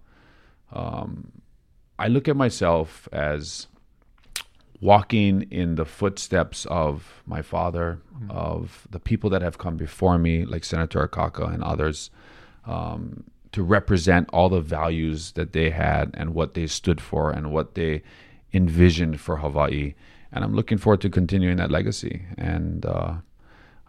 um 0.71 1.31
I 1.97 2.07
look 2.07 2.27
at 2.27 2.35
myself 2.35 3.07
as 3.11 3.67
walking 4.81 5.43
in 5.51 5.75
the 5.75 5.85
footsteps 5.85 6.65
of 6.65 7.21
my 7.27 7.41
father 7.41 7.99
of 8.29 8.87
the 8.89 8.99
people 8.99 9.29
that 9.29 9.41
have 9.41 9.59
come 9.59 9.77
before 9.77 10.17
me 10.17 10.43
like 10.43 10.63
Senator 10.63 11.07
Akaka 11.07 11.53
and 11.53 11.63
others 11.63 12.09
um, 12.65 13.23
to 13.51 13.61
represent 13.61 14.27
all 14.33 14.49
the 14.49 14.59
values 14.59 15.33
that 15.33 15.53
they 15.53 15.69
had 15.69 16.11
and 16.15 16.33
what 16.33 16.55
they 16.55 16.65
stood 16.65 16.99
for 16.99 17.31
and 17.31 17.51
what 17.51 17.75
they 17.75 18.01
envisioned 18.53 19.19
for 19.19 19.37
Hawaii. 19.37 19.93
And 20.31 20.43
I'm 20.43 20.55
looking 20.55 20.79
forward 20.79 21.01
to 21.01 21.09
continuing 21.09 21.57
that 21.57 21.71
legacy. 21.71 22.25
And 22.37 22.85
uh, 22.85 23.15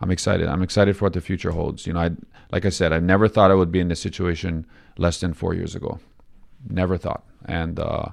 I'm 0.01 0.11
excited. 0.11 0.49
I'm 0.49 0.63
excited 0.63 0.97
for 0.97 1.07
what 1.07 1.15
the 1.15 1.21
future 1.21 1.53
holds. 1.53 1.87
You 1.87 1.95
know, 1.95 2.01
I 2.01 2.11
like 2.51 2.67
I 2.67 2.71
said, 2.71 2.93
I 2.93 2.99
never 2.99 3.29
thought 3.29 3.51
I 3.51 3.55
would 3.55 3.73
be 3.73 3.81
in 3.81 3.89
this 3.89 4.01
situation 4.01 4.67
less 4.99 5.21
than 5.21 5.33
four 5.33 5.55
years 5.55 5.75
ago. 5.75 6.01
Never 6.69 6.99
thought. 6.99 7.25
And 7.47 7.79
uh, 7.79 8.09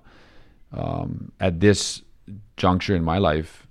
um, 0.72 1.32
at 1.40 1.60
this 1.60 2.04
juncture 2.60 2.96
in 2.96 3.04
my 3.04 3.18
life, 3.18 3.66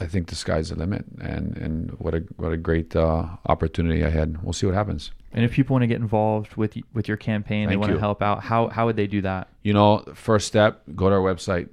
I 0.00 0.06
think 0.06 0.28
the 0.28 0.34
sky's 0.34 0.70
the 0.70 0.76
limit, 0.76 1.04
and 1.20 1.56
and 1.58 1.90
what 1.98 2.14
a 2.14 2.20
what 2.36 2.52
a 2.52 2.56
great 2.56 2.96
uh, 2.96 3.26
opportunity 3.46 4.04
I 4.04 4.10
had. 4.10 4.42
We'll 4.42 4.52
see 4.52 4.66
what 4.66 4.74
happens. 4.74 5.10
And 5.32 5.44
if 5.44 5.52
people 5.52 5.74
want 5.74 5.82
to 5.82 5.86
get 5.86 6.00
involved 6.00 6.56
with 6.56 6.76
with 6.94 7.08
your 7.08 7.16
campaign, 7.16 7.68
they 7.68 7.76
want 7.76 7.90
you. 7.90 7.96
to 7.96 8.00
help 8.00 8.22
out, 8.22 8.42
how 8.42 8.68
how 8.68 8.86
would 8.86 8.96
they 8.96 9.06
do 9.06 9.20
that? 9.22 9.48
You 9.62 9.74
know, 9.74 10.04
first 10.14 10.46
step, 10.46 10.82
go 10.94 11.08
to 11.10 11.16
our 11.16 11.20
website, 11.20 11.68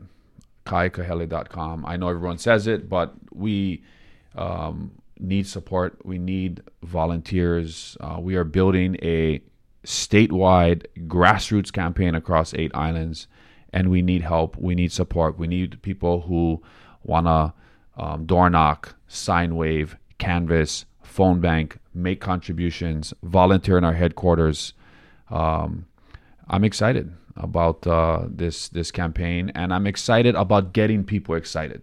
kaikahele.com. 0.65 1.85
I 1.85 1.97
know 1.97 2.09
everyone 2.09 2.39
says 2.39 2.67
it, 2.67 2.89
but 2.89 3.13
we 3.31 3.83
um, 4.35 4.91
need 5.19 5.47
support. 5.47 6.03
We 6.03 6.17
need 6.17 6.63
volunteers. 6.83 7.95
Uh, 8.01 8.17
we 8.19 8.35
are 8.35 8.43
building 8.43 8.97
a 9.01 9.41
statewide 9.85 10.85
grassroots 11.07 11.71
campaign 11.71 12.15
across 12.15 12.53
eight 12.55 12.71
islands, 12.73 13.27
and 13.75 13.91
we 13.91 14.01
need 14.01 14.21
help. 14.21 14.57
We 14.57 14.73
need 14.73 14.91
support. 14.93 15.37
We 15.37 15.47
need 15.47 15.81
people 15.81 16.21
who 16.21 16.63
want 17.03 17.27
to 17.27 17.53
um, 18.01 18.25
door 18.25 18.49
knock, 18.49 18.95
sign 19.07 19.57
wave, 19.57 19.97
canvas, 20.17 20.85
phone 21.03 21.41
bank, 21.41 21.77
make 21.93 22.21
contributions, 22.21 23.13
volunteer 23.21 23.77
in 23.77 23.83
our 23.83 23.93
headquarters. 23.93 24.73
Um, 25.29 25.85
I'm 26.47 26.63
excited 26.63 27.11
about 27.35 27.85
uh, 27.85 28.23
this 28.29 28.69
this 28.69 28.91
campaign, 28.91 29.51
and 29.55 29.73
I'm 29.73 29.85
excited 29.85 30.35
about 30.35 30.71
getting 30.71 31.03
people 31.03 31.35
excited. 31.35 31.81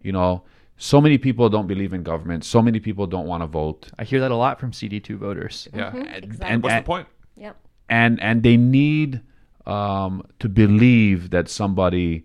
You 0.00 0.12
know, 0.12 0.44
so 0.76 1.00
many 1.00 1.18
people 1.18 1.48
don't 1.48 1.66
believe 1.66 1.92
in 1.92 2.04
government. 2.04 2.44
So 2.44 2.62
many 2.62 2.78
people 2.78 3.08
don't 3.08 3.26
want 3.26 3.42
to 3.42 3.48
vote. 3.48 3.90
I 3.98 4.04
hear 4.04 4.20
that 4.20 4.30
a 4.30 4.36
lot 4.36 4.60
from 4.60 4.70
CD2 4.70 5.16
voters. 5.16 5.66
Yeah. 5.74 5.96
Exactly. 5.96 6.46
And, 6.46 6.62
What's 6.62 6.76
the 6.76 6.82
point? 6.82 7.08
Yep. 7.36 7.56
and 7.88 8.22
and 8.22 8.44
they 8.44 8.56
need 8.56 9.20
um, 9.68 10.26
to 10.40 10.48
believe 10.48 11.30
that 11.30 11.48
somebody 11.48 12.24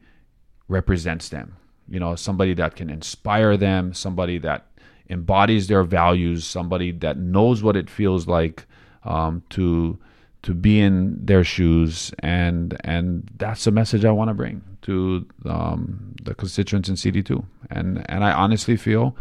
represents 0.70 1.30
them. 1.30 1.58
You 1.88 2.00
know, 2.00 2.16
somebody 2.16 2.54
that 2.56 2.76
can 2.76 2.89
inspire 2.89 3.58
them, 3.58 3.94
somebody 3.94 4.38
that 4.39 4.66
embodies 5.10 5.68
their 5.68 5.84
values, 5.84 6.46
somebody 6.46 6.91
that 6.91 7.18
knows 7.18 7.62
what 7.62 7.76
it 7.76 7.89
feels 7.89 8.28
like 8.28 8.66
um, 9.04 9.44
to 9.50 10.00
to 10.44 10.54
be 10.54 10.80
in 10.80 11.18
their 11.26 11.44
shoes, 11.44 12.14
and 12.20 12.78
and 12.84 13.30
that's 13.38 13.66
the 13.66 13.72
message 13.72 14.06
I 14.06 14.12
want 14.12 14.30
to 14.30 14.34
bring 14.34 14.62
to 14.84 15.26
um, 15.46 16.16
the 16.24 16.34
constituents 16.34 16.88
in 16.88 16.96
CD2. 16.96 17.46
And 17.70 18.06
and 18.10 18.24
I 18.24 18.32
honestly 18.32 18.78
feel 18.78 19.16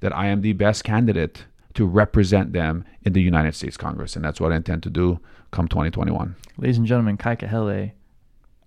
that 0.00 0.14
I 0.14 0.26
am 0.26 0.42
the 0.42 0.52
best 0.52 0.82
candidate 0.82 1.44
to 1.74 1.86
represent 1.86 2.52
them 2.52 2.84
in 3.04 3.12
the 3.12 3.22
United 3.22 3.54
States 3.54 3.76
Congress, 3.76 4.16
and 4.16 4.24
that's 4.24 4.40
what 4.40 4.52
I 4.52 4.56
intend 4.56 4.82
to 4.82 4.90
do 4.90 5.20
come 5.50 5.68
2021. 5.68 6.34
Ladies 6.58 6.78
and 6.78 6.86
gentlemen, 6.86 7.16
Kai 7.16 7.36
Kahele, 7.36 7.92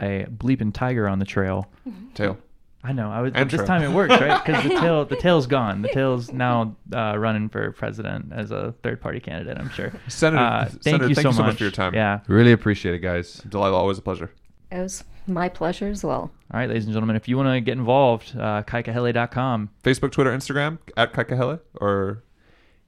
a 0.02 0.26
bleeping 0.30 0.74
tiger 0.74 1.08
on 1.08 1.20
the 1.20 1.26
trail. 1.26 1.70
Tail. 2.14 2.38
I 2.84 2.94
know. 2.94 3.12
I 3.12 3.22
was 3.22 3.34
And 3.36 3.48
this 3.50 3.58
trail. 3.60 3.68
time 3.68 3.84
it 3.84 3.92
works, 3.92 4.10
right? 4.20 4.44
Because 4.44 4.64
the 4.64 4.70
tail, 4.70 5.06
the 5.06 5.16
tail's 5.22 5.46
gone. 5.46 5.84
The 5.84 5.90
tail's 5.90 6.32
now 6.34 6.76
uh, 6.92 7.16
running 7.18 7.48
for 7.50 7.72
president 7.74 8.34
as 8.34 8.50
a 8.50 8.74
third 8.82 9.00
party 9.02 9.20
candidate. 9.20 9.58
I'm 9.60 9.70
sure. 9.70 9.94
Senator, 10.08 10.42
Uh, 10.44 10.66
thank 10.66 10.84
Senator, 10.84 11.08
you 11.10 11.14
thank 11.16 11.24
so 11.26 11.30
you 11.30 11.34
so 11.36 11.42
much. 11.44 11.48
much 11.52 11.58
for 11.60 11.64
your 11.66 11.72
time. 11.72 11.94
Yeah. 11.94 12.22
Really 12.28 12.52
appreciate 12.54 12.96
it, 12.96 13.00
guys. 13.00 13.36
Delilah, 13.48 13.78
always 13.78 14.00
a 14.00 14.02
pleasure. 14.02 14.32
It 14.72 14.80
was 14.80 15.04
my 15.28 15.48
pleasure 15.50 15.90
as 15.90 16.04
well. 16.04 16.32
All 16.52 16.60
right, 16.60 16.68
ladies 16.68 16.86
and 16.86 16.94
gentlemen, 16.94 17.16
if 17.16 17.28
you 17.28 17.38
want 17.38 17.50
to 17.54 17.62
get 17.62 17.78
involved, 17.78 18.36
uh, 18.36 18.64
kaikahele.com. 18.64 19.70
Facebook, 19.84 20.12
Twitter, 20.12 20.32
Instagram 20.32 20.80
at 20.98 21.14
Kaikahele 21.14 21.60
or 21.76 22.24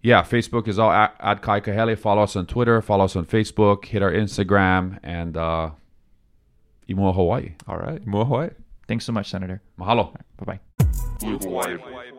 Yeah, 0.03 0.21
Facebook 0.21 0.67
is 0.67 0.77
all 0.77 0.91
at, 0.91 1.15
at 1.21 1.41
Kai 1.41 1.61
Kahele. 1.61 1.97
Follow 1.97 2.23
us 2.23 2.35
on 2.35 2.45
Twitter, 2.45 2.81
follow 2.81 3.05
us 3.05 3.15
on 3.15 3.25
Facebook, 3.25 3.85
hit 3.85 4.01
our 4.03 4.11
Instagram, 4.11 4.99
and 5.01 5.37
uh, 5.37 5.71
Imua 6.89 7.15
Hawaii. 7.15 7.53
all 7.67 7.77
right, 7.77 8.05
Mua 8.05 8.25
Hawaii. 8.25 8.49
Thanks 8.87 9.05
so 9.05 9.13
much, 9.13 9.29
Senator. 9.29 9.61
Mahalo. 9.79 10.13
Bye 10.37 10.45
bye. 10.45 10.59
Hawaii. 11.21 12.11